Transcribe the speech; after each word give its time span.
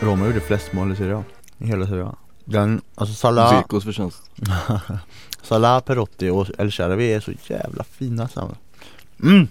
Roma 0.00 0.26
gjorde 0.26 0.40
flest 0.40 0.72
mål 0.72 0.92
i 0.92 0.96
Serie 0.96 1.16
A, 1.16 1.24
i 1.58 1.66
hela 1.66 1.86
Serie 1.86 2.04
A. 2.04 2.16
Den, 2.44 2.80
alltså 2.94 3.14
Salah, 3.14 3.50
Zekos 3.60 3.84
förtjänst. 3.84 4.30
Salah, 5.42 5.80
Perotti 5.80 6.28
och 6.28 6.46
El 6.58 6.70
Sharawi 6.70 7.12
är 7.12 7.20
så 7.20 7.32
jävla 7.46 7.84
fina 7.84 8.28
samman. 8.28 8.56
Mm. 9.22 9.48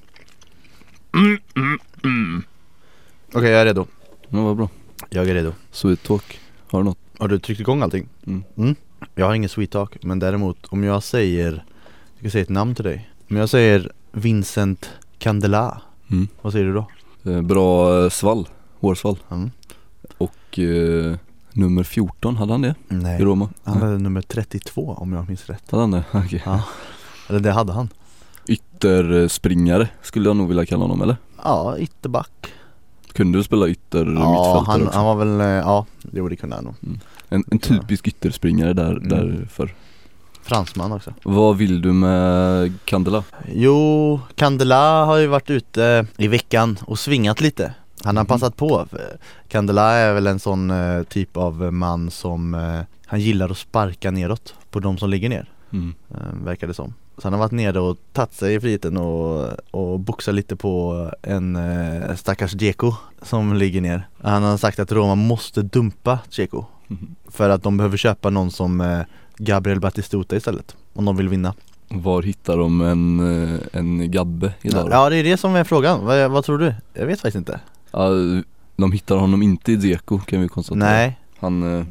Mm, 1.14 1.38
mm, 1.56 1.80
mm. 2.04 2.44
Okej 3.34 3.50
jag 3.50 3.62
är 3.62 3.66
redo, 3.66 3.88
Ja 4.30 4.42
vad 4.44 4.58
bra. 4.58 4.70
jag 5.10 5.30
är 5.30 5.34
redo. 5.34 5.54
Sweet 5.72 6.04
talk. 6.04 6.40
Har 6.72 6.80
du 6.80 6.86
något? 6.86 6.98
Har 7.22 7.28
du 7.28 7.40
tryckt 7.40 7.60
igång 7.62 7.82
allting? 7.82 8.08
Mm. 8.58 8.76
Jag 9.16 9.26
har 9.26 9.34
ingen 9.34 9.50
sweet 9.50 9.72
talk, 9.72 10.04
men 10.04 10.20
däremot 10.20 10.66
om 10.66 10.84
jag 10.84 11.04
säger, 11.04 11.52
jag 12.14 12.20
ska 12.20 12.30
säga 12.30 12.42
ett 12.42 12.50
namn 12.50 12.76
till 12.76 12.84
dig. 12.84 13.10
Om 13.30 13.38
jag 13.38 13.50
säger 13.50 13.92
Vincent 14.12 14.90
Candela, 15.18 15.82
Mm. 16.12 16.28
vad 16.42 16.54
säger 16.54 16.66
du 16.66 16.74
då? 16.74 16.88
Eh, 17.32 17.42
bra 17.42 18.04
eh, 18.04 18.10
svall. 18.10 18.48
Hårsvall. 18.80 19.18
Mm. 19.32 19.52
Och 20.18 20.60
eh, 20.60 21.16
nummer 21.54 21.84
14, 21.84 22.36
hade 22.38 22.52
han 22.54 22.62
det 22.62 22.76
i 22.90 22.94
Nej, 22.94 23.22
Roma? 23.24 23.50
han 23.64 23.78
Nej. 23.78 23.84
hade 23.88 23.98
nummer 23.98 24.22
32 24.22 24.96
om 25.00 25.14
jag 25.14 25.28
minns 25.28 25.46
rätt. 25.46 25.72
Hade 25.72 25.84
han 25.84 25.92
det? 25.92 26.04
Okej. 26.14 26.42
Ja, 26.46 26.64
eller 27.30 27.40
det 27.40 27.52
hade 27.52 27.74
han. 27.74 27.90
Ytterspringare 28.48 29.90
skulle 30.02 30.30
jag 30.30 30.36
nog 30.36 30.48
vilja 30.48 30.66
kalla 30.66 30.82
honom 30.84 31.02
eller? 31.02 31.18
Ja, 31.44 31.78
ytterback. 31.78 32.54
Kunde 33.14 33.38
du 33.40 33.44
spela 33.44 33.68
ytter 33.68 34.00
Ja, 34.00 34.06
mittfältare 34.06 34.64
han, 34.66 34.82
också? 34.88 34.98
han 34.98 35.06
var 35.06 35.16
väl, 35.16 35.42
eh, 35.42 35.48
ja, 35.48 35.86
jo 36.12 36.28
det 36.30 36.36
kunde 36.36 36.56
han 36.56 36.66
nog. 36.66 36.76
En, 37.32 37.44
en 37.52 37.60
typisk 37.60 38.08
ytterspringare 38.08 38.74
där, 38.74 38.92
Mm. 38.92 39.10
därför. 39.10 39.74
Fransman 40.44 40.92
också. 40.92 41.14
Vad 41.24 41.58
vill 41.58 41.82
du 41.82 41.94
med 41.94 42.74
Candela? 42.86 43.24
Jo, 43.54 44.20
Candela 44.36 45.06
har 45.06 45.18
ju 45.18 45.28
varit 45.28 45.50
ute 45.50 46.06
i 46.18 46.28
veckan 46.28 46.78
och 46.86 47.00
svingat 47.00 47.42
lite. 47.42 47.74
Han 48.04 48.18
har 48.18 48.24
Mhm. 48.24 48.28
passat 48.28 48.56
på. 48.58 48.86
Candela 49.48 49.92
är 49.92 50.14
väl 50.14 50.28
en 50.28 50.40
sån 50.40 50.72
eh, 50.72 51.04
typ 51.04 51.38
av 51.38 51.74
man 51.74 52.12
som 52.12 52.54
eh, 52.54 52.80
han 53.06 53.20
gillar 53.22 53.50
att 53.50 53.58
sparka 53.58 54.12
neråt 54.12 54.54
på 54.72 54.80
de 54.80 54.98
som 54.98 55.10
ligger 55.10 55.30
ner. 55.30 55.50
Mm. 55.74 55.94
eh, 56.10 56.44
verkar 56.46 56.68
det 56.68 56.74
som. 56.74 56.94
Så 57.18 57.22
han 57.28 57.34
har 57.34 57.40
varit 57.40 57.52
nere 57.52 57.80
och 57.80 57.98
tagit 58.14 58.34
sig 58.34 58.54
i 58.56 58.60
friheten 58.60 58.98
och, 58.98 59.50
och 59.72 60.00
boxat 60.00 60.36
lite 60.36 60.56
på 60.56 61.10
en 61.22 61.58
stackars 62.18 62.52
Dzeko 62.52 62.94
som 63.22 63.54
ligger 63.54 63.82
ner. 63.82 64.08
Han 64.22 64.44
har 64.44 64.58
sagt 64.58 64.80
att 64.80 64.92
Roma 64.92 65.16
måste 65.16 65.62
dumpa 65.62 66.20
Dzeko 66.30 66.58
Mhm. 66.58 66.66
för 67.28 67.50
att 67.50 67.64
de 67.64 67.78
behöver 67.78 67.98
köpa 67.98 68.30
någon 68.30 68.52
som 68.52 68.82
eh, 68.82 69.02
Gabriel 69.38 69.80
Batistuta 69.80 70.36
istället 70.36 70.76
om 70.94 71.06
de 71.06 71.18
vill 71.18 71.30
vinna. 71.30 71.54
Var 71.90 72.22
hittar 72.22 72.58
de 72.58 72.82
en, 72.82 73.20
eh, 73.20 73.60
en 73.72 74.12
gabbe 74.12 74.54
idag? 74.62 74.88
Ja 74.92 75.10
det 75.10 75.16
är 75.16 75.24
det 75.24 75.38
som 75.38 75.56
är 75.56 75.64
frågan, 75.64 76.06
vad, 76.06 76.32
vad 76.32 76.44
tror 76.44 76.58
du? 76.58 76.76
Jag 76.94 77.06
vet 77.06 77.22
faktiskt 77.22 77.38
inte. 77.38 77.60
Ja, 77.92 78.10
de 78.76 78.92
hittar 78.92 79.16
honom 79.16 79.42
inte 79.42 79.72
i 79.72 79.76
Dzeko 79.76 80.20
kan 80.20 80.42
vi 80.42 80.48
konstatera 80.48 80.90
Nej, 80.90 81.20
Han, 81.40 81.80
eh, 81.80 81.86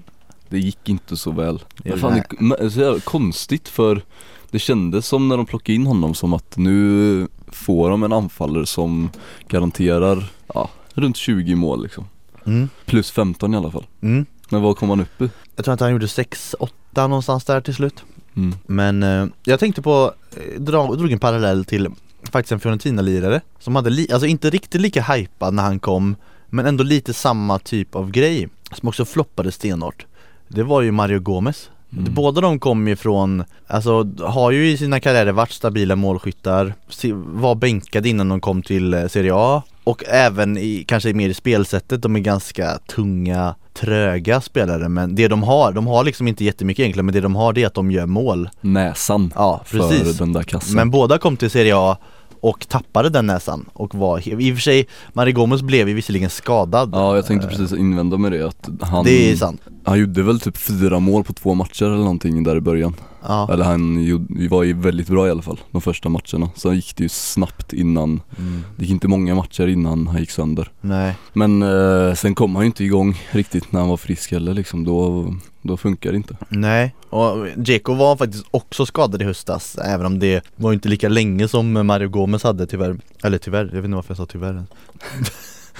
det 0.49 0.59
gick 0.59 0.89
inte 0.89 1.17
så 1.17 1.31
väl 1.31 1.59
Det 1.77 1.91
Men 1.91 1.99
fan, 1.99 2.23
det 2.39 2.65
är 2.65 2.69
så 2.69 2.81
jävla 2.81 3.01
konstigt 3.01 3.69
för 3.69 4.03
det 4.51 4.59
kändes 4.59 5.07
som 5.07 5.29
när 5.29 5.37
de 5.37 5.47
plockade 5.47 5.75
in 5.75 5.87
honom 5.87 6.15
som 6.15 6.33
att 6.33 6.57
nu 6.57 7.29
får 7.47 7.91
de 7.91 8.03
en 8.03 8.13
anfallare 8.13 8.67
som 8.67 9.11
garanterar, 9.49 10.33
ja, 10.55 10.71
runt 10.95 11.17
20 11.17 11.55
mål 11.55 11.83
liksom 11.83 12.05
mm, 12.47 12.69
Plus 12.85 13.11
15 13.11 13.55
i 13.55 13.57
alla 13.57 13.71
fall 13.71 13.87
mm. 14.01 14.27
Men 14.51 14.63
vad 14.63 14.77
kom 14.77 14.91
han 14.91 15.01
upp 15.01 15.23
i? 15.23 15.31
Jag 15.57 15.65
tror 15.65 15.75
att 15.75 15.81
han 15.81 15.93
gjorde 15.93 16.07
6-8 16.07 16.69
någonstans 16.97 17.45
där 17.45 17.61
till 17.61 17.75
slut. 17.75 18.05
Mm. 18.37 18.55
Men 18.67 19.03
eh, 19.03 19.27
jag 19.45 19.61
tänkte 19.61 19.83
på, 19.83 20.15
eh, 20.37 20.61
dra, 20.61 20.95
drog 20.95 21.13
en 21.13 21.19
parallell 21.19 21.65
till 21.65 21.89
faktiskt 22.31 22.53
en 22.53 22.61
Fiorentina-lirare 22.61 23.41
som 23.59 23.77
hade, 23.77 23.91
li, 23.91 24.13
alltså 24.13 24.27
inte 24.27 24.51
riktigt 24.51 24.81
lika 24.81 25.03
hypad 25.03 25.55
när 25.55 25.63
han 25.63 25.79
kom 25.79 26.17
men 26.47 26.67
ändå 26.67 26.85
lite 26.85 27.13
samma 27.13 27.59
typ 27.59 27.95
av 27.95 28.11
grej 28.11 28.49
som 28.73 28.89
också 28.89 29.05
floppade 29.05 29.53
stenhårt 29.53 30.07
Det 30.49 30.63
var 30.63 30.83
ju 30.83 30.91
Mario 30.91 31.21
Gomez 31.21 31.71
Mm. 31.93 32.15
Båda 32.15 32.41
de 32.41 32.59
kom 32.59 32.89
ju 32.89 32.97
från, 32.97 33.45
alltså 33.67 34.09
har 34.21 34.51
ju 34.51 34.71
i 34.71 34.77
sina 34.77 35.01
karriärer 35.01 35.33
varit 35.33 35.53
stabila 35.53 35.97
målskyttar 35.97 36.75
Var 37.13 37.55
bänkade 37.55 38.09
innan 38.09 38.29
de 38.29 38.41
kom 38.41 38.63
till 38.63 38.95
eh, 38.95 39.07
Serie 39.07 39.33
A 39.35 39.63
Och 39.85 40.05
även 40.09 40.59
i, 40.59 40.85
kanske 40.89 41.15
mer 41.15 41.29
i 41.29 41.35
spelsättet, 41.35 42.03
de 42.03 42.17
är 42.17 42.21
ganska 42.21 42.79
tunga, 42.79 43.55
tröga 43.75 44.41
spelare 44.41 44.89
men 44.89 45.15
det 45.15 45.29
de 45.29 45.43
har, 45.43 45.73
de 45.73 45.87
har 45.87 46.05
liksom 46.05 46.29
inte 46.29 46.45
jättemycket 46.45 46.83
egentligen 46.83 47.07
men 47.07 47.15
det 47.15 47.21
de 47.21 47.37
har 47.37 47.53
det 47.53 47.63
är 47.63 47.67
att 47.67 47.75
de 47.75 47.91
gör 47.91 48.07
mål. 48.07 48.49
Näsan 48.61 49.33
Ja 49.35 49.65
precis. 49.71 50.03
för 50.17 50.25
den 50.25 50.33
där 50.33 50.43
kassen. 50.43 50.77
Men 50.77 50.91
båda 50.91 51.19
kom 51.19 51.37
till 51.37 51.51
Serie 51.51 51.77
A 51.77 51.97
och 52.41 52.69
tappade 52.69 53.09
den 53.09 53.27
näsan 53.27 53.69
och 53.73 53.95
var, 53.95 54.29
i 54.41 54.53
och 54.53 54.57
för 54.57 54.63
sig, 54.63 54.89
Mario 55.13 55.35
Gomez 55.35 55.63
blev 55.63 55.89
ju 55.89 55.95
visserligen 55.95 56.31
skadad. 56.31 56.91
Ja 56.93 57.17
jag 57.17 57.27
tänkte 57.27 57.47
Eh, 57.49 57.51
precis 57.51 57.79
invända 57.79 58.19
med 58.19 58.33
det 58.33 58.47
att 58.47 58.69
han 58.81 59.05
Det 59.05 59.33
är 59.33 59.37
sant, 59.37 59.61
Han 59.85 59.99
gjorde 59.99 60.23
väl 60.23 60.41
typ 60.41 60.57
fyra 60.57 60.99
mål 60.99 61.25
på 61.25 61.33
två 61.33 61.55
matcher 61.55 61.85
eller 61.85 61.97
någonting 61.97 62.45
där 62.45 62.57
i 62.57 62.61
början 62.61 62.95
ja. 63.23 63.53
Eller 63.53 63.65
han 63.65 64.05
gjorde, 64.05 64.49
var 64.49 64.63
ju 64.63 64.73
väldigt 64.73 65.09
bra 65.09 65.27
i 65.27 65.31
alla 65.31 65.43
fall, 65.43 65.61
de 65.71 65.81
första 65.81 66.09
matcherna. 66.09 66.51
Sen 66.55 66.75
gick 66.75 66.97
det 66.97 67.03
ju 67.03 67.09
snabbt 67.09 67.73
innan, 67.73 68.21
mm. 68.39 68.65
det 68.77 68.85
gick 68.85 68.91
inte 68.91 69.09
många 69.09 69.35
matcher 69.35 69.67
innan 69.67 70.07
han 70.07 70.21
gick 70.21 70.31
sönder. 70.31 70.71
Nej, 70.81 71.17
Men 71.33 71.63
eh, 71.63 72.15
sen 72.15 72.35
kom 72.35 72.55
han 72.55 72.65
ju 72.65 72.67
inte 72.67 72.85
igång 72.85 73.23
riktigt 73.31 73.73
när 73.73 73.81
han 73.81 73.89
var 73.89 73.97
frisk 73.97 74.33
heller 74.33 74.55
liksom, 74.55 74.85
då, 74.85 75.35
då 75.63 75.77
funkar 75.77 76.11
det 76.11 76.17
inte. 76.17 76.37
Nej. 76.49 76.95
Och 77.11 77.47
Dzeko 77.57 77.95
var 77.95 78.17
faktiskt 78.17 78.45
också 78.51 78.87
skadad 78.87 79.23
i 79.23 79.25
höstas 79.25 79.79
Även 79.85 80.07
om 80.07 80.19
det 80.19 80.45
var 80.57 80.73
inte 80.73 80.89
lika 80.89 81.09
länge 81.09 81.49
som 81.49 81.87
Mario 81.87 82.09
Gomez 82.09 82.43
hade 82.43 82.67
tyvärr. 82.67 82.97
Eller 83.25 83.39
tyvärr, 83.39 83.65
jag 83.65 83.73
vet 83.73 83.85
inte 83.85 83.95
varför 83.95 84.11
jag 84.11 84.17
sa 84.17 84.27
tyvärr 84.27 84.65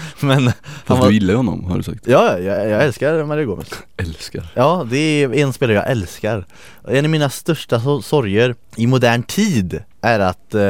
Men 0.21 0.31
han 0.45 0.53
Fast 0.85 1.01
var, 1.01 1.09
du 1.09 1.15
gillar 1.15 1.35
honom 1.35 1.65
har 1.65 1.77
du 1.77 1.83
sagt. 1.83 2.07
Ja, 2.07 2.39
jag, 2.39 2.69
jag 2.71 2.85
älskar 2.85 3.25
Mario 3.25 3.47
Gomez. 3.47 3.69
Älskar. 3.97 4.47
Ja, 4.55 4.87
det 4.91 4.97
är 4.99 5.35
en 5.35 5.53
spelare 5.53 5.77
jag 5.77 5.91
älskar. 5.91 6.45
En 6.89 7.05
av 7.05 7.11
mina 7.11 7.31
största 7.31 7.79
so- 7.79 8.01
sorger 8.01 8.55
i 8.77 8.87
modern 8.87 9.23
tid 9.23 9.83
är 10.01 10.21
att 10.21 10.55
eh, 10.55 10.63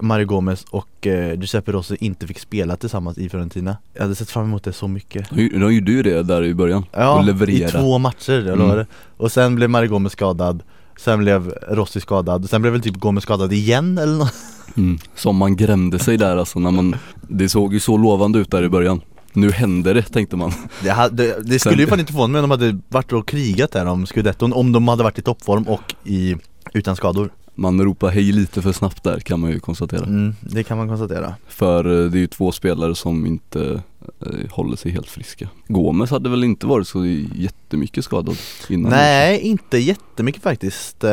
Mario 0.00 0.26
Gomez 0.26 0.64
och 0.70 1.06
eh, 1.06 1.32
Giuseppe 1.34 1.72
Rossi 1.72 1.96
inte 2.00 2.26
fick 2.26 2.38
spela 2.38 2.76
tillsammans 2.76 3.18
i 3.18 3.28
Fiorentina. 3.28 3.76
Jag 3.94 4.02
hade 4.02 4.14
sett 4.14 4.30
fram 4.30 4.44
emot 4.44 4.64
det 4.64 4.72
så 4.72 4.88
mycket. 4.88 5.30
De, 5.30 5.48
de 5.48 5.74
gjorde 5.74 5.92
ju 5.92 6.02
det 6.02 6.22
där 6.22 6.44
i 6.44 6.54
början, 6.54 6.84
Ja, 6.92 7.18
och 7.40 7.48
i 7.48 7.60
två 7.68 7.98
matcher, 7.98 8.32
jag 8.32 8.46
Mm. 8.46 8.58
lovar 8.58 8.76
det. 8.76 8.86
Och 9.16 9.32
sen 9.32 9.54
blev 9.54 9.70
Mario 9.70 9.88
Gomez 9.90 10.12
skadad 10.12 10.62
Sen 10.98 11.18
blev 11.18 11.50
Rossi 11.68 12.00
skadad, 12.00 12.50
sen 12.50 12.62
blev 12.62 12.72
väl 12.72 12.82
typ 12.82 12.96
Gomez 12.96 13.22
skadad 13.22 13.52
igen 13.52 13.98
eller 13.98 14.18
något 14.18 14.34
mm. 14.76 14.98
Som 15.14 15.36
man 15.36 15.56
grämde 15.56 15.98
sig 15.98 16.16
där 16.16 16.36
alltså 16.36 16.58
när 16.58 16.70
man, 16.70 16.96
det 17.28 17.48
såg 17.48 17.74
ju 17.74 17.80
så 17.80 17.96
lovande 17.96 18.38
ut 18.38 18.50
där 18.50 18.62
i 18.62 18.68
början. 18.68 19.00
Nu 19.32 19.50
händer 19.50 19.94
det 19.94 20.02
tänkte 20.02 20.36
man. 20.36 20.52
Det, 20.82 20.90
hade, 20.90 21.40
det 21.40 21.58
skulle 21.58 21.74
Sen- 21.74 21.78
ju 21.78 21.86
fan 21.86 22.00
inte 22.00 22.12
förvåna 22.12 22.32
mig 22.32 22.42
om 22.42 22.48
de 22.48 22.50
hade 22.50 22.80
varit 22.88 23.12
och 23.12 23.28
krigat 23.28 23.72
där 23.72 23.86
om 23.86 24.06
scudetton 24.06 24.52
Om 24.52 24.72
de 24.72 24.88
hade 24.88 25.02
varit 25.02 25.18
i 25.18 25.22
toppform 25.22 25.62
och 25.62 25.94
i, 26.04 26.36
utan 26.72 26.96
skador 26.96 27.30
Man 27.58 27.84
ropar 27.84 28.08
hej 28.08 28.32
lite 28.32 28.62
för 28.62 28.72
snabbt 28.72 29.02
där 29.02 29.20
kan 29.20 29.40
man 29.40 29.50
ju 29.50 29.60
konstatera 29.60 30.04
mm, 30.04 30.34
Det 30.40 30.64
kan 30.64 30.78
man 30.78 30.88
konstatera 30.88 31.34
För 31.48 31.84
eh, 31.84 32.10
det 32.10 32.18
är 32.18 32.20
ju 32.20 32.26
två 32.26 32.52
spelare 32.52 32.94
som 32.94 33.26
inte 33.26 33.82
eh, 34.20 34.50
håller 34.50 34.76
sig 34.76 34.92
helt 34.92 35.08
friska 35.08 35.48
Gomes 35.68 36.10
hade 36.10 36.30
väl 36.30 36.44
inte 36.44 36.66
varit 36.66 36.88
så 36.88 37.06
jättemycket 37.34 38.04
skadad 38.04 38.36
innan 38.68 38.90
Nej, 38.90 39.40
inte 39.40 39.78
jättemycket 39.78 40.42
faktiskt. 40.42 41.04
Eh, 41.04 41.10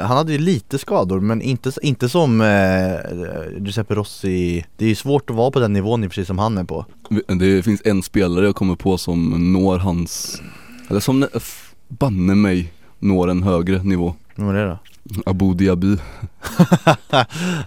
han 0.00 0.16
hade 0.16 0.32
ju 0.32 0.38
lite 0.38 0.78
skador 0.78 1.20
men 1.20 1.42
inte, 1.42 1.72
inte 1.82 2.08
som 2.08 2.40
Giuseppe 3.58 3.94
Rossi. 3.94 4.64
Det 4.76 4.84
är 4.84 4.88
ju 4.88 4.94
svårt 4.94 5.30
att 5.30 5.36
vara 5.36 5.50
på 5.50 5.60
den 5.60 5.72
nivån 5.72 6.10
sig 6.10 6.24
som 6.24 6.38
han 6.38 6.58
är 6.58 6.64
på. 6.64 6.86
Det 7.26 7.62
finns 7.62 7.82
en 7.84 8.02
spelare 8.02 8.44
jag 8.44 8.54
kommer 8.54 8.76
på 8.76 8.98
som 8.98 9.52
når 9.52 9.78
hans, 9.78 10.42
eller 10.88 11.00
som 11.00 11.26
banne 11.88 12.34
mig 12.34 12.72
når 12.98 13.30
en 13.30 13.42
högre 13.42 13.82
nivå 13.82 14.14
Vem 14.40 14.46
var 14.46 14.54
det 14.54 14.66
då? 14.66 14.78
Abu 15.26 15.54
Diaby, 15.54 15.96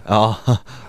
ja, 0.06 0.36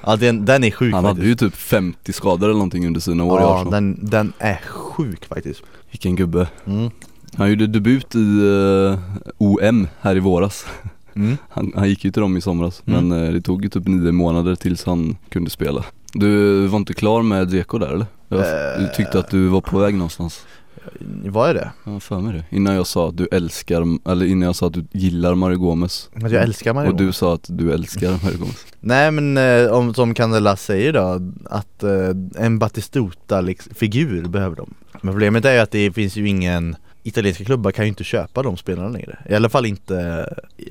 ja 0.05 0.15
den, 0.15 0.45
den 0.45 0.63
är 0.63 0.71
sjuk 0.71 0.93
han 0.93 1.05
hade 1.05 1.15
faktiskt. 1.21 1.41
ju 1.41 1.49
typ 1.49 1.55
50 1.55 2.13
skador 2.13 2.45
eller 2.47 2.53
någonting 2.53 2.87
under 2.87 2.99
sina 2.99 3.23
år 3.23 3.39
i 3.39 3.43
Ja, 3.43 3.55
Arsenal 3.55 3.71
den, 3.73 3.97
den 4.01 4.33
är 4.39 4.59
sjuk 4.67 5.25
faktiskt. 5.25 5.61
Vilken 5.91 6.15
gubbe 6.15 6.47
Mm. 6.65 6.89
Han 7.37 7.49
gjorde 7.49 7.67
debut 7.67 8.15
i 8.15 8.39
eh, 8.93 8.99
OM 9.37 9.87
här 10.01 10.15
i 10.15 10.19
våras 10.19 10.65
Mm. 11.15 11.37
Han, 11.49 11.71
han 11.75 11.89
gick 11.89 12.05
ju 12.05 12.11
till 12.11 12.21
dem 12.21 12.37
i 12.37 12.41
somras 12.41 12.83
Mm. 12.87 13.07
men 13.09 13.25
eh, 13.27 13.33
det 13.33 13.41
tog 13.41 13.63
ju 13.63 13.69
typ 13.69 13.87
nio 13.87 14.11
månader 14.11 14.55
tills 14.55 14.83
han 14.85 15.17
kunde 15.29 15.49
spela 15.49 15.83
Du 16.13 16.67
var 16.67 16.77
inte 16.77 16.93
klar 16.93 17.21
med 17.21 17.47
Dzeko 17.47 17.77
där 17.77 17.87
eller? 17.87 18.05
Jag 18.27 18.39
Eh. 18.39 18.79
du 18.79 18.87
tyckte 18.95 19.19
att 19.19 19.29
du 19.31 19.47
var 19.47 19.61
på 19.61 19.79
väg 19.79 19.93
någonstans 19.95 20.45
Vad 21.25 21.49
är 21.49 21.53
det? 21.53 21.71
Har 21.83 21.99
för 21.99 22.19
mig 22.19 22.33
det? 22.33 22.55
Innan 22.55 22.75
jag 22.75 22.87
sa 22.87 23.09
att 23.09 23.17
du 23.17 23.27
älskar, 23.31 24.09
eller 24.11 24.25
innan 24.25 24.45
jag 24.45 24.55
sa 24.55 24.67
att 24.67 24.73
du 24.73 24.85
gillar 24.91 25.35
Mario 25.35 25.57
Gomez 25.57 26.09
Att 26.15 26.31
jag 26.31 26.43
älskar 26.43 26.73
Mario 26.73 26.89
Och 26.89 26.95
du 26.95 27.11
sa 27.11 27.33
att 27.33 27.45
du 27.49 27.73
älskar 27.73 28.09
Mario 28.23 28.37
Gomez 28.37 28.65
Nej 28.79 29.11
men 29.11 29.37
eh, 29.37 29.71
om, 29.71 29.93
som 29.93 30.13
Candela 30.13 30.55
säger 30.55 30.93
då, 30.93 31.21
att 31.49 31.83
eh, 31.83 32.45
en 32.45 32.59
Batistuta-figur 32.59 34.27
behöver 34.27 34.55
de. 34.55 34.73
Men 35.01 35.13
problemet 35.13 35.45
är 35.45 35.53
ju 35.53 35.59
att 35.59 35.71
det 35.71 35.91
finns 35.91 36.15
ju 36.15 36.27
ingen 36.27 36.75
italienska 37.07 37.45
klubbar 37.45 37.71
kan 37.71 37.85
ju 37.85 37.89
inte 37.89 38.03
köpa 38.03 38.43
de 38.43 38.57
spelarna 38.57 38.89
längre. 38.89 39.17
I 39.29 39.35
alla 39.35 39.49
fall 39.49 39.65
inte, 39.65 39.93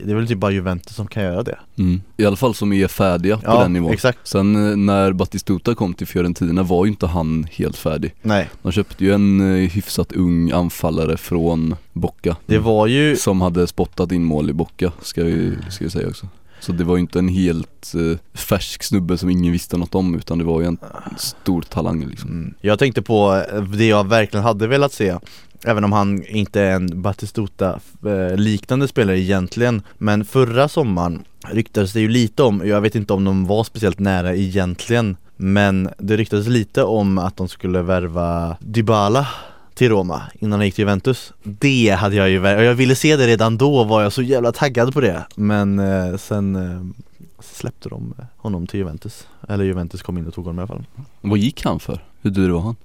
det 0.05 0.11
är 0.11 0.15
väl 0.15 0.29
typ 0.29 0.39
bara 0.39 0.51
Juventus 0.51 0.97
som 0.97 1.07
kan 1.07 1.23
göra 1.23 1.43
det. 1.43 1.59
Mm. 1.79 2.01
I 2.17 2.25
alla 2.27 2.37
fall 2.37 2.55
som 2.55 2.73
är 2.73 2.89
färdiga 2.89 3.37
på 3.37 3.43
Ja, 3.47 3.63
den 3.63 3.73
nivån. 3.73 3.93
exakt. 3.93 4.19
Sen 4.23 4.71
eh, 4.71 4.77
när 4.77 5.13
Battistuta 5.13 5.75
kom 5.75 5.95
till 5.95 6.07
Fiorentina 6.07 6.63
var 6.63 6.85
ju 6.85 6.91
inte 6.91 7.07
han 7.07 7.47
helt 7.53 7.77
färdig. 7.77 8.15
Nej, 8.23 8.49
De 8.63 8.73
köpte 8.73 9.05
ju 9.05 9.13
en 9.15 9.41
eh, 9.41 9.71
hyfsat 9.71 10.13
ung 10.13 10.51
anfallare 10.51 11.17
från 11.17 11.77
Bocca 11.93 12.37
det 12.47 12.59
var 12.59 12.87
ju 12.87 13.17
Som 13.17 13.41
hade 13.41 13.67
spottat 13.67 14.13
in 14.13 14.25
mål 14.25 14.51
i 14.51 14.53
Bocca, 14.53 14.93
ska 15.03 15.25
vi, 15.25 15.53
ska 15.71 15.85
vi 15.85 15.91
säga 15.91 16.09
också. 16.09 16.29
Så 16.61 16.73
det 16.73 16.85
var 16.85 16.97
ju 16.97 17.01
inte 17.01 17.19
en 17.19 17.29
helt 17.29 17.95
eh, 17.95 18.19
färsk 18.39 18.83
snubbe 18.83 19.19
som 19.19 19.31
ingen 19.31 19.53
visste 19.53 19.77
något 19.77 19.95
om 19.95 20.15
utan 20.15 20.39
det 20.39 20.45
var 20.45 20.61
ju 20.61 20.67
en 20.67 20.79
stor 21.19 21.63
talang 21.63 22.07
liksom. 22.07 22.31
Mm. 22.31 22.55
Jag 22.61 22.79
tänkte 22.79 23.03
på 23.03 23.43
eh, 23.53 23.63
det 23.63 23.87
jag 23.87 24.09
verkligen 24.09 24.45
hade 24.45 24.67
velat 24.67 24.93
se 24.93 25.19
Även 25.65 25.85
om 25.85 25.93
han 25.93 26.25
inte 26.27 26.61
är 26.61 26.75
en 26.75 27.03
Batistuta-liknande 27.03 28.85
eh, 28.85 28.89
spelare 28.89 29.21
egentligen. 29.21 29.83
Men 29.99 30.25
förra 30.25 30.69
sommaren 30.69 31.25
ryktades 31.49 31.93
det 31.93 32.01
ju 32.01 32.09
lite 32.09 32.43
om, 32.43 32.63
jag 32.65 32.81
vet 32.81 32.95
inte 32.95 33.13
om 33.13 33.25
de 33.25 33.47
var 33.47 33.65
speciellt 33.65 33.99
nära 33.99 34.35
egentligen 34.35 35.17
Men 35.37 35.89
det 35.99 36.17
ryktades 36.17 36.47
lite 36.47 36.83
om 36.83 37.19
att 37.19 37.37
de 37.37 37.49
skulle 37.49 37.83
värva 37.83 38.57
Dybala 38.61 39.29
till 39.75 39.89
Roma 39.89 40.23
innan 40.39 40.59
han 40.59 40.67
gick 40.67 40.75
till 40.75 40.83
Juventus. 40.83 41.33
Det 41.43 41.91
hade 41.91 42.17
jag 42.17 42.31
ju, 42.31 42.41
och 42.41 42.65
jag 42.65 42.75
ville 42.75 42.95
se 42.95 43.17
det 43.17 43.27
redan 43.27 43.59
då 43.59 43.85
var 43.85 44.03
jag 44.03 44.13
så 44.13 44.23
jävla 44.23 44.53
taggad 44.53 44.95
på 44.95 45.01
det. 45.01 45.27
Men 45.35 45.79
eh, 45.79 46.17
sen 46.17 46.57
eh, 46.57 47.05
släppte 47.41 47.89
de 47.89 48.15
honom 48.37 48.67
till 48.67 48.79
Juventus. 48.79 49.27
Eller 49.49 49.65
Juventus 49.65 50.03
kom 50.03 50.19
in 50.19 50.27
och 50.27 50.35
tog 50.35 50.45
honom 50.45 50.59
i 50.59 50.61
alla 50.61 50.69
fall. 50.69 50.87
Vad 51.21 51.39
gick 51.39 51.65
han 51.65 51.81
för? 51.81 52.05
Hur 52.23 52.31
dyr 52.31 52.49
var 52.49 52.61
han? 52.61 52.77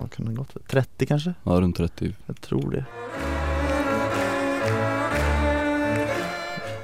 Vad 0.00 0.10
kan 0.12 0.26
det 0.26 0.32
gått? 0.32 0.52
för? 0.52 0.60
30 0.60 1.06
kanske? 1.06 1.34
Ja 1.42 1.52
runt 1.52 1.76
30 1.76 2.12
Jag 2.26 2.40
tror 2.40 2.70
det. 2.70 2.84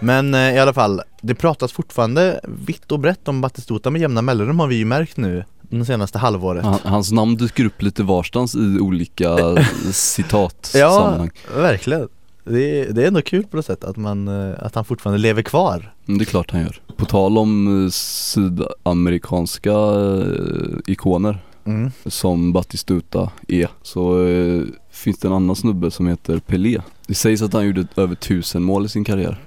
Men 0.01 0.35
eh, 0.35 0.55
i 0.55 0.59
alla 0.59 0.73
fall, 0.73 1.03
det 1.21 1.35
pratas 1.35 1.73
fortfarande 1.73 2.41
vitt 2.45 2.93
och 2.93 3.01
brett 3.01 3.29
om 3.29 3.41
Batistuta 3.41 3.91
med 3.91 4.01
jämna 4.01 4.23
mellanrum 4.23 4.61
har 4.61 4.67
vi 4.67 4.77
ju 4.77 4.85
märkt 4.85 5.17
nu 5.17 5.45
det 5.61 5.85
senaste 5.85 6.19
halvåret. 6.19 6.65
Han, 6.65 6.79
Hans 6.85 7.13
namn 7.13 7.37
dyker 7.37 7.65
upp 7.65 7.83
lite 7.83 8.03
varstans 8.03 8.55
i 8.55 8.79
olika 8.81 9.37
citat 9.93 10.73
Ja, 10.75 10.91
sammanhang 10.91 11.31
verkligen. 11.57 12.09
Det 12.45 12.81
är, 12.81 12.93
det 12.93 13.03
är 13.03 13.07
ändå 13.09 13.23
kul 13.23 13.47
på 13.47 13.57
något 13.57 13.67
sätt 13.67 13.85
att, 13.85 13.97
man, 13.97 14.29
eh, 14.29 14.55
att 14.59 14.75
han 14.75 14.85
fortfarande 14.85 15.19
lever 15.19 15.43
kvar. 15.43 15.95
Men 16.05 16.19
Det 16.19 16.23
är 16.23 16.27
klart 16.27 16.51
han 16.51 16.61
gör. 16.61 16.81
På 16.97 17.05
tal 17.05 17.39
om 17.39 17.85
eh, 17.85 17.91
sydamerikanska 17.91 19.71
eh, 19.73 20.79
ikoner 20.87 21.39
mm. 21.65 21.91
som 22.07 22.53
Batistuta 22.53 23.31
är 23.49 23.69
så 23.83 24.27
eh, 24.27 24.63
finns 24.91 25.19
det 25.19 25.29
en 25.29 25.35
annan 25.35 25.57
snubbe 25.57 25.91
som 25.91 26.07
heter 26.07 26.39
Pelé. 26.39 26.81
Det 27.07 27.15
sägs 27.15 27.43
att 27.43 27.53
han 27.53 27.67
gjorde 27.67 27.87
över 27.97 28.15
tusen 28.15 28.63
mål 28.63 28.87
i 28.87 28.89
sin 28.89 29.05
karriär. 29.05 29.45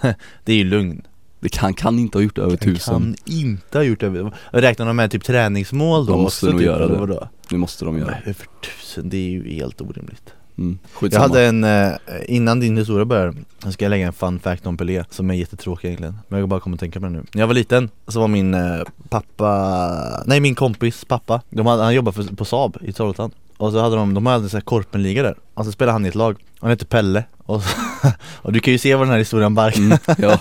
Det 0.44 0.52
är 0.52 0.56
ju 0.56 0.64
lugn. 0.64 1.02
Det 1.40 1.48
kan, 1.48 1.74
kan 1.74 1.98
inte 1.98 2.18
ha 2.18 2.22
gjort 2.22 2.38
över 2.38 2.50
Han 2.50 2.58
tusen. 2.58 2.94
kan 2.94 3.34
inte 3.34 3.78
ha 3.78 3.82
gjort 3.82 4.00
det 4.00 4.32
Räknar 4.50 4.86
de 4.86 4.96
med 4.96 5.10
typ 5.10 5.24
träningsmål 5.24 6.06
då 6.06 6.12
De 6.12 6.22
måste 6.22 6.46
också, 6.46 6.52
nog 6.52 6.60
typ, 6.60 6.66
göra 6.66 6.88
det. 6.88 6.98
vadå? 6.98 7.28
Det 7.50 7.56
måste 7.56 7.84
de 7.84 7.98
göra. 7.98 8.10
Men 8.10 8.22
över 8.22 8.46
tusen, 8.60 9.08
det 9.08 9.16
är 9.16 9.30
ju 9.30 9.54
helt 9.54 9.80
orimligt 9.80 10.32
mm. 10.58 10.78
Jag 11.00 11.20
hade 11.20 11.44
en, 11.46 11.64
eh, 11.64 11.92
innan 12.26 12.60
din 12.60 12.76
historia 12.76 13.04
börjar, 13.04 13.34
ska 13.70 13.84
jag 13.84 13.90
lägga 13.90 14.06
en 14.06 14.12
fun 14.12 14.38
fact 14.38 14.66
om 14.66 14.76
Pelé 14.76 15.04
som 15.10 15.30
är 15.30 15.34
jättetråkig 15.34 15.88
egentligen. 15.88 16.18
Men 16.28 16.40
jag 16.40 16.48
bara 16.48 16.60
kommer 16.60 16.76
att 16.76 16.80
tänka 16.80 17.00
på 17.00 17.06
den 17.06 17.12
nu. 17.12 17.24
När 17.32 17.42
jag 17.42 17.46
var 17.46 17.54
liten 17.54 17.90
så 18.08 18.20
var 18.20 18.28
min 18.28 18.54
eh, 18.54 18.82
pappa, 19.08 20.22
nej 20.26 20.40
min 20.40 20.54
kompis 20.54 21.04
pappa, 21.04 21.42
de 21.50 21.66
hade, 21.66 21.82
han 21.82 21.94
jobbade 21.94 22.14
för, 22.14 22.36
på 22.36 22.44
Saab 22.44 22.76
i 22.80 22.92
Trollhättan. 22.92 23.30
Och 23.56 23.72
så 23.72 23.80
hade 23.80 23.96
de, 23.96 24.14
de 24.14 24.26
hade 24.26 24.56
en 24.56 24.62
korpenliga 24.62 25.22
där, 25.22 25.34
och 25.54 25.64
så 25.64 25.72
spelade 25.72 25.92
han 25.92 26.04
i 26.06 26.08
ett 26.08 26.14
lag. 26.14 26.44
Han 26.60 26.70
hette 26.70 26.84
Pelle. 26.84 27.24
Och, 27.38 27.62
så, 27.62 27.68
och 28.42 28.52
du 28.52 28.60
kan 28.60 28.72
ju 28.72 28.78
se 28.78 28.94
vad 28.94 29.06
den 29.06 29.12
här 29.12 29.18
historien 29.18 29.54
barkar. 29.54 29.78
Mm, 29.78 29.98
Ja, 30.18 30.38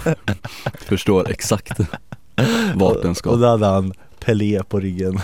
förstår 0.80 1.30
exakt 1.30 1.80
vart 2.76 3.02
den 3.02 3.12
Och 3.12 3.18
ska 3.18 3.36
då 3.36 3.48
hade 3.48 3.66
han 3.66 3.94
Pelé 4.20 4.64
på 4.64 4.80
ryggen 4.80 5.20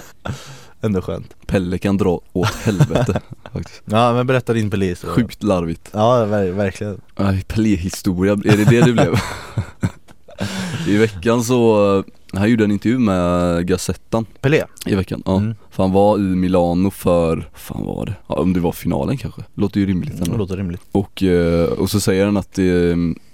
Ändå 0.83 1.01
skönt. 1.01 1.35
Pelle 1.47 1.77
kan 1.77 1.97
dra 1.97 2.21
åt 2.33 2.53
helvete 2.53 3.21
faktiskt. 3.53 3.81
Ja 3.85 4.13
men 4.13 4.27
berätta 4.27 4.53
din 4.53 4.69
Pelé 4.69 4.95
så. 4.95 5.07
Sjukt 5.07 5.43
larvigt. 5.43 5.89
Ja 5.93 6.25
ver- 6.25 6.51
verkligen. 6.51 7.01
Aj, 7.15 7.43
Pelé-historia, 7.47 8.33
är 8.33 8.57
det 8.57 8.65
det 8.65 8.81
det 8.81 8.93
blev? 8.93 9.15
I 10.87 10.97
veckan 10.97 11.43
så, 11.43 12.03
han 12.33 12.49
gjorde 12.49 12.63
en 12.63 12.71
intervju 12.71 12.99
med 12.99 13.67
Gazettan. 13.67 14.25
Pelé? 14.41 14.63
i 14.85 14.95
veckan, 14.95 15.23
ja. 15.25 15.37
Mm. 15.37 15.55
För 15.71 15.83
han 15.83 15.91
var 15.91 16.17
i 16.17 16.21
Milano 16.21 16.91
för, 16.91 17.49
fan 17.53 17.85
var 17.85 18.05
det? 18.05 18.15
Ja, 18.27 18.35
om 18.35 18.53
det 18.53 18.59
var 18.59 18.71
finalen 18.71 19.17
kanske, 19.17 19.41
låter 19.53 19.79
ju 19.79 19.85
rimligt 19.85 20.17
Det 20.17 20.23
ändå 20.25 20.37
låter 20.37 20.57
rimligt. 20.57 20.81
Och, 20.91 21.23
eh, 21.23 21.65
och 21.65 21.89
så 21.89 21.99
säger 21.99 22.25
han 22.25 22.37
att 22.37 22.57
eh, 22.59 22.65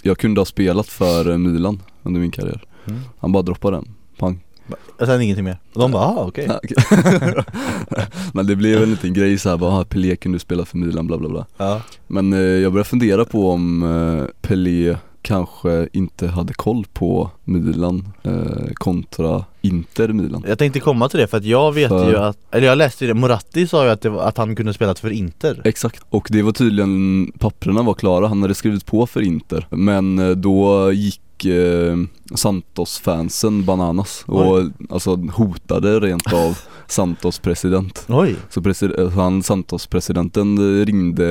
jag 0.02 0.18
kunde 0.18 0.42
ha 0.42 0.46
spelat 0.46 0.88
för 0.88 1.30
eh, 1.32 1.38
Milan 1.38 1.82
under 2.04 2.22
min 2.22 2.32
karriär. 2.32 2.64
Mm. 2.88 3.00
Han 3.20 3.32
bara 3.32 3.44
droppar 3.44 3.72
den, 3.72 3.88
pang 4.18 4.40
Och 5.00 5.06
sen 5.06 5.22
ingenting 5.22 5.46
mer. 5.46 5.58
Och 5.74 5.82
de 5.82 5.92
bara 5.92 6.04
ah, 6.04 6.26
okej. 6.28 6.50
Okej. 6.64 7.44
Men 8.34 8.48
det 8.48 8.56
blev 8.56 8.84
en 8.84 8.90
liten 8.92 9.14
grej 9.14 9.38
såhär, 9.38 9.58
bara 9.58 9.74
"Ah, 9.80 9.84
Pelé 9.84 10.16
kunde 10.16 10.40
spela 10.40 10.66
för 10.66 10.78
Milan 10.78 11.08
bla 11.08 11.18
bla 11.18 11.30
bla. 11.30 11.46
Ja, 11.58 11.82
Men 12.08 12.34
eh, 12.34 12.40
jag 12.40 12.72
börjar 12.72 12.84
fundera 12.86 13.26
på 13.26 13.52
om 13.52 13.84
eh, 13.84 14.26
Pelé 14.48 14.96
kanske 15.22 15.88
inte 15.94 16.28
hade 16.28 16.54
koll 16.54 16.86
på 16.94 17.32
Milan 17.44 18.08
eh, 18.24 18.74
kontra 18.74 19.46
Inter 19.62 20.08
Milan. 20.08 20.44
Jag 20.48 20.58
tänkte 20.60 20.80
komma 20.80 21.10
till 21.10 21.20
det 21.20 21.28
för 21.28 21.38
att 21.38 21.44
jag 21.46 21.72
vet 21.72 21.90
För- 21.90 22.10
ju 22.10 22.18
att, 22.18 22.38
eller 22.52 22.68
jag 22.68 22.78
läste 22.78 23.06
ju 23.06 23.14
det, 23.14 23.20
Moratti 23.20 23.68
sa 23.68 23.86
ju 23.86 23.90
att, 23.92 24.06
var, 24.06 24.24
att 24.24 24.38
han 24.38 24.56
kunde 24.56 24.74
spelat 24.74 25.00
för 25.00 25.10
Inter. 25.10 25.62
Exakt, 25.66 26.04
och 26.10 26.28
det 26.32 26.42
var 26.42 26.52
tydligen, 26.52 27.32
papperna 27.40 27.82
var 27.82 27.94
klara, 27.94 28.28
han 28.28 28.42
hade 28.42 28.56
skrivit 28.56 28.86
på 28.86 29.08
för 29.08 29.22
Inter. 29.22 29.68
Men 29.70 30.20
eh, 30.20 30.30
då 30.30 30.92
gick 30.92 31.22
eh, 31.46 31.98
Santos-fansen 32.36 33.66
bananas 33.66 34.24
och 34.28 34.64
alltså 34.90 35.16
hotade 35.16 36.00
rent 36.00 36.34
av 36.34 36.58
Santos 36.88 37.40
president 37.40 38.06
Oj! 38.08 38.36
Så 38.50 38.62
presid- 38.62 39.00
eh, 39.00 39.10
han 39.10 39.44
Santos-presidenten 39.44 40.86
ringde 40.86 41.26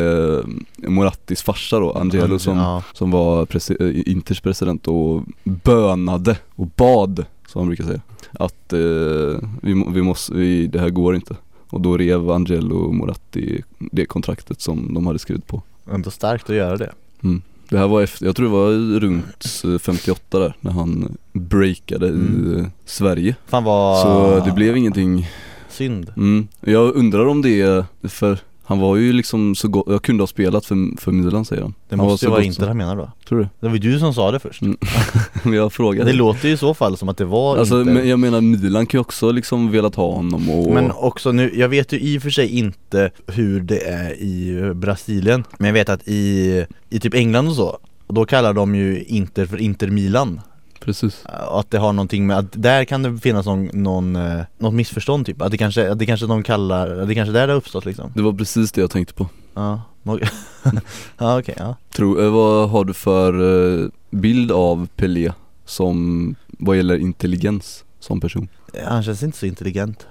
eh, 0.84 0.90
Morattis 0.90 1.43
farsa 1.43 1.78
då, 1.78 1.93
Angelo 1.93 2.38
som, 2.38 2.56
ja. 2.58 2.82
som 2.93 3.10
var 3.10 3.46
presi- 3.46 3.82
eh, 4.06 4.12
Inters 4.12 4.40
president 4.40 4.88
och 4.88 5.22
bönade 5.44 6.37
och 6.55 6.66
bad, 6.66 7.25
som 7.49 7.58
han 7.58 7.66
brukar 7.69 7.84
säga 7.84 8.00
Att 8.32 8.72
eh, 8.72 9.49
vi, 9.62 9.84
vi 9.88 10.02
måste, 10.02 10.34
vi, 10.34 10.66
det 10.66 10.81
här 10.81 10.90
går 10.90 11.14
inte 11.14 11.37
Och 11.70 11.81
då 11.81 11.96
rev 11.96 12.31
Angelo 12.31 12.93
Moratti 12.93 13.62
det 13.78 14.06
kontraktet 14.06 14.60
som 14.60 14.94
de 14.94 15.06
hade 15.06 15.19
skrivit 15.19 15.46
på 15.46 15.62
Ändå 15.93 16.10
starkt 16.10 16.50
att 16.50 16.56
göra 16.56 16.76
det 16.76 16.93
mm. 17.22 17.43
Det 17.69 17.79
här 17.79 17.89
var 17.89 18.03
efter, 18.03 18.27
jag 18.27 18.37
tror 18.37 18.46
det 18.46 18.53
var 18.53 19.01
runt 19.01 19.63
eh, 19.65 19.79
58 19.79 20.39
där 20.39 20.56
när 20.60 20.70
han 20.70 21.17
breakade 21.32 22.06
i 22.06 22.10
Mm. 22.10 22.56
eh, 22.60 22.67
Sverige. 22.84 23.34
Fan 23.46 23.65
vad 23.65 24.03
Så 24.03 24.44
det 24.46 24.53
blev 24.53 24.77
ingenting. 24.77 25.29
synd. 25.69 26.13
Mm, 26.17 26.48
jag 26.60 26.94
undrar 26.94 27.27
om 27.27 27.43
det 27.43 27.84
för 28.03 28.39
han 28.69 28.79
var 28.79 28.96
ju 28.96 29.13
liksom 29.13 29.55
så 29.55 29.69
gott, 29.69 29.84
jag 29.89 30.03
kunde 30.03 30.22
ha 30.22 30.27
spelat 30.27 30.67
för, 30.67 31.01
för 31.01 31.13
Milan 31.13 31.44
säger 31.44 31.63
han. 31.63 31.75
Det 31.89 31.96
han 31.96 32.06
måste 32.06 32.27
ju 32.27 32.31
vara 32.31 32.43
Inter 32.43 32.67
han 32.67 32.77
menar 32.77 32.96
då. 32.96 33.10
Tror 33.29 33.39
du? 33.39 33.48
Det 33.60 33.67
var 33.67 33.75
ju 33.75 33.79
du 33.93 33.98
som 33.98 34.15
sa 34.15 34.31
det 34.31 34.39
först. 34.39 34.63
Mm. 34.63 34.77
Jag 35.55 35.72
frågar 35.72 36.05
Det 36.05 36.13
låter 36.13 36.48
ju 36.48 36.55
i 36.55 36.56
så 36.56 36.75
fall 36.75 36.96
som 36.96 37.08
att 37.08 37.17
det 37.17 37.25
var 37.25 37.56
Alltså 37.56 37.81
Inter. 37.81 37.93
men 37.93 38.08
jag 38.08 38.19
menar 38.19 38.41
Milan 38.41 38.87
kan 38.87 38.98
ju 38.98 39.01
också 39.01 39.31
liksom 39.31 39.70
velat 39.70 39.94
ha 39.94 40.13
honom 40.13 40.51
och 40.51 40.75
Men 40.75 40.91
också 40.91 41.32
nu, 41.32 41.53
jag 41.55 41.69
vet 41.69 41.93
ju 41.93 42.01
i 42.01 42.19
och 42.19 42.22
för 42.22 42.31
sig 42.31 42.48
inte 42.58 43.10
hur 43.27 43.60
det 43.60 43.79
är 43.89 44.10
i 44.22 44.72
Brasilien 44.75 45.44
Men 45.58 45.67
jag 45.67 45.75
vet 45.75 45.89
att 45.89 46.08
i, 46.08 46.65
i 46.91 47.01
typ 47.01 47.15
England 47.15 47.48
och 47.48 47.55
så 47.55 47.79
Då 48.08 48.25
kallar 48.25 48.53
de 48.55 48.75
ju 48.75 49.05
Inter 49.05 49.46
för 49.46 49.60
Inter 49.60 49.89
Milan 49.89 50.41
Precis 50.89 51.25
att 51.27 51.71
det 51.71 51.79
har 51.79 51.93
någonting 51.93 52.27
med, 52.27 52.39
att 52.39 52.63
där 52.63 52.85
kan 52.85 53.03
det 53.03 53.19
finnas 53.19 53.47
någon, 53.47 53.65
någon, 53.73 54.17
eh, 54.17 54.41
något 54.59 54.75
missförstånd 54.75 55.27
typ 55.27 55.43
Att 55.43 55.51
det 55.51 55.59
kanske, 55.59 55.93
att 55.93 55.99
det 55.99 56.07
kanske 56.07 56.27
de 56.27 56.43
kallar, 56.43 56.99
att 56.99 57.09
det 57.09 57.15
kanske 57.15 57.33
där 57.33 57.47
det 57.47 57.53
har 57.53 57.59
uppstått 57.59 57.85
liksom 57.85 58.13
Det 58.15 58.23
var 58.23 58.33
precis 58.33 58.73
det 58.73 58.81
jag 58.81 58.91
tänkte 58.91 59.15
på 59.15 59.29
Ja, 59.55 59.83
okej. 60.05 60.29
ja 61.19 61.39
okej, 61.39 61.55
ja 61.59 61.77
Tror, 61.93 62.25
eh, 62.25 62.31
vad 62.31 62.71
har 62.71 62.85
du 62.85 62.95
för 62.95 63.33
eh, 63.83 63.89
bild 64.11 64.53
av 64.53 64.89
Pelé 64.97 65.33
som, 65.65 66.35
vad 66.47 66.77
gäller 66.77 66.99
intelligens 66.99 67.85
som 68.01 68.21
person? 68.21 68.49
Han 68.87 69.03
känns 69.03 69.23
inte 69.23 69.39
så 69.39 69.47
intelligent 69.47 70.07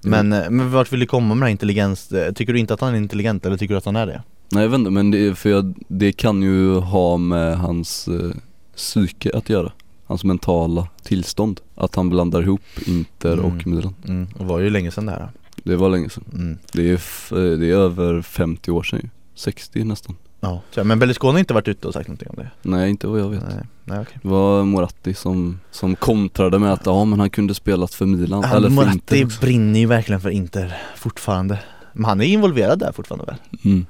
men, 0.00 0.32
eh, 0.32 0.50
men 0.50 0.72
vart 0.72 0.92
vill 0.92 1.00
du 1.00 1.06
komma 1.06 1.26
med 1.28 1.36
den 1.36 1.42
här 1.42 1.50
intelligens? 1.50 2.12
Tycker 2.34 2.52
du 2.52 2.58
inte 2.58 2.74
att 2.74 2.80
han 2.80 2.94
är 2.94 2.98
intelligent 2.98 3.46
eller 3.46 3.56
tycker 3.56 3.74
du 3.74 3.78
att 3.78 3.84
han 3.84 3.96
är 3.96 4.06
det? 4.06 4.22
Nej 4.52 4.62
jag 4.62 4.70
vet 4.70 4.78
inte 4.78 4.90
men 4.90 5.10
det, 5.10 5.38
för 5.38 5.50
jag, 5.50 5.74
det 5.88 6.12
kan 6.12 6.42
ju 6.42 6.74
ha 6.74 7.16
med 7.16 7.58
hans 7.58 8.08
eh, 8.08 8.30
psyke 8.76 9.30
att 9.34 9.48
göra 9.48 9.72
Hans 10.12 10.24
mentala 10.24 10.88
tillstånd 11.02 11.60
Att 11.74 11.94
han 11.94 12.10
blandar 12.10 12.42
ihop 12.42 12.60
Inter 12.86 13.32
Mm. 13.32 13.44
och 13.44 13.66
Milan 13.66 13.94
Mm, 14.08 14.28
det 14.38 14.44
var 14.44 14.58
ju 14.60 14.70
länge 14.70 14.90
sedan 14.90 15.06
det 15.06 15.12
här 15.12 15.28
Det 15.62 15.76
var 15.76 15.88
länge 15.90 16.08
sedan 16.10 16.24
mm. 16.34 16.58
Det 16.72 16.90
är, 16.90 16.94
eh, 16.94 17.58
det 17.58 17.70
är 17.70 17.74
över 17.76 18.22
50 18.22 18.70
år 18.70 18.82
sedan 18.82 19.00
ju 19.02 19.08
60 19.34 19.84
nästan 19.84 20.16
Ja, 20.40 20.84
men 20.84 20.98
Berlusconi 20.98 21.32
har 21.32 21.38
inte 21.38 21.54
varit 21.54 21.68
ute 21.68 21.86
och 21.88 21.94
sagt 21.94 22.08
någonting 22.08 22.28
om 22.28 22.36
det? 22.36 22.50
Nej 22.62 22.90
inte 22.90 23.06
vad 23.06 23.20
jag 23.20 23.28
vet 23.30 23.42
Nej, 23.48 23.64
nej 23.84 24.00
okej 24.00 24.18
Det 24.22 24.28
var 24.28 24.64
Moratti 24.64 25.14
som, 25.14 25.60
som 25.70 25.96
kontrade 25.96 26.58
med 26.58 26.72
att 26.72 26.86
ja 26.86 27.04
men 27.04 27.20
han 27.20 27.30
kunde 27.30 27.54
spelat 27.54 27.94
för 27.94 28.06
Milan 28.06 28.44
Han, 28.44 28.56
eller 28.56 28.68
för 28.68 28.74
Moratti 28.74 28.94
Inter 28.94 29.24
också. 29.26 29.40
brinner 29.40 29.80
ju 29.80 29.86
verkligen 29.86 30.20
för 30.20 30.30
Inter 30.30 30.76
fortfarande 30.96 31.58
Men 31.92 32.04
han 32.04 32.20
är 32.20 32.24
involverad 32.24 32.78
där 32.78 32.92
fortfarande 32.92 33.24
väl? 33.24 33.36
Mm. 33.64 33.86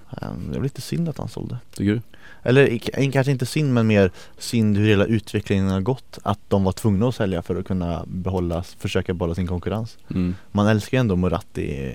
Det 0.51 0.59
är 0.59 0.63
lite 0.63 0.81
synd 0.81 1.09
att 1.09 1.19
han 1.19 1.29
sålde 1.29 1.59
Tycker 1.75 1.93
du? 1.93 2.01
Eller 2.43 2.79
kanske 3.13 3.33
inte 3.33 3.47
synd 3.47 3.75
men 3.75 3.87
mer 3.87 4.11
synd 4.39 4.77
hur 4.77 4.89
hela 4.89 5.05
utvecklingen 5.05 5.69
har 5.69 5.81
gått 5.81 6.19
Att 6.23 6.39
de 6.49 6.65
var 6.65 6.73
tvungna 6.73 7.09
att 7.09 7.15
sälja 7.15 7.43
för 7.43 7.57
att 7.57 7.67
kunna 7.67 8.05
behålla, 8.07 8.63
försöka 8.63 9.15
behålla 9.15 9.35
sin 9.35 9.47
konkurrens 9.47 9.99
Mm. 10.11 10.35
Man 10.53 10.67
älskar 10.67 10.99
ju 10.99 11.01
ändå 11.01 11.17
Moratti 11.17 11.93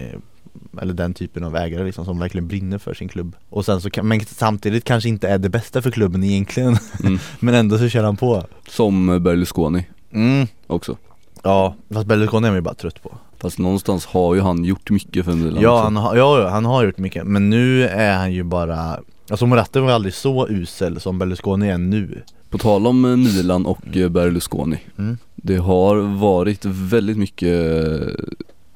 eller 0.81 0.93
den 0.93 1.13
typen 1.13 1.43
av 1.43 1.55
ägare 1.55 1.83
liksom 1.83 2.05
som 2.05 2.19
verkligen 2.19 2.47
brinner 2.47 2.77
för 2.77 2.93
sin 2.93 3.07
klubb 3.07 3.35
Och 3.49 3.65
sen 3.65 3.81
så 3.81 3.89
kan, 3.89 4.07
men 4.07 4.25
samtidigt 4.25 4.83
kanske 4.83 5.09
inte 5.09 5.27
är 5.27 5.37
det 5.37 5.49
bästa 5.49 5.81
för 5.81 5.91
klubben 5.91 6.23
egentligen 6.23 6.77
Mm. 7.03 7.19
Men 7.39 7.53
ändå 7.53 7.77
så 7.77 7.89
kör 7.89 8.03
han 8.03 8.17
på 8.17 8.43
Som 8.67 9.23
Berlusconi 9.23 9.85
mm. 10.11 10.47
också 10.67 10.97
Ja, 11.43 11.75
fast 11.93 12.07
Berlusconi 12.07 12.47
är 12.47 12.51
man 12.51 12.57
ju 12.57 12.61
bara 12.61 12.73
trött 12.73 13.03
på 13.03 13.17
Fast 13.37 13.59
någonstans 13.59 14.05
har 14.05 14.35
ju 14.35 14.41
han 14.41 14.63
gjort 14.63 14.89
mycket 14.89 15.25
för 15.25 15.31
Milan 15.31 15.63
Ja 15.63 15.71
också. 15.71 15.83
han, 15.83 15.95
har, 15.95 16.15
ja, 16.15 16.49
han 16.49 16.65
har 16.65 16.83
gjort 16.83 16.97
mycket 16.97 17.23
men 17.27 17.49
nu 17.49 17.87
är 17.87 18.17
han 18.17 18.33
ju 18.33 18.43
bara 18.43 18.99
Alltså 19.29 19.45
Moratti 19.45 19.79
var 19.79 19.91
aldrig 19.91 20.13
så 20.13 20.47
usel 20.49 20.99
som 20.99 21.19
Berlusconi 21.19 21.69
är 21.69 21.77
nu 21.77 22.21
På 22.49 22.57
tal 22.57 22.87
om 22.87 23.05
eh, 23.05 23.15
Milan 23.17 23.65
och 23.65 23.97
eh, 23.97 24.09
Berlusconi 24.09 24.79
mm. 24.97 25.17
Det 25.35 25.57
har 25.57 25.95
varit 25.97 26.65
väldigt 26.65 27.17
mycket 27.17 27.85
eh, 27.91 28.07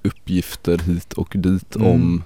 uppgifter 0.04 0.78
hit 0.78 1.14
och 1.14 1.34
dit 1.36 1.76
Mm. 1.76 1.88
om 1.88 2.24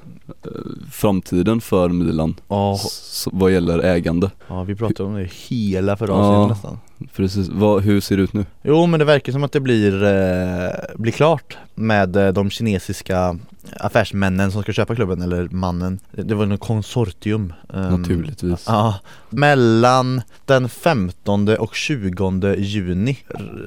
framtiden 0.92 1.62
för 1.62 1.90
Milan 1.90 2.36
Ja, 2.48 2.74
s- 2.76 3.28
vad 3.32 3.52
gäller 3.54 3.80
ägande 3.80 4.32
ja 4.48 4.64
vi 4.64 4.76
pratade 4.76 5.10
om 5.10 5.16
det 5.16 5.30
hela 5.48 5.98
förra 5.98 6.10
Ja. 6.12 6.16
avsnittet 6.16 6.50
nästan 6.64 6.80
Precis, 7.16 7.48
vad, 7.48 7.84
hur 7.84 8.02
ser 8.02 8.18
det 8.18 8.24
ut 8.24 8.34
nu? 8.34 8.46
Jo 8.64 8.86
men 8.86 9.00
det 9.00 9.06
verkar 9.06 9.32
som 9.32 9.44
att 9.44 9.52
det 9.52 9.60
blir, 9.60 10.04
eh, 10.04 10.70
blir 10.96 11.12
klart 11.12 11.58
med 11.76 12.16
eh, 12.16 12.28
de 12.28 12.50
kinesiska 12.50 13.40
affärsmännen 13.80 14.52
som 14.52 14.64
ska 14.64 14.74
köpa 14.74 14.96
klubben, 14.96 15.22
eller 15.22 15.48
mannen. 15.50 16.00
Det 16.12 16.36
var 16.36 16.46
något 16.46 16.60
konsortium 16.60 17.54
ehm, 17.74 18.02
Naturligtvis. 18.02 18.64
Ja, 18.68 19.00
mellan 19.30 20.22
den 20.46 20.70
15 20.70 21.48
och 21.50 21.76
20 21.76 22.56
juni 22.56 23.18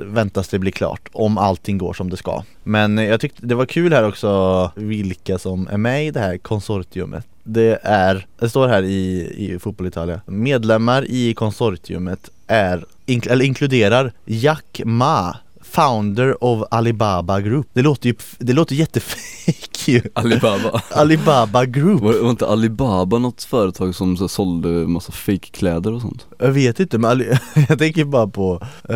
väntas 0.01 0.49
det 0.49 0.59
bli 0.59 0.73
klart 0.73 1.09
om 1.13 1.39
allting 1.39 1.79
går 1.79 1.93
som 1.93 2.11
det 2.11 2.17
ska. 2.17 2.43
Men 2.65 2.99
jag 2.99 3.21
tyckte 3.21 3.47
det 3.47 3.55
var 3.55 3.67
kul 3.67 3.93
här 3.93 4.09
också 4.09 4.71
vilka 4.75 5.39
som 5.39 5.69
är 5.71 5.79
med 5.79 6.07
i 6.07 6.11
det 6.11 6.21
här 6.21 6.39
konsortiumet. 6.39 7.27
Det 7.43 7.79
är, 7.83 8.27
det 8.39 8.49
står 8.49 8.69
här 8.69 8.83
i, 8.83 9.33
i 9.37 9.59
Fotboll 9.59 9.87
Italia. 9.87 10.21
Medlemmar 10.27 11.05
i 11.09 11.35
konsortiumet 11.35 12.31
är, 12.47 12.85
ink, 13.09 13.27
eller 13.27 13.45
inkluderar 13.45 14.13
Jack 14.27 14.81
Ma. 14.85 15.37
Founder 15.71 16.45
of 16.45 16.63
Alibaba 16.71 17.41
Group. 17.41 17.67
Det 17.73 17.83
låter 17.83 18.09
ju, 18.09 18.15
det 18.39 18.53
låter 18.53 18.75
jättefake 18.75 19.91
ju. 19.93 20.03
Alibaba. 20.15 20.83
Alibaba 20.91 21.65
Group. 21.65 22.03
Var, 22.03 22.23
var 22.23 22.31
inte 22.31 22.47
Alibaba 22.47 23.19
något 23.19 23.43
företag 23.43 23.95
som 23.95 24.17
så, 24.17 24.29
sålde 24.29 24.69
massa 24.69 25.13
fake-kläder 25.13 25.93
och 25.93 26.01
sånt? 26.01 26.27
Jag 26.39 26.51
vet 26.53 26.81
inte 26.81 26.99
men 26.99 27.11
Ali- 27.11 27.39
jag 27.69 27.79
tänker 27.79 28.05
bara 28.05 28.27
på, 28.27 28.59
eh, 28.89 28.95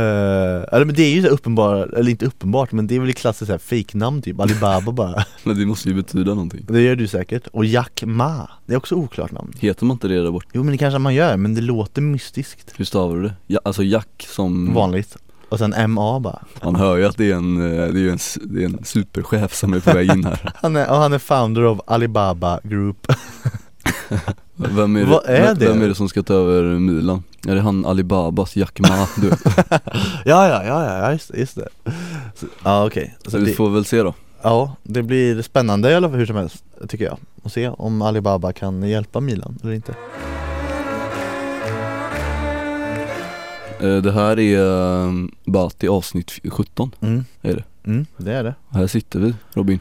eller 0.75 0.85
men 0.85 0.95
det 0.95 1.03
är 1.03 1.11
ju 1.15 1.23
så 1.23 1.29
uppenbart, 1.29 1.89
eller 1.93 2.11
inte 2.11 2.27
uppenbart 2.27 2.73
men 2.73 2.87
det 2.87 2.97
är 2.97 3.01
väl 3.01 3.13
klassiskt 3.15 3.47
så 3.47 3.53
här 3.53 3.59
fake-namn 3.59 4.23
typ, 4.23 4.41
Alibaba 4.41 4.93
bara. 5.03 5.25
Men 5.45 5.59
det 5.59 5.67
måste 5.67 5.89
ju 5.89 5.95
betyda 5.95 6.35
någonting. 6.35 6.67
Det 6.69 6.81
gör 6.83 6.97
du 6.97 7.09
säkert, 7.09 7.47
och 7.47 7.65
Jack 7.65 8.03
Ma, 8.07 8.49
det 8.67 8.73
är 8.73 8.77
också 8.77 8.95
oklart 8.95 9.33
namn. 9.33 9.53
Heter 9.59 9.85
man 9.87 9.95
inte 9.95 10.09
det 10.09 10.23
där 10.23 10.31
borta? 10.31 10.49
Jo 10.53 10.63
men 10.63 10.73
det 10.73 10.79
kanske 10.79 10.99
man 10.99 11.15
gör, 11.15 11.37
men 11.37 11.55
det 11.55 11.61
låter 11.61 12.03
mystiskt. 12.03 12.73
Hur 12.77 12.85
stavar 12.85 13.17
du 13.17 13.23
det? 13.23 13.35
Ja, 13.47 13.61
alltså 13.65 13.83
Jack 13.83 14.27
som 14.29 14.75
Vanligt 14.75 15.17
Och 15.53 15.59
sen 15.59 15.75
MA 15.93 16.21
bara. 16.21 16.43
Man 16.65 16.77
hör 16.77 16.97
ju 16.97 17.05
att 17.07 17.17
det 17.17 17.31
är 17.31 17.35
en, 17.35 17.57
eh, 17.57 17.89
det 17.93 18.01
är 18.01 18.11
en, 18.11 18.19
det 18.43 18.63
är 18.63 18.65
en 18.67 18.85
superchef 18.85 19.55
som 19.55 19.73
är 19.73 19.81
på 19.81 19.93
väg 19.93 20.11
in 20.13 20.25
här. 20.25 20.53
Han 20.63 20.77
är, 20.77 20.91
och 20.91 20.97
han 20.97 21.13
är 21.13 21.19
founder 21.19 21.65
of 21.65 21.81
Alibaba 21.87 22.61
Group. 22.63 23.07
Vem 24.57 24.97
är, 24.97 25.01
det, 25.01 25.07
Vad 25.07 25.25
är 25.27 25.43
vem, 25.43 25.59
det? 25.59 25.67
vem 25.67 25.83
är 25.83 25.89
det 25.89 25.95
som 25.95 26.09
ska 26.09 26.23
ta 26.23 26.35
över 26.35 26.79
Milan? 26.79 27.23
Är 27.49 27.55
det 27.55 27.61
han 27.61 27.87
Alibabas 27.87 28.57
Jack 28.57 28.81
Ma? 28.81 29.07
Du, 29.17 29.29
Ja 30.25 30.49
ja 30.49 30.65
ja 30.65 30.99
ja, 30.99 31.13
just 31.13 31.33
det, 31.33 31.39
just 31.39 31.55
det. 31.57 31.69
Så, 32.35 32.47
Ja 32.65 32.87
okej, 32.87 33.17
så 33.27 33.39
vi 33.39 33.45
det, 33.45 33.53
får 33.53 33.71
väl 33.71 33.85
se 33.85 34.03
då. 34.03 34.15
Ja 34.43 34.77
det 34.83 35.03
blir 35.03 35.43
spännande 35.43 35.91
i 35.91 35.95
alla 35.95 36.09
fall 36.09 36.19
hur 36.19 36.27
som 36.27 36.37
helst 36.37 36.65
tycker 36.89 37.05
jag. 37.05 37.19
Att 37.45 37.53
se 37.53 37.69
om 37.69 38.03
Alibaba 38.03 38.53
kan 38.53 38.83
hjälpa 38.83 39.21
Milan 39.21 39.59
eller 39.63 39.73
inte 39.73 39.95
Det 43.83 44.13
här 44.13 44.39
är 44.39 45.07
eh, 45.07 45.13
Bati 45.45 45.89
avsnitt 45.89 46.33
17 46.51 46.91
Mm, 47.01 47.25
är 47.43 47.55
det. 47.55 47.65
Mm 47.87 48.07
det 48.17 48.33
är 48.33 48.45
det. 48.45 48.55
Här 48.71 48.87
sitter 48.87 49.19
vi 49.19 49.35
Robin. 49.55 49.81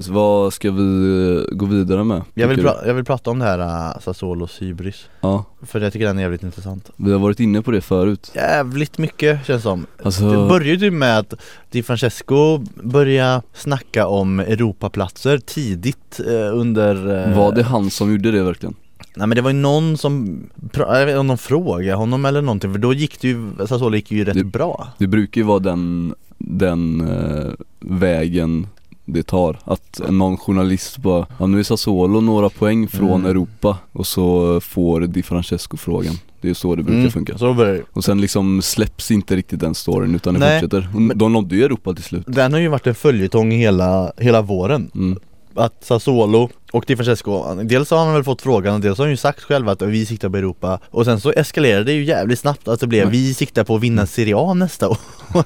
Så 0.00 0.12
vad 0.12 0.52
ska 0.52 0.70
vi 0.70 1.36
eh, 1.36 1.56
gå 1.56 1.66
vidare 1.66 2.04
med? 2.04 2.22
Jag 2.34 2.48
vill, 2.48 2.68
jag 2.86 2.94
vill 2.94 3.04
prata 3.04 3.30
om 3.30 3.38
det 3.38 3.44
här 3.44 3.58
uh, 3.58 4.00
Sassuolos 4.00 4.62
hybris 4.62 5.08
Ja, 5.20 5.44
För 5.62 5.80
jag 5.80 5.92
tycker 5.92 6.06
den 6.06 6.18
är 6.18 6.22
jävligt 6.22 6.42
intressant. 6.42 6.90
Vi 6.96 7.12
har 7.12 7.18
varit 7.18 7.40
inne 7.40 7.62
på 7.62 7.70
det 7.70 7.80
förut. 7.80 8.30
Jävligt 8.34 8.98
mycket 8.98 9.46
känns 9.46 9.62
som. 9.62 9.86
Alltså, 10.02 10.30
Det 10.30 10.48
började 10.48 10.84
ju 10.84 10.90
med 10.90 11.18
att 11.18 11.34
Di 11.70 11.82
Francesco 11.82 12.58
började 12.82 13.42
snacka 13.54 14.06
om 14.06 14.40
Europaplatser 14.40 15.38
tidigt 15.38 16.20
eh, 16.26 16.58
under 16.58 17.28
eh, 17.28 17.36
var 17.36 17.52
det 17.52 17.62
han 17.62 17.90
som 17.90 18.12
gjorde 18.12 18.30
det 18.30 18.42
verkligen? 18.42 18.74
Nej 19.18 19.26
men 19.26 19.36
det 19.36 19.42
var 19.42 19.50
ju 19.50 19.56
någon 19.56 19.96
som, 19.98 20.40
jag 20.72 20.88
vet 21.06 21.08
inte 21.08 21.18
om 21.18 21.26
de 21.26 21.38
frågade 21.38 21.94
honom 21.98 22.24
eller 22.24 22.42
någonting 22.42 22.72
för 22.72 22.78
då 22.78 22.92
gick 22.92 23.20
det 23.20 23.28
ju, 23.28 23.50
Sassuolo 23.58 23.96
gick 23.96 24.10
ju 24.10 24.24
rätt 24.24 24.34
Det- 24.34 24.44
bra 24.44 24.88
Det 24.98 25.06
brukar 25.06 25.40
ju 25.40 25.46
vara 25.46 25.58
den, 25.58 26.14
den 26.38 27.00
eh, 27.08 27.52
vägen 27.78 28.66
det 29.04 29.22
tar 29.22 29.58
Att 29.64 30.00
någon 30.10 30.36
journalist 30.36 30.98
bara, 30.98 31.26
ja 31.38 31.46
nu 31.46 31.58
är 31.58 31.62
Sassuolo 31.62 32.20
några 32.20 32.48
poäng 32.50 32.88
från 32.88 33.10
Mm. 33.20 33.26
Europa 33.30 33.78
och 33.92 34.06
så 34.06 34.60
får 34.60 35.00
Di 35.00 35.22
Francesco 35.22 35.76
frågan 35.76 36.14
Det 36.40 36.50
är 36.50 36.54
så 36.54 36.74
det 36.74 36.82
brukar 36.82 36.98
Mm, 36.98 37.10
funka 37.10 37.38
Så 37.38 37.52
det. 37.52 37.82
Och 37.92 38.04
sen 38.04 38.20
liksom 38.20 38.62
släpps 38.62 39.10
inte 39.10 39.36
riktigt 39.36 39.60
den 39.60 39.74
storyn 39.74 40.14
utan 40.14 40.34
det 40.34 40.40
Nej, 40.40 40.60
fortsätter 40.60 40.88
Och 41.10 41.16
De 41.16 41.32
nådde 41.32 41.56
ju 41.56 41.64
Europa 41.64 41.94
till 41.94 42.04
slut 42.04 42.24
Den 42.26 42.52
har 42.52 42.60
ju 42.60 42.68
varit 42.68 42.86
en 42.86 42.94
följetong 42.94 43.50
hela, 43.50 44.12
hela 44.16 44.42
våren 44.42 44.90
mm. 44.94 45.18
Att 45.58 45.84
Sassuolo 45.84 46.50
och 46.72 46.84
Di 46.86 46.96
Francesco, 46.96 47.54
dels 47.62 47.90
har 47.90 47.98
han 47.98 48.14
väl 48.14 48.24
fått 48.24 48.42
frågan 48.42 48.74
och 48.74 48.80
dels 48.80 48.98
har 48.98 49.04
han 49.04 49.10
ju 49.10 49.16
sagt 49.16 49.42
själv 49.42 49.68
att 49.68 49.82
vi 49.82 50.06
siktar 50.06 50.28
på 50.28 50.36
Europa. 50.36 50.80
Och 50.90 51.04
sen 51.04 51.20
så 51.20 51.30
eskalerade 51.30 51.84
det 51.84 51.92
ju 51.92 52.04
jävligt 52.04 52.38
snabbt 52.38 52.68
att 52.68 52.80
det 52.80 52.86
blev 52.86 53.10
vi 53.10 53.34
siktar 53.34 53.64
på 53.64 53.76
att 53.76 53.82
vinna 53.82 54.06
Serie 54.06 54.36
A 54.36 54.54
nästa 54.54 54.88
år. 54.88 54.98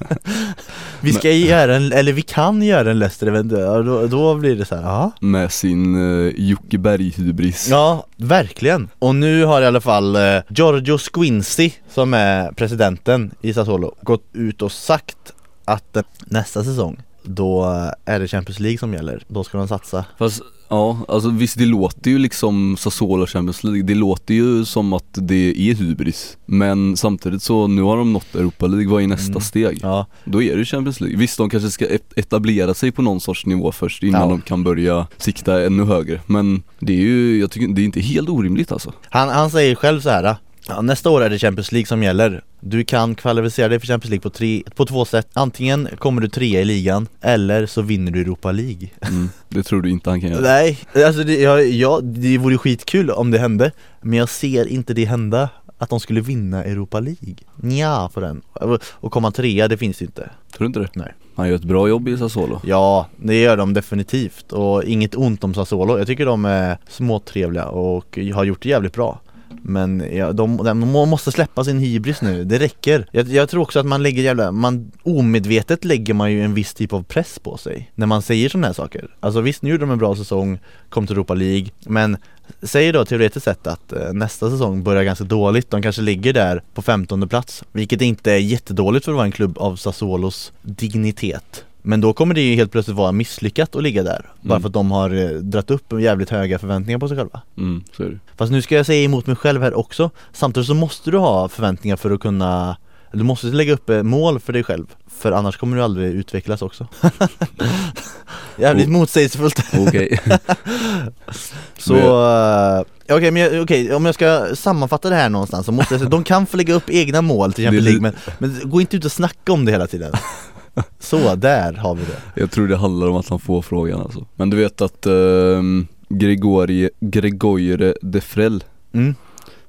Vi 1.00 1.12
ska 1.12 1.30
göra 1.30 1.76
en, 1.76 1.92
eller 1.92 2.12
vi 2.12 2.22
kan 2.22 2.62
göra 2.62 2.90
en 2.90 2.98
Leicester 2.98 3.26
eventuellt, 3.26 3.86
då, 3.86 4.06
då 4.06 4.34
blir 4.34 4.56
det 4.56 4.64
så 4.64 4.74
här, 4.74 4.82
ja 4.82 5.12
Med 5.20 5.52
sin 5.52 5.96
uh, 5.96 6.32
Jocke 6.36 6.78
Berg-hybris. 6.78 7.68
Ja, 7.70 8.06
verkligen. 8.16 8.88
Och 8.98 9.14
nu 9.14 9.44
har 9.44 9.62
i 9.62 9.66
alla 9.66 9.80
fall 9.80 10.16
eh, 10.16 10.42
Giorgio 10.48 10.98
Squincy 10.98 11.70
som 11.90 12.14
är 12.14 12.52
presidenten 12.52 13.34
i 13.40 13.54
Sassuolo 13.54 13.94
gått 14.02 14.24
ut 14.32 14.62
och 14.62 14.72
sagt 14.72 15.32
att 15.64 15.96
eh, 15.96 16.02
nästa 16.26 16.64
säsong 16.64 17.02
då 17.24 17.64
är 18.04 18.20
det 18.20 18.28
Champions 18.28 18.60
League 18.60 18.78
som 18.78 18.94
gäller. 18.94 19.24
Då 19.28 19.44
ska 19.44 19.58
de 19.58 19.68
satsa. 19.68 20.04
Fast 20.18 20.42
ja, 20.68 20.98
alltså 21.08 21.30
visst 21.30 21.58
det 21.58 21.64
låter 21.66 22.10
ju 22.10 22.18
liksom 22.18 22.76
Sassuolo 22.76 23.26
Champions 23.26 23.64
League 23.64 23.82
Det 23.82 23.94
låter 23.94 24.34
ju 24.34 24.64
som 24.64 24.92
att 24.92 25.04
det 25.12 25.50
är 25.70 25.74
hybris 25.74 26.36
Men 26.46 26.96
samtidigt 26.96 27.42
så 27.42 27.66
nu 27.66 27.82
har 27.82 27.96
de 27.96 28.12
nått 28.12 28.34
Europa 28.34 28.66
League, 28.66 28.88
vad 28.88 29.02
är 29.02 29.06
nästa 29.06 29.30
Mm. 29.30 29.40
steg? 29.40 29.78
Ja, 29.82 30.06
Då 30.24 30.42
är 30.42 30.56
det 30.56 30.64
Champions 30.64 31.00
League 31.00 31.18
Visst 31.18 31.38
de 31.38 31.50
kanske 31.50 31.70
ska 31.70 31.86
et- 31.86 32.12
etablera 32.18 32.74
sig 32.74 32.90
på 32.92 33.02
någon 33.02 33.20
sorts 33.20 33.46
nivå 33.46 33.72
först 33.72 34.02
innan 34.02 34.20
Ja. 34.22 34.28
de 34.28 34.40
kan 34.40 34.64
börja 34.64 35.06
sikta 35.16 35.66
ännu 35.66 35.84
högre 35.84 36.20
Men 36.26 36.62
det 36.78 36.92
är 36.92 36.96
ju, 37.00 37.40
jag 37.40 37.50
tycker 37.50 37.74
det 37.74 37.82
är 37.82 37.84
inte 37.84 38.00
helt 38.00 38.28
orimligt 38.28 38.72
alltså 38.72 38.92
han, 39.10 39.28
han 39.28 39.50
säger 39.50 39.74
själv 39.74 40.00
så 40.00 40.08
här. 40.10 40.36
Ja, 40.68 40.82
nästa 40.82 41.10
år 41.10 41.20
är 41.22 41.30
det 41.30 41.38
Champions 41.38 41.72
League 41.72 41.86
som 41.86 42.02
gäller. 42.02 42.44
Du 42.60 42.84
kan 42.84 43.14
kvalificera 43.14 43.68
dig 43.68 43.80
för 43.80 43.86
Champions 43.86 44.10
League 44.10 44.22
på, 44.22 44.30
tre, 44.30 44.62
på 44.76 44.86
två 44.86 45.04
sätt. 45.04 45.28
Antingen 45.32 45.88
kommer 45.98 46.22
du 46.22 46.28
trea 46.28 46.60
i 46.60 46.64
ligan 46.64 47.06
eller 47.20 47.66
så 47.66 47.82
vinner 47.82 48.12
du 48.12 48.20
Europa 48.20 48.52
League. 48.52 48.88
mm, 49.00 49.28
Det 49.48 49.62
tror 49.62 49.82
du 49.82 49.90
inte 49.90 50.10
han 50.10 50.20
kan 50.20 50.30
göra 50.30 50.40
Nej, 50.40 50.78
alltså 51.06 51.24
det, 51.24 51.34
ja, 51.40 51.60
ja, 51.60 52.00
det 52.02 52.38
vore 52.38 52.58
skitkul 52.58 53.10
om 53.10 53.30
det 53.30 53.38
hände 53.38 53.70
Men 54.00 54.18
jag 54.18 54.28
ser 54.28 54.66
inte 54.68 54.94
det 54.94 55.04
hända 55.04 55.48
Att 55.78 55.90
de 55.90 56.00
skulle 56.00 56.20
vinna 56.20 56.64
Europa 56.64 57.00
League 57.00 57.34
Nja 57.56 58.08
på 58.14 58.20
den 58.20 58.42
Och 58.90 59.12
komma 59.12 59.30
trea, 59.30 59.68
det 59.68 59.76
finns 59.76 60.02
ju 60.02 60.06
inte 60.06 60.30
Tror 60.52 60.58
du 60.58 60.66
inte 60.66 60.80
det? 60.80 60.88
Nej. 60.94 61.14
Han 61.36 61.48
gör 61.48 61.54
ett 61.56 61.64
bra 61.64 61.88
jobb 61.88 62.08
i 62.08 62.16
Sassuolo 62.18 62.60
Ja, 62.64 63.06
det 63.16 63.40
gör 63.40 63.56
de 63.56 63.74
definitivt 63.74 64.52
Och 64.52 64.84
inget 64.84 65.14
ont 65.14 65.44
om 65.44 65.54
Sassuolo 65.54 65.98
Jag 65.98 66.06
tycker 66.06 66.26
de 66.26 66.44
är 66.44 66.78
småtrevliga 66.88 67.64
och 67.66 68.18
har 68.34 68.44
gjort 68.44 68.62
det 68.62 68.68
jävligt 68.68 68.92
bra 68.94 69.20
men 69.62 70.04
ja, 70.12 70.32
de, 70.32 70.56
de 70.56 70.80
måste 70.80 71.32
släppa 71.32 71.64
sin 71.64 71.78
hybris 71.78 72.22
nu, 72.22 72.44
det 72.44 72.58
räcker. 72.58 73.06
Jag, 73.12 73.28
jag 73.28 73.48
tror 73.48 73.62
också 73.62 73.80
att 73.80 73.86
man 73.86 74.02
lägger 74.02 74.22
jävla, 74.22 74.52
man 74.52 74.92
omedvetet 75.02 75.84
lägger 75.84 76.14
man 76.14 76.32
ju 76.32 76.44
en 76.44 76.54
viss 76.54 76.74
typ 76.74 76.92
av 76.92 77.02
press 77.02 77.38
på 77.38 77.56
sig 77.56 77.90
När 77.94 78.06
man 78.06 78.22
säger 78.22 78.48
sådana 78.48 78.66
här 78.66 78.74
saker. 78.74 79.14
Alltså 79.20 79.40
visst, 79.40 79.62
nu 79.62 79.70
gjorde 79.70 79.82
de 79.82 79.90
en 79.90 79.98
bra 79.98 80.16
säsong, 80.16 80.58
kom 80.88 81.06
till 81.06 81.16
Europa 81.16 81.34
League 81.34 81.68
Men 81.86 82.16
Säg 82.62 82.92
då 82.92 83.04
teoretiskt 83.04 83.44
sett 83.44 83.66
att 83.66 83.92
eh, 83.92 84.12
nästa 84.12 84.50
säsong 84.50 84.82
börjar 84.82 85.02
ganska 85.02 85.24
dåligt, 85.24 85.70
de 85.70 85.82
kanske 85.82 86.02
ligger 86.02 86.32
där 86.32 86.62
på 86.74 86.82
15 86.82 87.28
plats 87.28 87.64
Vilket 87.72 88.00
inte 88.00 88.32
är 88.32 88.38
jättedåligt 88.38 89.04
för 89.04 89.12
att 89.12 89.16
vara 89.16 89.26
en 89.26 89.32
klubb 89.32 89.58
av 89.58 89.76
Sassuolos 89.76 90.52
dignitet. 90.62 91.64
Men 91.84 92.00
då 92.00 92.12
kommer 92.12 92.34
det 92.34 92.40
ju 92.40 92.54
helt 92.54 92.72
plötsligt 92.72 92.96
vara 92.96 93.12
misslyckat 93.12 93.76
att 93.76 93.82
ligga 93.82 94.02
där 94.02 94.30
Bara 94.40 94.54
Mm. 94.54 94.62
för 94.62 94.68
att 94.68 94.72
de 94.72 94.90
har 94.90 95.10
eh, 95.24 95.28
dratt 95.30 95.70
upp 95.70 96.00
jävligt 96.00 96.30
höga 96.30 96.58
förväntningar 96.58 96.98
på 96.98 97.08
sig 97.08 97.16
själva 97.16 97.40
Mm, 97.58 97.84
så 97.96 98.02
är 98.02 98.06
det. 98.08 98.18
Fast 98.36 98.52
nu 98.52 98.62
ska 98.62 98.74
jag 98.76 98.86
säga 98.86 99.04
emot 99.04 99.26
mig 99.26 99.36
själv 99.36 99.62
här 99.62 99.74
också 99.74 100.10
Samtidigt 100.32 100.66
så 100.66 100.74
måste 100.74 101.10
du 101.10 101.18
ha 101.18 101.48
förväntningar 101.48 101.96
för 101.96 102.10
att 102.10 102.20
kunna 102.20 102.76
Du 103.12 103.22
måste 103.24 103.46
lägga 103.46 103.72
upp 103.72 103.90
eh, 103.90 104.02
mål 104.02 104.40
för 104.40 104.52
dig 104.52 104.64
själv 104.64 104.86
För 105.18 105.32
annars 105.32 105.56
kommer 105.56 105.76
du 105.76 105.82
aldrig 105.82 106.14
utvecklas 106.14 106.62
också 106.62 106.86
Jävligt 108.56 108.86
Oh. 108.86 108.92
motsägelsefullt 108.92 109.60
Okej. 109.88 110.20
Så, 111.78 111.92
Men- 111.94 112.78
eh, 112.78 113.16
okej 113.16 113.30
men 113.30 113.42
jag- 113.42 113.62
okej, 113.62 113.94
om 113.94 114.04
jag 114.06 114.14
ska 114.14 114.46
sammanfatta 114.56 115.10
det 115.10 115.16
här 115.16 115.28
någonstans 115.28 115.66
så 115.66 115.72
måste 115.72 115.94
jag 115.94 116.00
säga 116.00 116.10
de 116.10 116.24
kan 116.24 116.46
få 116.46 116.56
lägga 116.56 116.74
upp 116.74 116.90
egna 116.90 117.22
mål 117.22 117.52
till 117.52 117.64
Champions 117.64 117.84
League 117.84 118.00
men, 118.02 118.14
men 118.38 118.70
gå 118.70 118.80
inte 118.80 118.96
ut 118.96 119.04
och 119.04 119.12
snacka 119.12 119.52
om 119.52 119.64
det 119.64 119.72
hela 119.72 119.86
tiden 119.86 120.12
Så, 120.98 121.34
där 121.34 121.72
har 121.72 121.94
vi 121.94 122.04
det 122.04 122.40
Jag 122.40 122.50
tror 122.50 122.68
det 122.68 122.76
handlar 122.76 123.08
om 123.08 123.16
att 123.16 123.28
han 123.28 123.38
får 123.38 123.62
frågan 123.62 124.00
alltså. 124.00 124.26
Men 124.34 124.50
du 124.50 124.56
vet 124.56 124.80
att 124.80 125.06
um, 125.06 125.86
Gregorie, 126.08 126.90
Gregoire 127.00 127.94
Defrell 128.02 128.64
mm. 128.92 129.14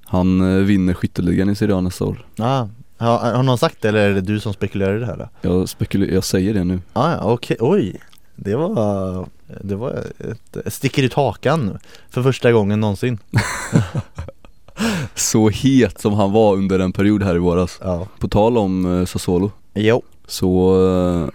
Han 0.06 0.42
eh, 0.42 0.64
vinner 0.64 0.94
skytteligan 0.94 1.50
i 1.50 1.56
Serie 1.56 1.76
A 1.76 1.82
nästa 1.82 2.06
år. 2.06 2.26
ah, 2.38 2.68
har, 2.98 3.18
har 3.18 3.44
någon 3.44 3.58
sagt 3.58 3.82
det 3.82 3.90
eller 3.90 4.10
är 4.10 4.14
det 4.14 4.22
du 4.22 4.40
som 4.40 4.54
spekulerar 4.54 4.98
i 4.98 5.00
det 5.00 5.06
här 5.06 5.18
då? 5.18 5.30
Jag, 5.50 5.70
spekulerar, 5.70 6.14
jag 6.14 6.24
säger 6.24 6.54
det 6.54 6.64
nu. 6.64 6.82
Ah, 6.94 7.12
ja, 7.12 7.20
okej, 7.24 7.58
oj 7.60 8.02
Det 8.36 8.56
var, 8.56 9.26
det 9.62 9.76
var 9.76 9.92
ett, 10.20 10.58
ett 10.58 10.74
sticker 10.74 11.04
ut 11.04 11.14
hakan 11.14 11.78
för 12.10 12.24
första 12.24 12.52
gången 12.52 12.80
någonsin 12.80 13.20
Så 15.16 15.50
het 15.50 16.02
som 16.02 16.14
han 16.14 16.32
var 16.32 16.54
under 16.54 16.80
en 16.80 16.92
period 16.92 17.24
här 17.24 17.36
i 17.36 17.40
våras. 17.40 17.80
Ja 17.82 18.08
På 18.20 18.28
tal 18.28 18.58
om 18.58 19.00
eh, 19.00 19.06
Sassuolo 19.06 19.52
Jo, 19.74 20.02
så 20.28 20.76
uh, 20.76 21.30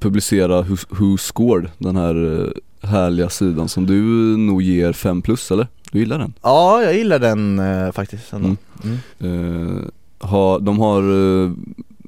publicerar 0.00 0.66
Who, 0.88 1.16
Scored 1.16 1.70
den 1.78 1.96
här 1.96 2.40
eh, 2.40 2.88
härliga 2.88 3.28
sidan 3.28 3.68
som 3.68 3.86
du 3.86 4.02
nog 4.36 4.62
ger 4.62 4.92
5 4.92 5.22
plus 5.22 5.50
eller? 5.50 5.66
Du 5.92 5.98
gillar 5.98 6.18
den? 6.18 6.32
ja 6.42 6.82
jag 6.82 6.94
gillar 6.94 7.18
den 7.18 7.58
eh, 7.58 7.92
faktiskt 7.92 8.32
ändå. 8.32 8.56
Mm. 8.84 8.98
Mm. 9.20 9.78
Eh, 9.78 9.82
har, 10.18 10.60
de 10.60 10.78
har 10.78 11.02
eh, 11.44 11.52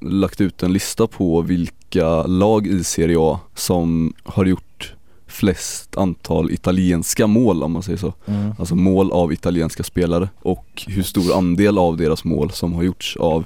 lagt 0.00 0.40
ut 0.40 0.62
en 0.62 0.72
lista 0.72 1.06
på 1.06 1.40
vilka 1.40 2.22
lag 2.22 2.66
i 2.66 2.84
Serie 2.84 3.16
A 3.20 3.40
som 3.54 4.14
har 4.24 4.44
gjort 4.44 4.94
flest 5.26 5.96
antal 5.96 6.50
italienska 6.50 7.26
mål 7.26 7.62
om 7.62 7.72
man 7.72 7.82
säger 7.82 7.98
så. 7.98 8.12
Mm. 8.26 8.52
Alltså 8.58 8.74
mål 8.74 9.12
av 9.12 9.32
italienska 9.32 9.82
spelare 9.82 10.28
och 10.38 10.84
hur 10.86 11.02
stor 11.02 11.36
andel 11.36 11.78
av 11.78 11.96
deras 11.96 12.24
mål 12.24 12.50
som 12.50 12.72
har 12.72 12.82
gjorts 12.82 13.16
av 13.16 13.44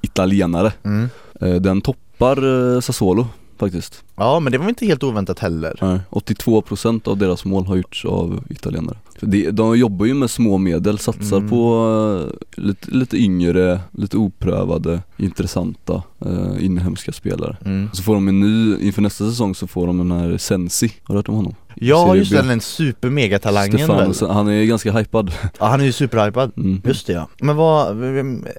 italienare. 0.00 0.72
Mm. 0.82 1.08
Eh, 1.40 1.54
Den 1.54 1.80
toppar 2.18 2.74
eh, 2.74 2.80
Sassuolo 2.80 3.26
faktiskt. 3.58 4.04
Ja 4.16 4.40
men 4.40 4.52
det 4.52 4.58
var 4.58 4.68
inte 4.68 4.86
helt 4.86 5.02
oväntat 5.02 5.38
heller 5.38 5.78
Nej, 5.80 6.00
82% 6.10 7.08
av 7.08 7.16
deras 7.16 7.44
mål 7.44 7.66
har 7.66 7.76
gjorts 7.76 8.04
av 8.04 8.44
italienare. 8.50 8.96
Det, 9.20 9.50
de 9.50 9.78
jobbar 9.78 10.06
ju 10.06 10.14
med 10.14 10.30
små 10.30 10.58
medel, 10.58 10.98
satsar 10.98 11.36
Mm. 11.36 11.48
på 11.50 12.30
eh, 12.56 12.62
lite, 12.64 12.90
lite 12.90 13.16
yngre, 13.16 13.80
lite 13.92 14.16
oprövade, 14.16 15.02
intressanta 15.16 16.02
eh, 16.26 16.64
inhemska 16.64 17.12
spelare. 17.12 17.56
mm. 17.64 17.88
Så 17.92 18.02
får 18.02 18.14
de 18.14 18.28
en 18.28 18.40
ny, 18.40 18.76
inför 18.80 19.02
nästa 19.02 19.24
säsong 19.30 19.54
så 19.54 19.66
får 19.66 19.86
de 19.86 19.98
den 19.98 20.12
här 20.12 20.38
Sensi, 20.38 20.92
har 21.02 21.14
du 21.14 21.18
hört 21.18 21.28
om 21.28 21.34
honom? 21.34 21.54
Ja 21.80 22.06
Serie 22.06 22.18
just 22.18 22.30
det, 22.32 22.42
den 22.42 22.60
supermegatalangen 22.60 23.78
Stefano, 23.78 24.12
väl? 24.20 24.30
Han 24.30 24.48
är 24.48 24.64
ganska 24.64 24.92
hypad. 24.92 25.32
Ja 25.58 25.66
han 25.66 25.80
är 25.80 25.84
ju 25.84 25.92
superhypad 25.92 26.52
Mm. 26.56 26.80
Just 26.84 27.06
det 27.06 27.12
ja, 27.12 27.28
men 27.40 27.56
vad, 27.56 28.02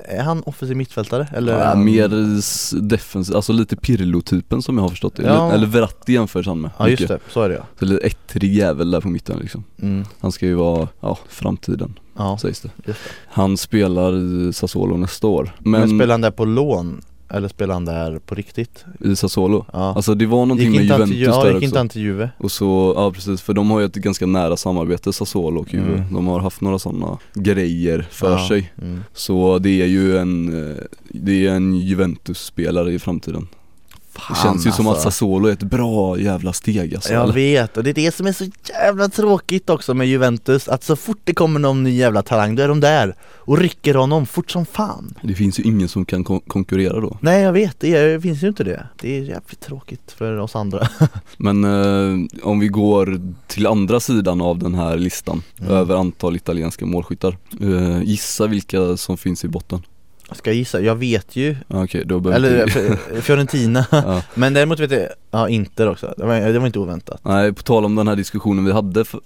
är 0.09 0.23
han 0.23 0.43
offensiv 0.45 0.77
mittfältare? 0.77 1.27
Eller? 1.33 1.57
Ja, 1.59 1.65
han- 1.65 1.85
mer 1.85 2.07
defensiv, 2.81 3.35
alltså 3.35 3.53
lite 3.53 3.75
Pirlo-typen 3.75 4.61
som 4.61 4.77
jag 4.77 4.83
har 4.83 4.89
förstått 4.89 5.15
det. 5.15 5.23
Ja. 5.23 5.45
Eller, 5.45 5.55
eller 5.55 5.67
Verratti 5.67 6.13
jämförs 6.13 6.47
han 6.47 6.61
med. 6.61 6.71
Ja 6.77 6.89
just 6.89 7.01
mycket. 7.01 7.21
det, 7.25 7.31
så 7.33 7.41
är 7.41 7.49
det 7.49 7.55
ja 7.55 7.65
Så 7.79 7.85
lite 7.85 8.05
ettrig 8.07 8.53
jävel 8.55 8.91
där 8.91 9.01
på 9.01 9.07
mitten 9.07 9.39
liksom. 9.39 9.63
mm. 9.81 10.05
Han 10.19 10.31
ska 10.31 10.47
ju 10.49 10.55
vara, 10.55 10.87
ja, 10.99 11.17
framtiden 11.29 11.99
Ja, 12.19 12.37
sägs 12.37 12.61
det. 12.61 12.69
det 12.85 12.95
Han 13.27 13.57
spelar 13.57 14.17
i 14.17 14.53
Sassuolo 14.53 14.97
nästa 14.97 15.27
år. 15.27 15.51
Men, 15.59 15.81
Men, 15.81 15.89
spelar 15.89 16.13
han 16.13 16.21
där 16.21 16.31
på 16.31 16.45
lån? 16.45 17.01
Eller 17.31 17.47
spelar 17.47 17.73
han 17.73 17.85
där 17.85 18.19
på 18.19 18.35
riktigt? 18.35 18.85
i 18.99 19.15
Sassuolo. 19.15 19.65
Ja 19.73 19.93
Alltså 19.95 20.15
det 20.15 20.25
var 20.25 20.45
någonting 20.45 20.71
med 20.71 20.83
Juventus 20.83 21.09
till, 21.09 21.21
ja, 21.21 21.43
där 21.43 21.53
gick 21.53 21.63
inte 21.63 21.77
han 21.77 21.89
till 21.89 22.01
Juve? 22.01 22.29
Och 22.37 22.51
så, 22.51 22.93
ja 22.95 23.11
precis, 23.11 23.41
för 23.41 23.53
de 23.53 23.71
har 23.71 23.79
ju 23.79 23.85
ett 23.85 23.95
ganska 23.95 24.25
nära 24.25 24.57
samarbete 24.57 25.13
Sassuolo 25.13 25.61
och 25.61 25.73
Juve. 25.73 25.93
Mm. 25.93 26.13
De 26.13 26.27
har 26.27 26.39
haft 26.39 26.61
några 26.61 26.79
sådana 26.79 27.17
grejer 27.33 28.07
för 28.11 28.31
ja. 28.31 28.47
sig. 28.47 28.71
mm. 28.81 29.03
Så 29.13 29.59
det 29.59 29.81
är 29.81 29.87
ju 29.87 30.17
en, 30.17 30.69
eh, 30.69 30.83
det 31.09 31.47
är 31.47 31.51
en 31.51 31.75
Juventus-spelare 31.75 32.93
i 32.93 32.99
framtiden. 32.99 33.47
Fan, 34.19 34.35
det 34.35 34.41
känns 34.43 34.67
ju 34.67 34.71
som 34.71 34.87
att 34.87 34.93
alltså. 34.93 35.03
Sassuolo 35.11 35.47
är 35.47 35.53
ett 35.53 35.63
bra 35.63 36.19
jävla 36.19 36.53
steg 36.53 36.95
alltså. 36.95 37.13
Jag 37.13 37.23
eller? 37.23 37.33
vet, 37.33 37.77
och 37.77 37.83
det 37.83 37.89
är 37.89 37.93
det 37.93 38.15
som 38.15 38.27
är 38.27 38.31
så 38.33 38.45
jävla 38.69 39.09
tråkigt 39.09 39.69
också 39.69 39.93
med 39.93 40.07
Juventus 40.07 40.67
Att 40.67 40.83
så 40.83 40.95
fort 40.95 41.17
det 41.23 41.33
kommer 41.33 41.59
någon 41.59 41.83
ny 41.83 41.91
jävla 41.97 42.21
talang, 42.23 42.55
då 42.55 42.63
är 42.63 42.67
de 42.67 42.79
där 42.79 43.15
och 43.21 43.57
rycker 43.57 43.93
honom 43.95 44.25
fort 44.25 44.51
som 44.51 44.65
fan 44.65 45.13
Det 45.21 45.33
finns 45.33 45.59
ju 45.59 45.63
ingen 45.63 45.87
som 45.89 46.05
kan 46.05 46.23
kon- 46.23 46.39
konkurrera 46.47 46.99
då. 47.01 47.17
Nej 47.21 47.41
jag 47.41 47.53
vet, 47.53 47.79
det 47.79 47.95
är, 47.95 48.19
finns 48.19 48.43
ju 48.43 48.47
inte 48.47 48.63
det 48.63 48.85
Det 49.01 49.17
är 49.17 49.21
jävligt 49.21 49.59
tråkigt 49.59 50.11
för 50.17 50.37
oss 50.37 50.55
andra 50.55 50.87
Men 51.37 51.63
eh, 51.63 52.27
om 52.43 52.59
vi 52.59 52.67
går 52.67 53.21
till 53.47 53.67
andra 53.67 53.99
sidan 53.99 54.41
av 54.41 54.57
den 54.59 54.75
här 54.75 54.97
listan 54.97 55.43
Mm. 55.61 55.71
över 55.73 55.95
antal 55.95 56.35
italienska 56.35 56.85
målskyttar. 56.85 57.37
Eh, 57.61 58.01
gissa 58.03 58.47
vilka 58.47 58.97
som 58.97 59.17
finns 59.17 59.43
i 59.45 59.47
botten. 59.47 59.81
Ska 60.31 60.49
jag 60.49 60.57
gissa? 60.57 60.81
Jag 60.81 60.95
vet 60.95 61.35
ju 61.35 61.55
Okej, 61.67 62.03
då 62.05 62.19
behöver 62.19 62.47
Eller 62.47 62.65
vi- 62.65 62.95
F- 63.15 63.23
Fiorentina 63.25 63.85
ja. 63.91 64.23
Men 64.35 64.53
däremot 64.53 64.79
vet 64.79 64.91
jag, 64.91 65.07
ja 65.31 65.49
Inter 65.49 65.89
också, 65.89 66.13
det 66.17 66.25
var, 66.25 66.39
det 66.39 66.59
var 66.59 66.65
inte 66.67 66.79
oväntat 66.79 67.21
Nej, 67.23 67.53
på 67.53 67.63
tal 67.63 67.85
om 67.85 67.95
den 67.95 68.07
här 68.07 68.15
diskussionen 68.15 68.65
vi 68.65 68.71
hade 68.71 69.05
för, 69.05 69.19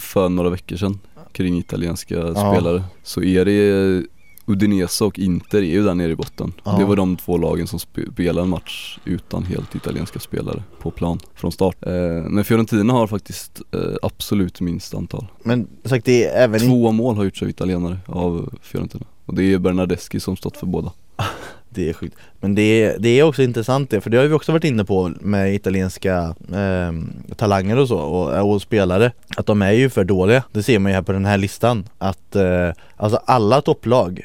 för 0.00 0.28
några 0.28 0.50
veckor 0.50 0.76
sedan 0.76 0.98
kring 1.32 1.58
italienska 1.58 2.14
Ja. 2.14 2.34
spelare 2.54 2.84
så 3.02 3.22
är 3.22 3.44
det 3.44 4.02
Udinese 4.46 5.04
och 5.04 5.18
Inter 5.18 5.58
är 5.58 5.62
ju 5.62 5.82
där 5.84 5.94
nere 5.94 6.12
i 6.12 6.16
botten. 6.16 6.52
Ja. 6.64 6.72
Det 6.78 6.84
var 6.84 6.96
de 6.96 7.16
två 7.16 7.38
lagen 7.38 7.66
som 7.66 7.78
spe- 7.78 8.12
spelade 8.12 8.42
en 8.44 8.48
match 8.48 8.98
utan 9.04 9.44
helt 9.44 9.74
italienska 9.74 10.18
spelare 10.18 10.62
på 10.82 10.90
plan 10.90 11.18
från 11.34 11.52
start. 11.52 11.76
Eh, 11.86 11.92
men 12.28 12.44
Fiorentina 12.44 12.92
har 12.92 13.06
faktiskt 13.06 13.60
eh, 13.74 13.80
absolut 14.02 14.60
minst 14.60 14.94
antal. 14.94 15.26
Men 15.44 15.68
sagt 15.84 16.04
det 16.04 16.24
är 16.24 16.44
även 16.44 16.60
Två 16.60 16.92
mål 16.92 17.16
har 17.16 17.24
gjorts 17.24 17.42
av 17.42 17.48
italienare 17.48 17.98
av 18.06 18.54
Fiorentina. 18.62 19.06
Och 19.30 19.36
det 19.36 19.52
är 19.52 19.58
Bernardeschi 19.58 20.20
som 20.20 20.36
stått 20.36 20.56
för 20.56 20.66
båda. 20.66 20.92
Det 21.72 21.88
är 21.88 21.92
sjukt. 21.92 22.16
Men 22.40 22.54
det 22.54 22.62
är, 22.62 22.98
det 22.98 23.08
är 23.08 23.22
också 23.22 23.42
intressant 23.42 23.90
det, 23.90 24.00
för 24.00 24.10
det 24.10 24.16
har 24.16 24.24
vi 24.24 24.34
också 24.34 24.52
varit 24.52 24.64
inne 24.64 24.84
på 24.84 25.12
med 25.20 25.54
italienska 25.54 26.34
eh, 26.52 26.92
talanger 27.36 27.78
och 27.78 27.88
så 27.88 27.98
och, 27.98 28.52
och 28.52 28.62
spelare 28.62 29.12
Att 29.36 29.46
de 29.46 29.62
är 29.62 29.72
ju 29.72 29.90
för 29.90 30.04
dåliga, 30.04 30.42
det 30.52 30.62
ser 30.62 30.78
man 30.78 30.92
ju 30.92 30.94
här 30.94 31.02
på 31.02 31.12
den 31.12 31.24
här 31.24 31.38
listan 31.38 31.88
Att 31.98 32.36
eh, 32.36 32.70
alltså 32.96 33.20
alla 33.24 33.60
topplag 33.60 34.20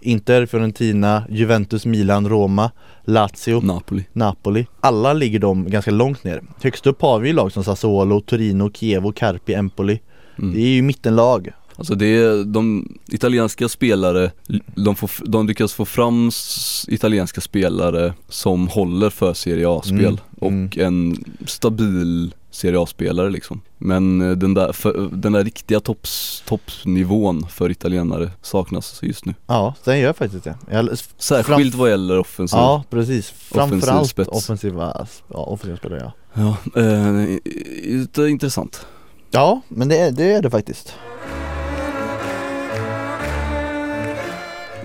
Inter, 0.00 0.46
Fiorentina, 0.46 1.24
Juventus, 1.30 1.86
Milan, 1.86 2.28
Roma, 2.28 2.70
Lazio, 3.04 3.60
Napoli. 3.60 4.04
Napoli 4.12 4.66
Alla 4.80 5.12
ligger 5.12 5.38
de 5.38 5.70
ganska 5.70 5.90
långt 5.90 6.24
ner 6.24 6.42
Högst 6.62 6.86
upp 6.86 7.02
har 7.02 7.18
vi 7.18 7.32
lag 7.32 7.52
som 7.52 7.64
Sassuolo, 7.64 8.20
Torino, 8.20 8.70
Chievo, 8.72 9.12
Carpi, 9.12 9.54
Empoli 9.54 10.00
Mm. 10.38 10.54
Det 10.54 10.60
är 10.60 10.68
ju 10.68 10.82
mittenlag 10.82 11.52
Alltså 11.78 11.94
det 11.94 12.06
är, 12.06 12.44
de 12.44 12.88
italienska 13.06 13.68
spelare, 13.68 14.30
de, 14.74 14.96
får, 14.96 15.10
de 15.24 15.46
lyckas 15.46 15.72
få 15.72 15.84
fram 15.84 16.30
italienska 16.88 17.40
spelare 17.40 18.14
som 18.28 18.68
håller 18.68 19.10
för 19.10 19.34
Serie 19.34 19.68
A-spel 19.68 20.20
Mm, 20.40 20.66
och 20.66 20.78
en 20.78 21.24
stabil 21.46 22.34
Serie 22.50 22.80
A-spelare 22.80 23.30
liksom. 23.30 23.60
Men 23.78 24.20
eh, 24.20 24.30
den 24.30 24.54
där, 24.54 24.72
för, 24.72 25.08
den 25.12 25.32
där 25.32 25.44
riktiga 25.44 25.80
topps, 25.80 26.42
toppnivån 26.46 27.46
för 27.50 27.70
italienare 27.70 28.30
saknas 28.42 28.98
just 29.02 29.24
nu. 29.24 29.34
Ja, 29.46 29.74
den 29.84 29.98
gör 29.98 30.12
faktiskt 30.12 30.44
det 30.44 30.56
Jag, 30.70 30.98
Särskilt 31.18 31.74
vad 31.74 31.90
gäller 31.90 32.18
offensiv. 32.18 32.58
Ja 32.58 32.84
precis, 32.90 33.30
framförallt 33.30 34.08
spets. 34.08 34.28
offensiva, 34.28 35.06
ja, 35.28 35.38
offensiva 35.38 35.76
spelare 35.76 36.12
ja 36.34 36.56
ja 36.74 36.80
eh, 38.22 38.30
intressant. 38.30 38.86
Ja, 39.30 39.60
men 39.68 39.88
det 39.88 39.98
är 39.98 40.10
det, 40.12 40.32
är 40.32 40.42
det 40.42 40.50
faktiskt 40.50 40.94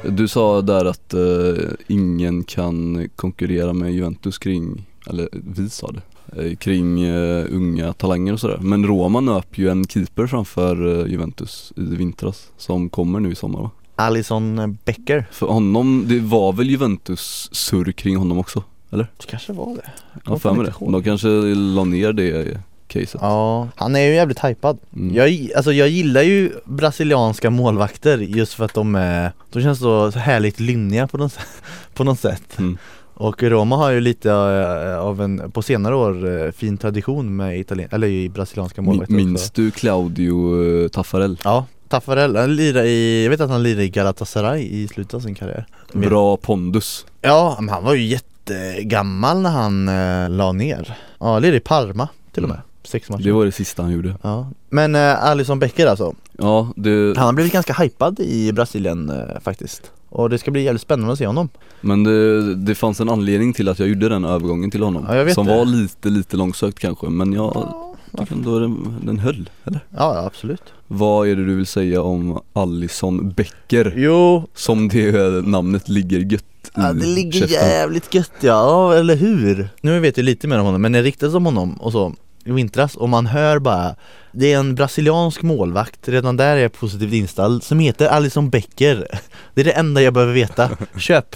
Du 0.10 0.28
sa 0.28 0.62
där 0.62 0.86
att 0.86 1.14
eh, 1.14 1.64
ingen 1.88 2.44
kan 2.44 3.08
konkurrera 3.16 3.74
med 3.74 3.94
Juventus 3.94 4.38
kring, 4.38 4.86
eller 5.08 5.30
vi 5.32 5.70
sa 5.70 5.92
det, 5.92 6.02
eh, 6.44 6.56
kring 6.56 7.02
eh, 7.04 7.46
unga 7.52 7.94
talanger 7.94 8.34
och 8.34 8.40
sådär. 8.40 8.58
Men 8.62 8.86
Roma 8.88 9.20
nöp 9.20 9.58
ju 9.58 9.70
en 9.70 9.88
keeper 9.88 10.28
framför 10.28 11.02
eh, 11.02 11.12
Juventus 11.12 11.74
i 11.76 11.82
vintras 11.82 12.52
som 12.58 12.90
kommer 12.90 13.20
nu 13.20 13.32
i 13.32 13.36
sommar 13.36 13.62
va? 13.62 13.72
Alison 13.96 14.78
Becker 14.86 15.26
För 15.32 15.48
honom, 15.48 16.06
det 16.08 16.20
var 16.20 16.54
väl 16.54 16.70
Juventus 16.70 17.50
surr 17.52 17.92
kring 17.92 18.18
honom 18.18 18.38
också? 18.38 18.64
Det 18.90 19.08
kanske 19.28 19.54
var 19.54 19.76
det 19.76 19.92
Ja, 20.26 20.40
för 20.40 20.54
mig 20.54 20.66
det. 20.66 20.92
De 20.92 21.04
kanske 21.04 21.28
la 21.56 21.84
ner 21.84 22.14
det 22.14 22.58
caset. 22.94 23.22
Ja, 23.22 23.68
han 23.76 23.96
är 23.96 24.00
ju 24.00 24.14
jävligt 24.16 24.40
hypad 24.46 24.78
Mm. 24.96 25.16
jag, 25.16 25.50
alltså 25.56 25.74
jag 25.74 25.90
gillar 25.90 26.22
ju 26.22 26.52
brasilianska 26.66 27.50
målvakter 27.50 28.18
just 28.18 28.54
för 28.54 28.66
att 28.66 28.74
de 28.74 28.96
är 28.96 29.32
De 29.52 29.62
känns 29.62 29.80
så, 29.80 30.10
härligt 30.10 30.60
lynniga 30.60 31.08
på 31.08 31.18
något, 31.18 31.34
sätt- 31.34 31.62
på 31.94 32.04
något 32.04 32.20
sätt 32.20 32.44
Mm. 32.60 32.78
Och 33.16 33.44
Roma 33.44 33.76
har 33.78 33.90
ju 33.92 34.00
lite 34.00 34.30
eh, 34.32 35.00
av 35.00 35.22
en, 35.22 35.52
på 35.52 35.62
senare 35.62 35.96
år, 35.96 36.42
eh, 36.46 36.52
fin 36.52 36.78
tradition 36.78 37.36
med 37.36 37.60
italien, 37.60 37.90
eller 37.92 38.08
i 38.08 38.30
brasilianska 38.30 38.82
målvakter 38.82 39.14
minns 39.14 39.52
du 39.52 39.72
Claudio 39.72 40.64
eh, 40.84 40.88
Taffarel? 40.88 41.38
Ja, 41.44 41.66
Taffarel, 41.88 42.36
han 42.36 42.56
lirar 42.56 42.84
i, 42.84 43.24
jag 43.24 43.30
vet 43.30 43.42
att 43.42 43.50
han 43.50 43.64
lirar 43.64 43.82
i 43.82 43.90
Galatasaray 43.90 44.62
i 44.64 44.88
slutet 44.88 45.14
av 45.14 45.20
sin 45.20 45.36
karriär 45.36 45.66
Bra 45.94 46.38
pondus 46.38 47.06
Ja, 47.22 47.58
men 47.60 47.70
han 47.70 47.84
var 47.84 47.94
ju 47.94 48.04
jättegammal 48.06 49.42
när 49.42 49.50
han 49.50 49.88
eh, 49.88 50.30
la 50.30 50.52
ner 50.52 50.98
Ja, 51.20 51.40
lirade 51.40 51.58
i 51.58 51.60
Parma 51.60 52.08
till 52.32 52.44
och 52.44 52.50
med, 52.50 52.62
sex 52.88 53.10
matcher 53.10 53.24
Det 53.24 53.32
var 53.32 53.46
det 53.46 53.52
sista 53.52 53.84
han 53.84 53.92
gjorde 53.92 54.16
Ja, 54.22 54.48
men 54.70 54.96
eh, 54.96 55.24
Alisson 55.26 55.60
Becker 55.60 55.88
alltså, 55.88 56.14
Ja, 56.38 56.68
det, 56.76 57.14
han 57.18 57.26
har 57.26 57.34
blivit 57.34 57.54
ganska 57.54 57.74
hypad 57.74 58.20
i 58.20 58.52
Brasilien 58.52 59.10
eh, 59.10 59.40
faktiskt 59.42 59.92
Och 60.10 60.30
det 60.30 60.38
ska 60.38 60.52
bli 60.52 60.64
jävligt 60.64 60.82
spännande 60.82 61.14
att 61.14 61.20
se 61.20 61.28
honom 61.28 61.50
men 61.82 62.04
det, 62.04 62.56
det 62.56 62.76
fanns 62.76 63.00
en 63.00 63.10
anledning 63.10 63.54
till 63.54 63.70
att 63.70 63.80
jag 63.80 63.88
gjorde 63.88 64.10
den 64.10 64.26
övergången 64.26 64.72
till 64.72 64.84
honom 64.84 65.06
Ja, 65.08 65.16
jag 65.16 65.26
vet 65.26 65.34
Som 65.34 65.46
det. 65.48 65.58
var 65.58 65.66
lite, 65.66 66.10
lite 66.10 66.38
långsökt 66.38 66.80
kanske 66.80 67.10
men 67.10 67.34
jag 67.34 67.74
tycker 68.18 68.34
ändå 68.34 68.60
den, 68.60 68.96
den 69.06 69.20
höll, 69.20 69.50
eller? 69.64 69.80
Ja, 69.90 70.16
ja 70.16 70.26
absolut 70.26 70.64
Vad 70.88 71.28
är 71.28 71.36
det 71.36 71.46
du 71.46 71.56
vill 71.56 71.66
säga 71.66 72.02
om 72.02 72.40
Allison 72.54 73.30
Becker? 73.32 73.94
Jo, 73.98 74.48
Som 74.54 74.88
det 74.90 75.46
namnet 75.48 75.90
ligger 75.90 76.20
gött 76.20 76.44
ja, 76.76 76.94
det 76.94 77.06
ligger 77.06 77.40
käften. 77.40 77.50
jävligt 77.70 78.14
gött 78.14 78.32
ja, 78.42 78.48
ja, 78.94 79.00
eller 79.00 79.16
hur? 79.16 79.70
Nu 79.82 80.00
vet 80.00 80.18
jag 80.18 80.24
lite 80.24 80.48
mer 80.48 80.60
om 80.60 80.66
honom, 80.66 80.82
men 80.82 80.92
det 80.92 81.02
ryktas 81.02 81.34
om 81.34 81.46
honom 81.46 81.74
och 81.74 81.92
så 81.92 82.14
i 82.46 82.52
vintras 82.52 82.96
och 82.96 83.10
man 83.10 83.26
hör 83.26 83.60
bara 83.60 83.96
Det 84.32 84.54
är 84.54 84.60
en 84.60 84.76
brasiliansk 84.76 85.42
målvakt, 85.42 86.10
redan 86.10 86.38
där 86.38 86.58
är 86.58 86.62
jag 86.62 86.74
positivt 86.74 87.14
inställd, 87.14 87.64
som 87.64 87.80
heter 87.80 88.08
Alison 88.08 88.50
Becker 88.50 89.08
Det 89.54 89.62
är 89.62 89.66
det 89.66 89.72
enda 89.72 90.02
jag 90.02 90.14
behöver 90.14 90.34
veta, 90.34 90.70
köp! 90.98 91.36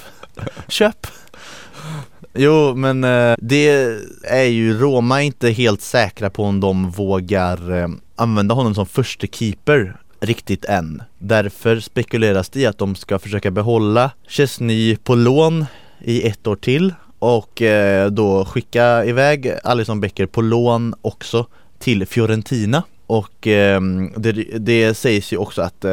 Köp! 0.68 1.08
Jo 2.34 2.76
men 2.76 3.04
eh, 3.04 3.36
det 3.42 3.98
är 4.24 4.44
ju 4.44 4.80
Roma 4.80 5.22
inte 5.22 5.50
helt 5.50 5.82
säkra 5.82 6.30
på 6.30 6.44
om 6.44 6.60
de 6.60 6.90
vågar 6.90 7.72
eh, 7.72 7.88
använda 8.16 8.56
honom 8.56 8.76
som 8.76 8.86
första 8.86 9.28
keeper 9.28 9.98
riktigt 10.20 10.66
än 10.66 11.02
Därför 11.20 11.80
spekuleras 11.80 12.50
det 12.50 12.60
i 12.60 12.66
att 12.66 12.78
de 12.78 12.96
ska 12.96 13.20
försöka 13.20 13.52
behålla 13.52 14.12
Chesney 14.28 14.96
på 14.96 15.16
lån 15.16 15.66
i 16.00 16.28
ett 16.28 16.48
år 16.48 16.56
till 16.56 16.94
och 17.20 17.62
eh, 17.62 18.12
då 18.12 18.46
skicka 18.46 19.06
iväg 19.06 19.54
Alisson 19.64 20.00
Becker 20.00 20.26
på 20.26 20.42
lån 20.42 20.96
också 21.02 21.46
till 21.80 22.06
Fiorentina. 22.06 22.84
Och 23.08 23.48
eh, 23.48 23.82
det, 24.16 24.32
det 24.60 24.94
sägs 24.94 25.34
ju 25.34 25.38
också 25.38 25.62
att 25.62 25.86
eh, 25.86 25.92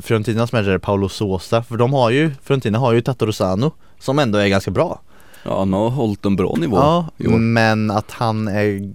Fiorentinas 0.00 0.52
manager 0.52 0.78
Paolo 0.78 1.08
Sosa, 1.08 1.62
för 1.62 1.76
de 1.76 1.92
har 1.92 2.10
ju, 2.10 2.30
Fiorentina 2.42 2.78
har 2.78 2.92
ju 2.92 3.00
Tato 3.00 3.26
Rosano 3.26 3.70
som 3.98 4.18
ändå 4.18 4.38
är 4.38 4.48
ganska 4.48 4.70
bra. 4.70 5.00
Ja 5.44 5.58
han 5.58 5.72
har 5.72 5.90
hållit 5.90 6.24
en 6.24 6.36
bra 6.36 6.54
nivå 6.58 6.76
Ja, 6.76 7.06
men 7.38 7.90
att 7.90 8.10
han 8.10 8.48
är 8.48 8.92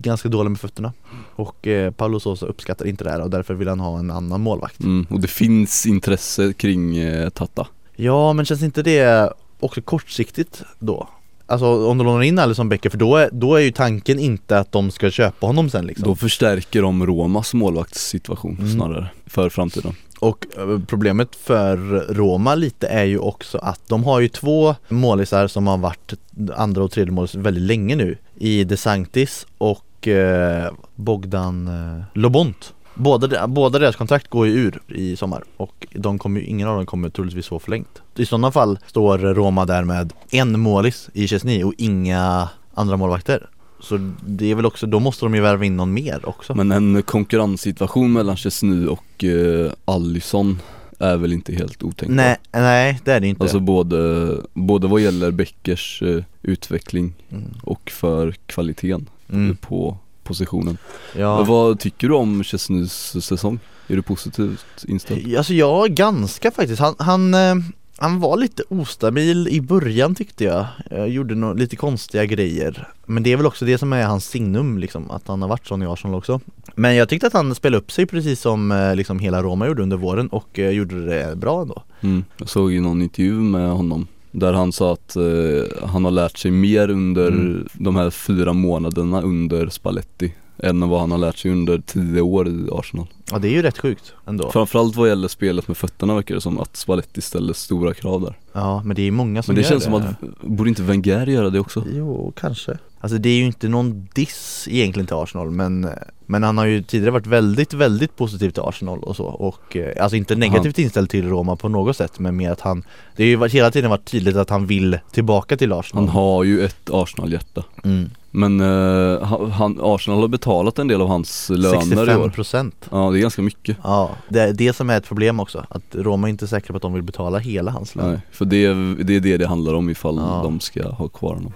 ganska 0.00 0.28
dålig 0.28 0.50
med 0.50 0.60
fötterna. 0.60 0.92
Och 1.36 1.66
eh, 1.66 1.90
Paolo 1.90 2.20
Sosa 2.20 2.46
uppskattar 2.46 2.86
inte 2.86 3.04
det 3.04 3.10
här 3.10 3.20
och 3.20 3.30
därför 3.30 3.54
vill 3.54 3.68
han 3.68 3.80
ha 3.80 3.98
en 3.98 4.10
annan 4.10 4.40
målvakt. 4.40 4.80
Mm, 4.80 5.06
Och 5.10 5.20
det 5.20 5.28
finns 5.28 5.86
intresse 5.86 6.52
kring 6.52 6.96
eh, 6.96 7.28
Tata 7.28 7.66
Ja 7.96 8.32
men 8.32 8.44
känns 8.44 8.62
inte 8.62 8.82
det 8.82 9.32
också 9.64 9.82
kortsiktigt 9.82 10.62
då? 10.78 11.08
Alltså 11.46 11.88
om 11.90 11.98
de 11.98 12.06
lånar 12.06 12.22
in 12.22 12.38
Alisson 12.38 12.68
Becker 12.68 12.90
för 12.90 12.98
då 12.98 13.16
är, 13.16 13.28
då 13.32 13.54
är 13.54 13.60
ju 13.60 13.70
tanken 13.72 14.18
inte 14.18 14.58
att 14.58 14.72
de 14.72 14.90
ska 14.90 15.10
köpa 15.10 15.46
honom 15.46 15.70
sen 15.70 15.86
liksom 15.86 16.08
Då 16.08 16.16
förstärker 16.16 16.82
de 16.82 17.06
Romas 17.06 17.54
målvaktssituation 17.54 18.56
Mm. 18.60 18.72
snarare 18.74 19.10
för 19.26 19.48
framtiden 19.48 19.94
Och 20.20 20.46
eh, 20.58 20.78
problemet 20.86 21.36
för 21.36 21.76
Roma 22.14 22.54
lite 22.54 22.86
är 22.86 23.04
ju 23.04 23.18
också 23.18 23.58
att 23.58 23.80
de 23.88 24.04
har 24.04 24.20
ju 24.20 24.28
två 24.28 24.74
målisar 24.88 25.46
som 25.48 25.66
har 25.66 25.78
varit 25.78 26.14
andra 26.56 26.82
och 26.84 26.90
tredje 26.90 27.12
målis 27.12 27.34
väldigt 27.34 27.62
länge 27.64 27.96
nu 27.96 28.16
I 28.34 28.64
De 28.64 28.76
Sanctis 28.76 29.46
och 29.58 30.08
eh, 30.08 30.72
Bogdan 30.94 31.68
eh, 31.68 32.04
Lobont 32.14 32.74
Båda, 32.94 33.46
båda 33.46 33.78
deras 33.78 33.96
kontrakt 33.96 34.28
går 34.28 34.46
ju 34.46 34.52
ur 34.52 34.82
i 34.88 35.16
sommar 35.16 35.44
och 35.56 35.86
de 35.92 36.18
kommer, 36.18 36.40
ingen 36.40 36.68
av 36.68 36.76
dem 36.76 36.86
kommer 36.86 37.08
troligtvis 37.08 37.46
få 37.46 37.58
förlängt. 37.58 38.02
I 38.16 38.26
sådana 38.26 38.52
fall 38.52 38.78
står 38.86 39.18
Roma 39.18 39.64
där 39.64 39.84
med 39.84 40.12
en 40.30 40.60
målis 40.60 41.10
i 41.12 41.28
Chesney 41.28 41.64
och 41.64 41.74
inga 41.78 42.48
andra 42.74 42.96
målvakter. 42.96 43.48
Så 43.80 44.12
det 44.26 44.50
är 44.50 44.54
väl 44.54 44.66
också, 44.66 44.86
då 44.86 45.00
måste 45.00 45.24
de 45.24 45.34
ju 45.34 45.40
värva 45.40 45.64
in 45.64 45.76
någon 45.76 45.92
mer 45.92 46.28
också. 46.28 46.54
Men 46.54 46.72
en 46.72 47.02
konkurrenssituation 47.02 48.12
mellan 48.12 48.36
Chesney 48.36 48.86
och 48.86 49.24
eh, 49.24 49.72
Allison 49.84 50.60
är 50.98 51.16
väl 51.16 51.32
inte 51.32 51.54
helt 51.54 51.82
otänkbar? 51.82 52.16
Nej, 52.16 52.36
nej 52.52 53.00
det 53.04 53.12
är 53.12 53.20
det 53.20 53.26
inte. 53.26 53.42
Alltså 53.42 53.60
både, 53.60 54.30
både 54.52 54.86
vad 54.86 55.00
gäller 55.00 55.30
Beckers 55.30 56.02
eh, 56.02 56.22
utveckling 56.42 57.14
mm. 57.30 57.44
och 57.62 57.90
för 57.90 58.32
kvaliteten 58.46 59.08
Mm. 59.32 59.56
på 59.56 59.96
positionen 60.24 60.78
Ja. 61.16 61.42
Vad 61.42 61.80
tycker 61.80 62.08
du 62.08 62.14
om 62.14 62.44
Chesneys 62.44 63.24
säsong? 63.24 63.58
Är 63.88 63.96
du 63.96 64.02
positivt 64.02 64.84
inställd? 64.88 65.36
Alltså 65.36 65.54
jag 65.54 65.90
ganska 65.90 66.50
faktiskt, 66.50 66.80
han, 66.80 66.94
han, 66.98 67.34
eh, 67.34 67.54
han 67.98 68.20
var 68.20 68.36
lite 68.36 68.62
ostabil 68.68 69.48
i 69.48 69.60
början 69.60 70.14
tyckte 70.14 70.44
jag 70.44 70.66
Jag 70.90 71.08
gjorde 71.08 71.34
nog 71.34 71.58
lite 71.58 71.76
konstiga 71.76 72.24
grejer 72.24 72.88
Men 73.06 73.22
det 73.22 73.32
är 73.32 73.36
väl 73.36 73.46
också 73.46 73.64
det 73.64 73.78
som 73.78 73.92
är 73.92 74.04
hans 74.04 74.26
signum 74.26 74.78
liksom, 74.78 75.10
att 75.10 75.28
han 75.28 75.42
har 75.42 75.48
varit 75.48 75.66
sån 75.66 75.82
i 75.82 75.86
Arsenal 75.86 76.16
också 76.16 76.40
Men 76.74 76.96
jag 76.96 77.08
tyckte 77.08 77.26
att 77.26 77.32
han 77.32 77.54
spelade 77.54 77.78
upp 77.78 77.92
sig 77.92 78.06
precis 78.06 78.40
som 78.40 78.72
eh, 78.72 78.96
liksom 78.96 79.18
hela 79.18 79.42
Roma 79.42 79.66
gjorde 79.66 79.82
under 79.82 79.96
våren 79.96 80.28
och 80.28 80.58
eh, 80.58 80.70
gjorde 80.70 81.06
det 81.06 81.36
bra 81.36 81.62
ändå 81.62 81.82
Mm. 82.00 82.24
Jag 82.36 82.48
såg 82.48 82.72
ju 82.72 82.80
någon 82.80 83.02
intervju 83.02 83.32
med 83.32 83.70
honom 83.70 84.06
där 84.34 84.52
han 84.52 84.72
sa 84.72 84.92
att 84.92 85.16
eh, 85.16 85.86
han 85.88 86.04
har 86.04 86.10
lärt 86.10 86.38
sig 86.38 86.50
mer 86.50 86.90
under 86.90 87.28
Mm. 87.28 87.68
de 87.72 87.96
här 87.96 88.10
fyra 88.10 88.52
månaderna 88.52 89.22
under 89.22 89.68
Spalletti 89.68 90.34
än 90.58 90.88
vad 90.88 91.00
han 91.00 91.10
har 91.10 91.18
lärt 91.18 91.36
sig 91.38 91.50
under 91.50 91.78
tio 91.86 92.20
år 92.20 92.48
i 92.48 92.68
Arsenal. 92.72 93.06
Ja 93.30 93.38
det 93.38 93.48
är 93.48 93.52
ju 93.52 93.62
rätt 93.62 93.78
sjukt 93.78 94.14
ändå 94.26 94.50
Framförallt 94.50 94.96
vad 94.96 95.08
gäller 95.08 95.28
spelet 95.28 95.68
med 95.68 95.76
fötterna 95.76 96.14
verkar 96.14 96.34
det 96.34 96.40
som 96.40 96.58
att 96.58 96.76
Spalletti 96.76 97.20
ställer 97.20 97.52
stora 97.52 97.94
krav 97.94 98.20
där. 98.22 98.38
Ja 98.52 98.82
men 98.84 98.96
det 98.96 99.02
är 99.02 99.10
många 99.10 99.42
som 99.42 99.52
Men 99.52 99.56
det 99.56 99.62
gör 99.62 99.70
känns 99.70 99.84
som 99.84 99.94
att, 99.94 100.04
borde 100.40 100.68
inte 100.68 100.82
Wenger 100.82 101.26
göra 101.26 101.50
det 101.50 101.60
också? 101.60 101.84
Jo, 101.92 102.32
kanske 102.36 102.78
Alltså 103.04 103.18
det 103.18 103.28
är 103.28 103.36
ju 103.36 103.44
inte 103.46 103.68
någon 103.68 104.08
diss 104.14 104.66
egentligen 104.70 105.06
till 105.06 105.16
Arsenal 105.16 105.50
men 105.50 105.88
Men 106.26 106.42
han 106.42 106.58
har 106.58 106.64
ju 106.66 106.82
tidigare 106.82 107.10
varit 107.10 107.26
väldigt, 107.26 107.72
väldigt 107.72 108.16
positiv 108.16 108.50
till 108.50 108.62
Arsenal 108.62 108.98
och 108.98 109.16
så 109.16 109.24
och 109.24 109.76
eh, 109.76 110.02
Alltså 110.02 110.16
inte 110.16 110.34
negativt 110.36 110.78
inställd 110.78 111.10
till 111.10 111.28
Roma 111.28 111.56
på 111.56 111.68
något 111.68 111.96
sätt 111.96 112.18
men 112.18 112.36
mer 112.36 112.50
att 112.50 112.60
han 112.60 112.82
Det 113.16 113.22
har 113.22 113.28
ju 113.28 113.36
varit, 113.36 113.52
hela 113.52 113.70
tiden 113.70 113.90
varit 113.90 114.04
tydligt 114.04 114.36
att 114.36 114.50
han 114.50 114.66
vill 114.66 114.98
tillbaka 115.12 115.56
till 115.56 115.72
Arsenal 115.72 116.04
Han 116.04 116.14
har 116.14 116.44
ju 116.44 116.64
ett 116.64 116.90
Arsenal-hjärta. 116.92 117.64
mm. 117.84 118.10
Men 118.30 118.60
eh, 118.60 119.22
han, 119.50 119.78
Arsenal 119.82 120.20
har 120.20 120.28
betalat 120.28 120.78
en 120.78 120.88
del 120.88 121.00
av 121.02 121.08
hans 121.08 121.50
löner 121.50 122.10
i 122.10 122.16
år. 122.16 122.28
65% 122.28 122.72
Ja 122.90 123.10
det 123.10 123.18
är 123.18 123.20
ganska 123.20 123.42
mycket. 123.42 123.76
Ja, 123.82 124.10
det 124.28 124.40
är 124.40 124.52
det 124.52 124.72
som 124.72 124.90
är 124.90 124.96
ett 124.98 125.06
problem 125.08 125.40
också 125.40 125.64
Att 125.70 125.82
Roma 125.92 126.26
är 126.26 126.30
inte 126.30 126.46
säkra 126.48 126.72
på 126.72 126.76
att 126.76 126.82
de 126.82 126.92
vill 126.92 127.02
betala 127.02 127.38
hela 127.38 127.70
hans 127.70 127.94
lön 127.94 128.08
Nej, 128.10 128.18
för 128.32 128.44
det, 128.44 128.64
är- 128.64 129.04
det 129.04 129.16
är 129.16 129.20
det 129.20 129.36
det 129.36 129.46
handlar 129.46 129.74
om 129.74 129.90
ifall 129.90 130.16
Ja. 130.16 130.40
de 130.44 130.60
ska 130.60 130.88
ha 130.88 131.08
kvar 131.08 131.34
honom. 131.34 131.52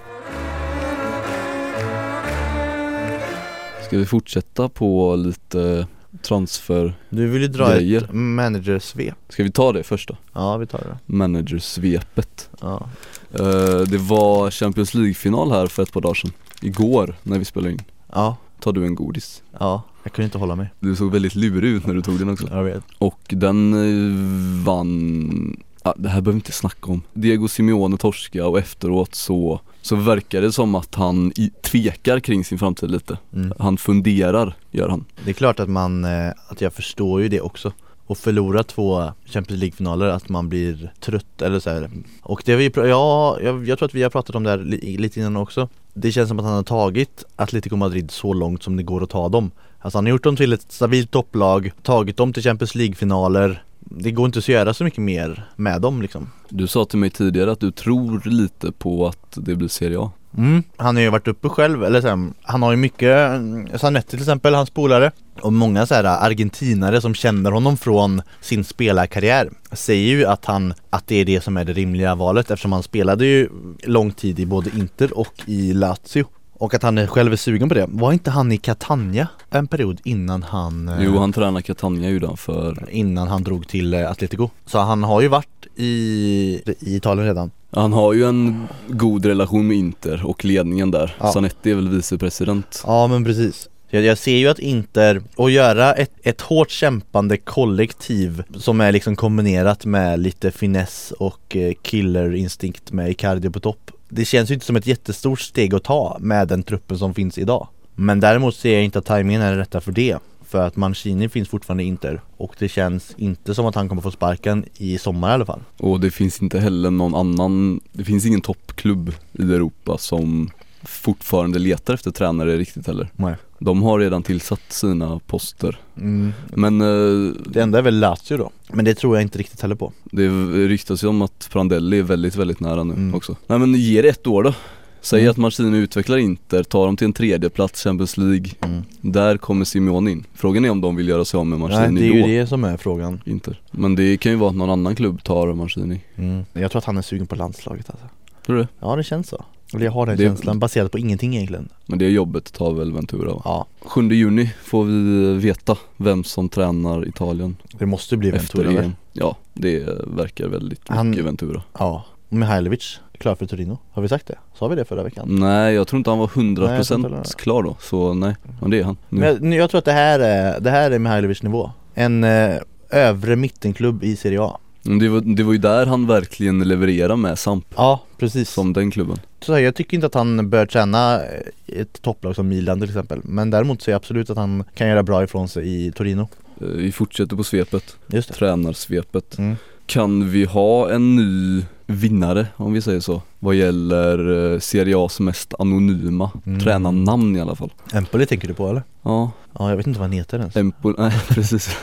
Ska 3.89 3.99
vi 3.99 4.07
fortsätta 4.07 4.69
på 4.69 5.17
lite 5.17 5.87
transfer? 6.23 6.95
Du 7.11 7.27
vill 7.27 7.43
ju 7.43 7.49
dra 7.49 7.71
Grejer. 7.75 8.03
ett 8.03 8.13
managersvep 8.13 9.15
Ska 9.29 9.43
vi 9.43 9.51
ta 9.51 9.73
det 9.73 9.83
först 9.83 10.09
då? 10.09 10.17
Ja 10.33 10.57
vi 10.57 10.67
tar 10.67 10.79
det. 10.79 10.99
Managersvepet. 11.07 12.51
Ja, 12.61 12.89
Eh, 13.33 13.81
det 13.89 13.99
var 13.99 14.51
Champions 14.51 14.95
League-final 14.95 15.51
här 15.53 15.67
för 15.67 15.83
ett 15.83 15.93
par 15.93 16.01
dagar 16.01 16.15
sedan. 16.15 16.33
Igår 16.63 17.15
när 17.23 17.39
vi 17.39 17.45
spelade 17.45 17.73
in. 17.73 17.83
ja, 18.13 18.37
Tar 18.61 18.73
du 18.73 18.85
en 18.87 18.95
godis? 18.95 19.43
ja 19.59 19.83
jag 20.03 20.13
kunde 20.13 20.25
inte 20.25 20.39
hålla 20.39 20.57
mig 20.57 20.71
Du 20.81 20.97
såg 20.97 21.13
väldigt 21.13 21.35
lurig 21.35 21.71
ut 21.71 21.87
när 21.87 21.95
du 21.95 22.03
tog 22.03 22.19
den 22.19 22.29
också. 22.31 22.49
Jag 22.51 22.65
vet 22.65 22.85
Och 22.99 23.21
den 23.29 23.73
eh, 23.75 24.65
vann, 24.65 25.57
ah, 25.83 25.93
det 25.97 26.09
här 26.09 26.21
behöver 26.21 26.33
vi 26.33 26.37
inte 26.37 26.53
snacka 26.53 26.93
om 26.93 27.03
Diego 27.13 27.49
Simeone 27.49 27.97
torska 27.97 28.47
och 28.47 28.59
efteråt 28.59 29.15
så, 29.15 29.61
så 29.83 29.97
verkar 29.97 30.41
det 30.41 30.53
som 30.53 30.75
att 30.75 30.95
han 30.95 31.33
tvekar 31.63 32.21
kring 32.21 32.45
sin 32.45 32.59
framtid 32.59 32.91
lite. 32.91 33.19
Mm. 33.35 33.53
Han 33.59 33.77
funderar, 33.77 34.55
gör 34.71 34.89
han. 34.89 35.05
Det 35.25 35.31
är 35.31 35.35
klart 35.35 35.61
att 35.61 35.69
man, 35.69 36.05
eh, 36.05 36.33
att 36.49 36.61
jag 36.61 36.73
förstår 36.73 37.23
ju 37.23 37.29
det 37.29 37.41
också. 37.41 37.73
Och 38.07 38.19
förlora 38.19 38.63
två 38.63 39.13
Champions 39.27 39.61
League-finaler, 39.61 40.07
att 40.09 40.29
man 40.29 40.49
blir 40.49 40.93
trött 41.01 41.43
eller 41.43 41.61
så 41.61 41.71
här. 41.71 41.91
Och 42.23 42.43
det 42.45 42.53
har 42.53 42.59
vi, 42.59 42.73
ja, 42.75 43.39
jag, 43.43 43.69
jag 43.69 43.79
tror 43.79 43.87
att 43.87 43.95
vi 43.95 44.03
har 44.03 44.11
pratat 44.11 44.37
om 44.37 44.43
det 44.43 44.51
här 44.51 44.59
li, 44.59 44.97
lite 44.99 45.21
innan 45.21 45.37
också. 45.37 45.69
Det 45.95 46.13
känns 46.13 46.29
som 46.29 46.39
att 46.39 46.45
han 46.45 46.55
har 46.55 46.63
tagit 46.63 47.25
Atletico 47.37 47.77
Madrid 47.77 48.11
så 48.11 48.33
långt 48.33 48.63
som 48.63 48.77
det 48.77 48.83
går 48.83 49.03
att 49.03 49.11
ta 49.11 49.29
dem. 49.29 49.51
Alltså 49.79 49.99
han 49.99 50.07
har 50.07 50.11
gjort 50.11 50.25
dem 50.25 50.37
till 50.37 50.53
ett 50.53 50.73
stabilt 50.73 51.11
topplag, 51.11 51.73
tagit 51.83 52.17
dem 52.17 52.33
till 52.33 52.43
Champions 52.43 52.75
League-finaler 52.75 53.63
Det 53.81 54.11
går 54.11 54.27
inte 54.27 54.39
att 54.39 54.49
göra 54.49 54.75
så 54.75 54.85
mycket 54.85 55.03
mer 55.03 55.49
med 55.57 55.81
dem 55.81 56.03
liksom. 56.03 56.31
Du 56.49 56.67
sa 56.67 56.85
till 56.85 56.99
mig 56.99 57.11
tidigare 57.11 57.53
att 57.53 57.61
du 57.61 57.71
tror 57.71 58.23
lite 58.25 58.73
på 58.73 59.07
att 59.07 59.33
det 59.37 59.55
blir 59.55 59.69
Serie 59.69 60.01
A. 60.01 60.11
Mm, 60.37 60.63
han 60.77 60.97
har 60.97 61.03
ju 61.03 61.11
varit 61.11 61.29
uppe 61.29 61.49
själv, 61.49 61.85
eller 61.85 62.01
så 62.01 62.31
han 62.43 62.63
har 62.63 62.71
ju 62.71 62.77
mycket, 62.77 63.41
Zanetti 63.81 64.11
till 64.11 64.19
exempel, 64.19 64.55
hans 64.55 64.71
polare 64.71 65.11
och 65.43 65.53
många 65.53 65.87
så 65.87 65.95
här 65.95 66.05
argentinare 66.05 67.01
som 67.01 67.15
känner 67.15 67.51
honom 67.51 67.77
från 67.77 68.23
sin 68.41 68.65
spelarkarriär 68.65 69.51
säger 69.73 70.09
ju 70.09 70.25
att 70.25 70.45
han, 70.45 70.75
att 70.91 71.07
det 71.07 71.17
är 71.17 71.25
det 71.25 71.41
som 71.41 71.57
är 71.57 71.65
det 71.65 71.73
rimliga 71.73 72.15
valet 72.15 72.51
eftersom 72.51 72.73
han 72.73 72.83
spelade 72.83 73.27
ju 73.27 73.49
lång 73.83 74.13
tid 74.13 74.41
i 74.41 74.47
både 74.47 74.71
Inter 74.71 75.19
och 75.19 75.35
i 75.47 75.73
Lazio 75.73 76.25
och 76.59 76.75
att 76.75 76.83
han 76.83 76.99
är 76.99 77.07
själv 77.07 77.33
är 77.33 77.37
sugen 77.37 77.69
på 77.69 77.75
det. 77.75 77.87
Var 77.89 78.13
inte 78.13 78.31
han 78.31 78.53
i 78.53 78.59
Catania 78.59 79.29
en 79.51 79.67
period 79.67 80.01
innan 80.05 80.43
han 80.43 80.89
eh, 80.89 80.95
Jo 81.01 81.19
han 81.19 81.33
tränar 81.33 81.61
Catania 81.61 82.27
han 82.27 82.37
för 82.37 82.89
Innan 82.91 83.29
han 83.29 83.45
drog 83.45 83.69
till 83.69 83.95
eh, 83.95 84.11
Atletico. 84.11 84.51
Så 84.67 84.79
han 84.79 85.05
har 85.05 85.21
ju 85.21 85.29
varit 85.29 85.67
i, 85.77 86.63
i 86.81 86.97
Italien 86.97 87.27
redan. 87.27 87.51
Han 87.71 87.93
har 87.93 88.13
ju 88.13 88.25
en 88.25 88.69
god 88.89 89.27
relation 89.27 89.69
med 89.69 89.77
Inter 89.77 90.27
och 90.27 90.45
ledningen 90.45 90.91
där. 90.91 91.17
Ja. 91.21 91.33
Zanetti 91.33 91.71
är 91.71 91.75
väl 91.75 91.89
vicepresident. 91.89 92.83
Ja 92.87 93.07
men 93.07 93.25
precis. 93.25 93.69
Jag, 93.91 94.03
jag 94.03 94.19
ser 94.19 94.37
ju 94.37 94.49
att 94.49 94.59
Inter, 94.59 95.23
att 95.37 95.53
göra 95.53 95.93
ett, 95.93 96.13
ett 96.23 96.41
hårt 96.41 96.71
kämpande 96.71 97.37
kollektiv 97.37 98.43
som 98.57 98.81
är 98.81 98.93
liksom 98.93 99.17
kombinerat 99.17 99.85
med 99.85 100.21
lite 100.21 100.51
finess 100.51 101.13
och 101.19 101.57
eh, 101.57 101.73
killerinstinkt 101.83 102.93
med 102.93 103.11
Icardi 103.11 103.51
på 103.51 103.61
topp 103.61 103.91
det 104.09 104.25
känns 104.25 104.51
ju 104.51 104.55
inte 104.55 104.67
som 104.67 104.77
ett 104.77 104.87
jättestort 104.87 105.41
steg 105.41 105.75
att 105.75 105.85
ta 105.85 106.17
med 106.21 106.49
den 106.49 106.63
truppen 106.63 106.99
som 106.99 107.15
finns 107.15 107.39
idag. 107.39 107.69
Men 107.95 108.21
däremot 108.21 108.57
ser 108.57 108.75
jag 108.75 108.85
inte 108.85 108.99
att 108.99 109.05
tajmingen 109.05 109.43
är 109.43 109.57
rätta 109.57 109.81
för 109.81 109.93
det 109.93 110.19
För 110.45 110.67
att 110.67 110.77
Mancini 110.77 111.29
finns 111.29 111.49
fortfarande 111.49 111.83
i 111.83 111.87
Inter 111.87 112.21
och 112.37 112.55
det 112.59 112.69
känns 112.69 113.15
inte 113.17 113.55
som 113.55 113.67
att 113.67 113.75
han 113.75 113.89
kommer 113.89 114.03
få 114.03 114.11
sparken 114.11 114.65
i 114.77 114.99
sommar 114.99 115.31
i 115.31 115.33
alla 115.33 115.47
fall. 115.47 115.61
Och 115.79 116.01
det 116.01 116.11
finns 116.11 116.43
inte 116.43 116.61
heller 116.61 116.91
någon 116.91 117.15
annan, 117.15 117.81
det 117.93 118.05
finns 118.05 118.27
ingen 118.27 118.41
toppklubb 118.41 119.13
i 119.33 119.43
Europa 119.43 119.99
som 119.99 120.51
fortfarande 120.89 121.59
letar 121.59 121.95
efter 121.95 122.11
tränare 122.11 122.57
riktigt 122.57 122.87
heller 122.87 123.09
Nej. 123.17 123.35
De 123.59 123.83
har 123.83 123.99
redan 123.99 124.23
tillsatt 124.23 124.73
sina 124.73 125.21
poster 125.27 125.79
mm. 125.97 126.33
Men 126.57 126.81
eh, 126.81 127.33
Det 127.47 127.63
enda 127.63 127.79
är 127.79 127.83
väl 127.83 127.99
Lazio 128.01 128.37
då 128.37 128.51
Men 128.73 128.85
det 128.85 128.95
tror 128.95 129.17
jag 129.17 129.23
inte 129.23 129.39
riktigt 129.39 129.61
heller 129.63 129.75
på 129.75 129.93
det 130.05 130.29
ryktas 130.69 131.05
ju 131.05 131.09
om 131.09 131.23
att 131.23 131.49
Prandelli 131.53 131.99
är 131.99 132.03
väldigt, 132.03 132.37
väldigt 132.37 132.61
nära 132.61 132.85
nu 132.85 132.95
Mm. 132.95 133.15
också 133.15 133.37
Nej 133.47 133.59
men 133.59 133.75
ge 133.75 134.03
det 134.03 134.09
ett 134.09 134.27
år 134.27 134.43
då 134.43 134.55
Säg 135.01 135.21
Mm. 135.21 135.31
att 135.31 135.37
Marcini 135.37 135.79
utvecklar 135.79 136.17
Inter, 136.19 136.63
tar 136.63 136.87
dem 136.87 136.97
till 136.97 137.05
en 137.05 137.13
tredje 137.13 137.51
plats 137.51 137.85
Champions 137.85 138.17
League 138.17 138.51
mm. 138.61 138.83
Där 139.01 139.37
kommer 139.37 139.65
Simeone 139.65 140.11
in 140.11 140.25
Frågan 140.35 140.65
är 140.65 140.71
om 140.71 140.81
de 140.81 140.97
vill 140.97 141.09
göra 141.09 141.25
sig 141.25 141.39
av 141.39 141.47
med 141.47 141.59
Nej, 141.61 141.69
Marcini 141.69 142.01
det 142.01 142.07
är 142.07 142.15
ju 142.15 142.21
då 142.21 142.27
det 142.27 142.47
som 142.47 142.65
är 142.65 142.77
frågan 142.77 143.21
Inter 143.25 143.61
Men 143.71 143.95
det 143.95 144.17
kan 144.17 144.33
ju 144.33 144.39
vara 144.39 144.51
att 144.51 144.57
någon 144.57 144.71
annan 144.71 144.97
klubb 144.97 145.23
tar 145.23 145.55
Marcini 145.55 146.01
mm. 146.17 146.45
Jag 146.53 146.71
tror 146.71 146.79
att 146.79 146.85
han 146.85 146.99
är 146.99 147.03
sugen 147.03 147.27
på 147.27 147.35
landslaget 147.37 147.91
alltså 147.91 148.07
Tror 148.47 148.57
du 148.57 148.63
det? 148.63 148.69
Ja 148.81 148.97
det 148.97 149.05
känns 149.05 149.29
så 149.29 149.45
Eller 149.75 149.85
jag 149.85 149.93
har 149.93 150.07
den 150.07 150.17
Det- 150.17 150.23
känslan 150.25 150.59
baserat 150.59 150.93
på 150.93 150.99
ingenting 150.99 151.35
egentligen 151.37 151.69
Men 151.87 151.99
det 151.99 152.09
jobbet 152.11 152.53
tar 152.53 152.73
väl 152.73 152.93
Ventura 152.93 153.33
va? 153.35 153.43
Ja 153.45 153.67
7 153.81 154.09
juni 154.13 154.51
får 154.65 154.85
vi 154.85 155.33
veta 155.47 155.77
vem 155.97 156.25
som 156.25 156.49
tränar 156.49 157.09
Italien 157.09 157.57
Det 157.79 157.87
måste 157.87 158.17
bli 158.17 158.31
Ventura 158.31 158.71
väl? 158.71 158.91
Ja, 159.13 159.37
det 159.55 159.89
verkar 160.07 160.47
väldigt 160.49 160.81
Han- 160.89 161.11
mycket 161.11 161.25
Ventura 161.25 161.63
Ja 161.79 162.05
Mihailovic 162.29 163.01
klar 163.19 163.35
för 163.35 163.47
Torino 163.47 163.79
Har 163.93 164.03
vi 164.03 164.09
sagt 164.09 164.27
det? 164.27 164.39
Sa 164.59 164.69
vi 164.69 164.77
det 164.77 164.85
förra 164.85 165.03
veckan? 165.03 165.29
Nej 165.41 165.75
jag 165.75 165.87
tror 165.89 165.99
inte 165.99 166.11
han 166.11 166.19
var 166.19 166.31
Nej, 166.35 166.47
jag 166.47 166.57
tror 166.57 166.67
100% 166.67 166.95
inte 166.95 167.09
heller 167.09 167.23
det. 167.23 167.37
klar 167.37 167.63
då, 167.63 167.77
så 167.81 168.15
nej, 168.15 168.37
men 168.61 168.71
det 168.71 168.79
är 168.81 168.85
han 168.85 168.97
nu. 169.09 169.21
Men 169.21 169.53
jag, 169.53 169.61
jag 169.63 169.71
tror 169.71 169.79
att 169.79 169.85
det 169.85 169.93
här 169.93 170.21
är, 170.21 170.61
det 170.61 170.71
här 170.71 170.91
är 170.91 170.99
Mihailovic 170.99 171.43
nivå 171.43 171.71
En 171.95 172.25
eh, 172.25 172.57
övre 172.91 173.37
mittenklubb 173.37 174.05
i 174.05 174.17
Serie 174.17 174.43
A 174.43 174.59
det, 174.83 175.09
var, 175.09 175.21
det 175.37 175.43
var 175.43 175.53
ju 175.53 175.59
där 175.59 175.87
han 175.87 176.07
verkligen 176.07 176.69
levererade 176.69 177.17
med 177.17 177.39
Samp, 177.39 177.67
Ja 177.77 178.05
precis. 178.19 178.51
Som 178.51 178.73
den 178.73 178.91
klubben. 178.91 179.19
Så 179.41 179.53
här, 179.53 179.61
jag 179.61 179.75
tycker 179.75 179.95
inte 179.95 180.07
att 180.07 180.15
han 180.15 180.51
bör 180.51 180.67
träna 180.67 181.21
ett 181.67 182.03
topplag 182.03 182.35
som 182.35 182.49
Milan 182.49 182.81
till 182.81 182.89
exempel. 182.89 183.21
Men 183.25 183.51
däremot 183.51 183.83
ser 183.83 183.93
jag 183.93 183.97
absolut 183.97 184.31
att 184.31 184.37
han 184.37 184.65
kan 184.75 184.89
göra 184.89 185.03
bra 185.03 185.25
ifrån 185.25 185.49
sig 185.49 185.87
i 185.87 185.93
Torino. 185.93 186.29
Eh, 186.61 186.67
Vi 186.67 186.93
fortsätter 186.93 187.37
på 187.37 187.45
svepet, 187.45 187.97
Just 188.07 188.29
det. 188.29 188.35
Tränarsvepet. 188.35 189.39
Mm. 189.39 189.57
Kan 189.87 190.31
vi 190.31 190.45
ha 190.45 190.91
en 190.91 191.17
ny 191.17 191.63
vinnare 191.91 192.47
om 192.57 192.73
vi 192.73 192.81
säger 192.83 193.01
så? 193.01 193.23
Vad 193.39 193.55
gäller 193.55 194.53
eh, 194.55 194.59
Serie 194.61 194.97
A's 194.97 195.23
mest 195.23 195.55
anonyma 195.59 196.31
Mm. 196.47 196.61
tränarnamn 196.61 197.37
i 197.37 197.41
alla 197.41 197.55
fall 197.55 197.71
Empoli 197.93 198.27
tänker 198.27 198.49
du 198.49 198.55
på 198.55 198.69
eller? 198.69 198.83
Ja, 199.03 199.31
Ja 199.59 199.71
jag 199.71 199.77
vet 199.77 199.87
inte 199.87 199.99
vad 200.01 200.09
han 200.09 200.17
heter 200.17 200.39
ens 200.39 200.57
Empoli, 200.57 200.95
nej 200.99 201.13
precis 201.29 201.77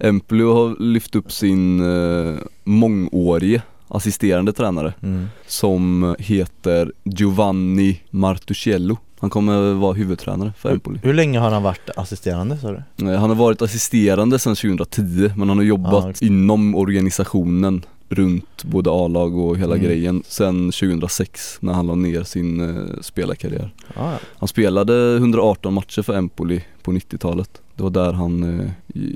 Empoli 0.00 0.44
har 0.44 0.82
lyft 0.82 1.16
upp 1.16 1.32
sin 1.32 1.80
eh, 1.80 2.34
mångårige 2.64 3.62
assisterande 3.88 4.52
tränare 4.52 4.94
mm. 5.02 5.26
som 5.46 6.14
heter 6.18 6.92
Giovanni 7.04 8.00
Martuscello 8.10 8.96
Han 9.20 9.30
kommer 9.30 9.72
vara 9.74 9.92
huvudtränare 9.92 10.52
för 10.58 10.70
Empoli 10.70 11.00
Hur 11.02 11.14
länge 11.14 11.38
har 11.38 11.50
han 11.50 11.62
varit 11.62 11.90
assisterande 11.96 12.58
sa 12.58 12.70
du? 12.70 13.08
Eh, 13.12 13.20
Han 13.20 13.30
har 13.30 13.36
varit 13.36 13.62
assisterande 13.62 14.38
sedan 14.38 14.54
2010 14.56 15.30
men 15.36 15.48
han 15.48 15.58
har 15.58 15.64
jobbat 15.64 15.92
Ja, 16.04 16.10
okej. 16.10 16.28
inom 16.28 16.74
organisationen 16.74 17.84
runt 18.14 18.64
både 18.64 18.90
A-lag 18.90 19.38
och 19.38 19.56
hela 19.56 19.74
Mm. 19.74 19.86
grejen 19.86 20.22
sedan 20.26 20.72
2006 20.72 21.56
när 21.60 21.72
han 21.72 21.86
la 21.86 21.94
ner 21.94 22.22
sin 22.22 22.60
eh, 22.60 23.00
spelarkarriär 23.00 23.74
Ja, 23.96 24.12
ja. 24.12 24.18
Han 24.38 24.48
spelade 24.48 25.16
118 25.16 25.74
matcher 25.74 26.02
för 26.02 26.14
Empoli 26.14 26.64
på 26.82 26.92
90-talet 26.92 27.61
Det 27.76 27.82
var 27.82 27.90
där 27.90 28.12
han 28.12 28.60
eh, 28.60 28.66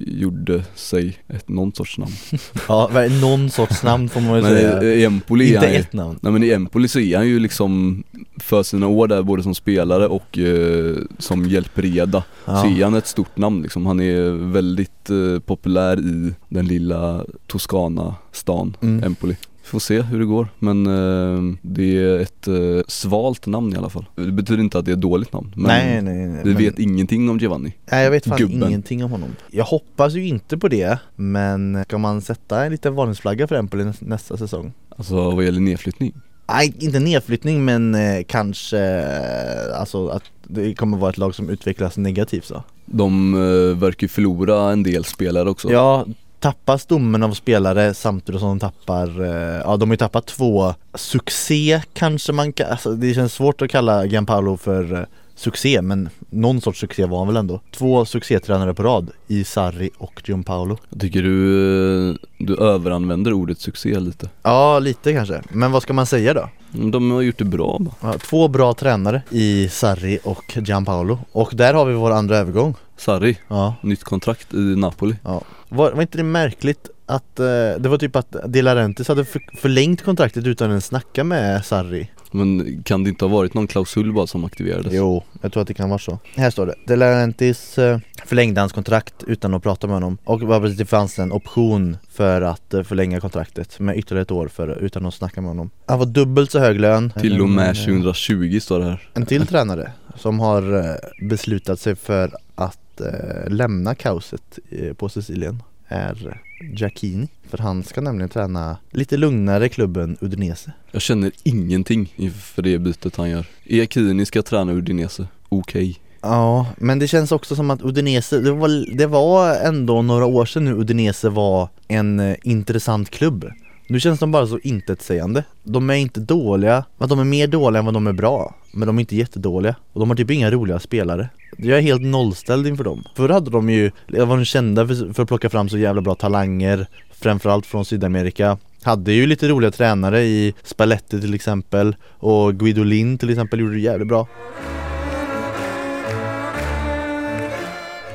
gjorde 0.06 0.64
sig 0.74 1.18
ett, 1.28 1.48
någon 1.48 1.72
sorts 1.72 1.98
namn 1.98 2.12
ja 2.68 3.08
någon 3.20 3.50
sorts 3.50 3.82
namn 3.82 4.08
får 4.08 4.20
man 4.20 4.32
Men 4.32 4.44
säga 4.44 4.82
i, 4.82 5.04
Empoli 5.04 5.54
Inte 5.54 5.66
ju, 5.66 5.74
ett 5.74 5.92
namn 5.92 6.18
Nej 6.22 6.32
men 6.32 6.42
i 6.42 6.50
Empoli 6.50 6.88
så 6.88 7.00
är 7.00 7.16
han 7.16 7.28
ju 7.28 7.38
liksom 7.38 8.02
för 8.40 8.62
sina 8.62 8.86
år 8.86 9.08
där 9.08 9.22
både 9.22 9.42
som 9.42 9.54
spelare 9.54 10.06
och 10.06 10.38
eh, 10.38 10.96
som 11.18 11.44
hjälpreda 11.44 12.24
ja. 12.44 12.62
så 12.62 12.66
är 12.66 12.84
han 12.84 12.94
ett 12.94 13.06
stort 13.06 13.36
namn 13.36 13.62
liksom. 13.62 13.86
Han 13.86 14.00
är 14.00 14.30
väldigt 14.52 15.10
eh, 15.10 15.38
populär 15.38 15.98
i 15.98 16.34
den 16.48 16.66
lilla 16.66 17.24
Toscana-stan 17.46 18.76
Mm. 18.80 19.04
Empoli 19.04 19.36
får 19.68 19.78
se 19.78 20.00
hur 20.02 20.18
det 20.18 20.24
går 20.24 20.48
men 20.58 20.86
eh, 20.86 21.56
det 21.62 21.98
är 21.98 22.18
ett 22.18 22.48
eh, 22.48 22.54
svalt 22.88 23.46
namn 23.46 23.72
i 23.74 23.76
alla 23.76 23.88
fall. 23.90 24.04
Det 24.14 24.32
betyder 24.32 24.62
inte 24.62 24.78
att 24.78 24.84
det 24.84 24.90
är 24.90 24.94
ett 24.96 25.00
dåligt 25.00 25.32
namn 25.32 25.52
men 25.56 25.66
nej, 25.66 26.02
nej, 26.02 26.26
nej 26.28 26.40
vi 26.44 26.50
men- 26.52 26.62
vet 26.62 26.78
ingenting 26.78 27.30
om 27.30 27.38
Giovanni. 27.38 27.74
Nej 27.90 28.04
jag 28.04 28.10
vet 28.10 28.26
fan 28.26 28.38
gubben. 28.38 28.68
ingenting 28.68 29.04
om 29.04 29.10
honom. 29.10 29.28
Jag 29.50 29.64
hoppas 29.64 30.14
ju 30.14 30.26
inte 30.26 30.58
på 30.58 30.68
det 30.68 30.98
Men 31.16 31.84
ska 31.84 31.98
man 31.98 32.20
sätta 32.22 32.64
en 32.64 32.72
liten 32.72 32.94
varningsflagga 32.94 33.46
för 33.46 33.54
Empoli 33.54 33.84
nä- 33.84 33.92
nästa 34.00 34.36
säsong? 34.36 34.72
Alltså 34.96 35.30
vad 35.30 35.44
gäller 35.44 35.60
nedflyttning? 35.60 36.12
Nej 36.48 36.74
inte 36.78 36.98
nedflyttning 37.00 37.64
men 37.64 37.94
eh, 37.94 38.22
kanske 38.28 38.78
eh, 38.78 39.80
Alltså 39.80 40.08
att 40.08 40.22
det 40.48 40.74
kommer 40.74 40.98
vara 40.98 41.10
ett 41.10 41.18
lag 41.18 41.34
som 41.34 41.50
utvecklas 41.50 41.96
negativt 41.96 42.44
så. 42.44 42.62
De 42.86 43.34
eh, 43.34 43.78
verkar 43.78 44.04
ju 44.04 44.08
förlora 44.08 44.72
en 44.72 44.82
del 44.82 45.04
spelare 45.04 45.50
också. 45.50 45.72
Ja 45.72 46.06
Tappar 46.40 46.78
stommen 46.78 47.22
av 47.22 47.32
spelare 47.32 47.94
samtidigt 47.94 48.40
som 48.40 48.48
de 48.48 48.60
tappar 48.60 49.24
eh, 49.24 49.60
Ja 49.64 49.76
de 49.76 49.88
har 49.88 49.94
ju 49.94 49.96
tappat 49.96 50.26
två 50.26 50.74
Succé 50.94 51.82
kanske 51.92 52.32
man 52.32 52.52
kan, 52.52 52.70
alltså 52.70 52.92
det 52.92 53.14
känns 53.14 53.32
svårt 53.32 53.62
att 53.62 53.70
kalla 53.70 54.04
Gianpaolo 54.04 54.56
för 54.56 54.92
eh, 54.92 55.04
Succé 55.36 55.82
men 55.82 56.08
någon 56.30 56.60
sorts 56.60 56.80
succé 56.80 57.04
var 57.06 57.18
han 57.18 57.26
väl 57.26 57.36
ändå. 57.36 57.60
Två 57.76 58.04
succétränare 58.04 58.74
på 58.74 58.82
rad 58.82 59.10
i 59.26 59.44
Sarri 59.44 59.90
och 59.98 60.22
Gianpaolo. 60.24 60.78
Jag 60.90 61.00
tycker 61.00 61.22
du, 61.22 62.10
eh, 62.10 62.14
du 62.38 62.56
överanvänder 62.56 63.32
ordet 63.32 63.60
succé 63.60 64.00
lite? 64.00 64.28
Ja 64.42 64.78
lite 64.78 65.12
kanske, 65.12 65.42
men 65.50 65.72
vad 65.72 65.82
ska 65.82 65.92
man 65.92 66.06
säga 66.06 66.34
då? 66.34 66.48
Men 66.70 66.90
De 66.90 67.10
har 67.10 67.22
gjort 67.22 67.38
det 67.38 67.44
bra 67.44 67.76
bara. 67.80 68.12
Ja, 68.12 68.18
två 68.18 68.48
bra 68.48 68.74
tränare 68.74 69.22
i 69.30 69.68
Sarri 69.68 70.18
och 70.24 70.56
Gianpaolo. 70.56 71.18
Och 71.32 71.50
där 71.54 71.74
har 71.74 71.86
vi 71.86 71.94
vår 71.94 72.10
andra 72.10 72.36
övergång. 72.36 72.74
Sarri, 72.96 73.38
Ja, 73.48 73.74
nytt 73.80 74.04
kontrakt 74.04 74.54
i 74.54 74.56
Napoli. 74.58 75.16
Ja. 75.24 75.42
Var, 75.68 75.92
var 75.92 76.02
inte 76.02 76.18
det 76.18 76.24
märkligt 76.24 76.90
att 77.06 77.40
eh, 77.40 77.44
det 77.78 77.88
var 77.88 77.98
typ 77.98 78.16
att 78.16 78.36
De 78.46 78.62
Laurentiis 78.62 79.08
hade 79.08 79.24
för, 79.24 79.40
förlängt 79.60 80.02
kontraktet 80.04 80.46
utan 80.46 80.70
att 80.70 80.84
snacka 80.84 81.24
med 81.24 81.64
Sarri 81.64 82.10
Men 82.32 82.82
kan 82.82 83.04
det 83.04 83.10
inte 83.10 83.24
ha 83.24 83.32
varit 83.32 83.54
någon 83.54 83.66
klausul 83.66 84.12
bara 84.12 84.26
som 84.26 84.44
aktiverades? 84.44 84.92
Jo, 84.92 85.24
jag 85.40 85.52
tror 85.52 85.60
att 85.60 85.68
det 85.68 85.74
kan 85.74 85.88
vara 85.88 85.98
så. 85.98 86.18
Här 86.36 86.50
står 86.50 86.66
det, 86.66 86.74
De 86.86 86.96
Laurentiis 86.96 87.78
eh, 87.78 87.98
förlängde 88.24 88.60
hans 88.60 88.72
kontrakt 88.72 89.14
utan 89.26 89.54
att 89.54 89.62
prata 89.62 89.86
med 89.86 89.96
honom. 89.96 90.18
Och 90.24 90.60
det 90.76 90.86
fanns 90.86 91.18
en 91.18 91.32
option 91.32 91.96
för 92.10 92.42
att 92.42 92.74
eh, 92.74 92.82
förlänga 92.82 93.20
kontraktet 93.20 93.80
med 93.80 93.98
ytterligare 93.98 94.22
ett 94.22 94.30
år 94.30 94.48
för, 94.48 94.78
utan 94.82 95.06
att 95.06 95.14
snacka 95.14 95.40
med 95.40 95.50
honom. 95.50 95.70
Han 95.86 95.98
var 95.98 96.06
dubbelt 96.06 96.50
så 96.50 96.58
hög 96.58 96.80
lön. 96.80 97.12
Till 97.20 97.40
och 97.40 97.48
med 97.48 97.66
Eh, 97.66 97.72
2020 97.72 98.60
står 98.60 98.78
det 98.78 98.84
här. 98.84 99.08
En 99.14 99.26
till 99.26 99.46
tränare 99.46 99.92
som 100.16 100.40
har 100.40 100.78
eh, 100.78 100.94
beslutat 101.28 101.80
sig 101.80 101.94
för 101.94 102.30
att 102.54 103.00
eh, 103.00 103.48
lämna 103.50 103.94
kaoset 103.94 104.58
eh, 104.70 104.92
på 104.92 105.08
Sicilien 105.08 105.62
är 105.88 106.40
Giacchini 106.60 107.28
För 107.50 107.58
han 107.58 107.82
ska 107.82 108.00
nämligen 108.00 108.28
träna 108.28 108.76
lite 108.90 109.16
lugnare 109.16 109.68
klubben 109.68 110.16
Udinese. 110.20 110.72
Jag 110.92 111.02
känner 111.02 111.32
ingenting 111.42 112.12
inför 112.16 112.62
det 112.62 112.78
bytet 112.78 113.16
han 113.16 113.30
gör. 113.30 113.46
Iacchini 113.64 114.26
ska 114.26 114.42
träna 114.42 114.72
Udinese, 114.72 115.26
okej 115.48 116.00
Ja, 116.20 116.66
men 116.76 116.98
det 116.98 117.08
känns 117.08 117.32
också 117.32 117.56
som 117.56 117.70
att 117.70 117.82
Udinese, 117.82 118.40
det 118.40 118.52
var, 118.52 118.96
det 118.96 119.06
var 119.06 119.54
ändå 119.54 120.02
några 120.02 120.24
år 120.24 120.44
sedan 120.46 120.64
nu 120.64 120.72
Udinese 120.72 121.28
var 121.28 121.68
en 121.88 122.20
eh, 122.20 122.36
intressant 122.42 123.10
klubb 123.10 123.50
Nu 123.88 124.00
känns 124.00 124.20
de 124.20 124.30
bara 124.30 124.46
så 124.46 124.58
intetsägande. 124.58 125.44
De 125.62 125.90
är 125.90 125.94
inte 125.94 126.20
dåliga, 126.20 126.84
men 126.98 127.08
de 127.08 127.18
är 127.18 127.24
mer 127.24 127.46
dåliga 127.46 127.78
än 127.78 127.84
vad 127.84 127.94
de 127.94 128.06
är 128.06 128.12
bra. 128.12 128.54
Men 128.72 128.86
de 128.86 128.96
är 128.96 129.00
inte 129.00 129.16
jättedåliga. 129.16 129.74
Och 129.92 130.00
de 130.00 130.10
har 130.10 130.16
typ 130.16 130.30
inga 130.30 130.50
roliga 130.50 130.78
spelare. 130.78 131.28
Jag 131.58 131.78
är 131.78 131.82
helt 131.82 132.02
nollställd 132.02 132.66
inför 132.66 132.84
dem. 132.84 133.04
Förr 133.14 133.28
hade 133.28 133.50
de 133.50 133.70
ju, 133.70 133.90
var 134.06 134.36
de 134.36 134.44
kända 134.44 134.86
för, 134.86 135.12
för 135.12 135.22
att 135.22 135.28
plocka 135.28 135.50
fram 135.50 135.68
så 135.68 135.78
jävla 135.78 136.00
bra 136.02 136.14
talanger 136.14 136.86
Framförallt 137.20 137.66
från 137.66 137.84
Sydamerika 137.84 138.58
hade 138.82 139.12
ju 139.12 139.26
lite 139.26 139.48
roliga 139.48 139.70
tränare 139.70 140.22
i 140.22 140.54
Spalletti 140.62 141.20
till 141.20 141.34
exempel 141.34 141.96
och 142.08 142.54
Guidolin 142.54 143.18
till 143.18 143.30
exempel 143.30 143.60
gjorde 143.60 143.74
det 143.74 143.80
jävligt 143.80 144.08
bra. 144.08 144.28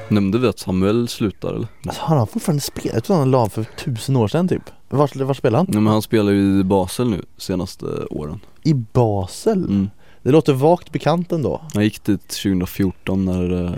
Nämnde 0.07 0.37
vi 0.37 0.47
att 0.47 0.59
Samuel 0.59 1.07
slutar 1.07 1.53
eller? 1.53 1.67
Alltså 1.85 2.01
har 2.01 2.17
han 2.17 2.27
fortfarande 2.27 2.61
spelat? 2.61 2.93
Jag 2.93 3.03
tror 3.03 3.17
han 3.17 3.31
la 3.31 3.49
för 3.49 3.63
tusen 3.63 4.15
år 4.15 4.27
sedan 4.27 4.47
typ 4.47 4.63
Var, 4.97 5.23
var 5.23 5.33
spelar 5.33 5.57
han? 5.57 5.67
Ja 5.73 5.79
men 5.79 5.93
han 5.93 6.01
spelar 6.01 6.31
ju 6.31 6.59
i 6.59 6.63
Basel 6.63 7.09
nu 7.09 7.21
senaste 7.37 7.85
åren 8.09 8.39
I 8.63 8.73
Basel? 8.73 9.57
mm. 9.63 9.89
Det 10.23 10.31
låter 10.31 10.53
vagt 10.53 10.91
bekant 10.91 11.31
ändå 11.31 11.61
Han 11.73 11.83
gick 11.83 12.03
dit 12.03 12.27
2014 12.27 13.25
när, 13.25 13.63
eh, 13.65 13.71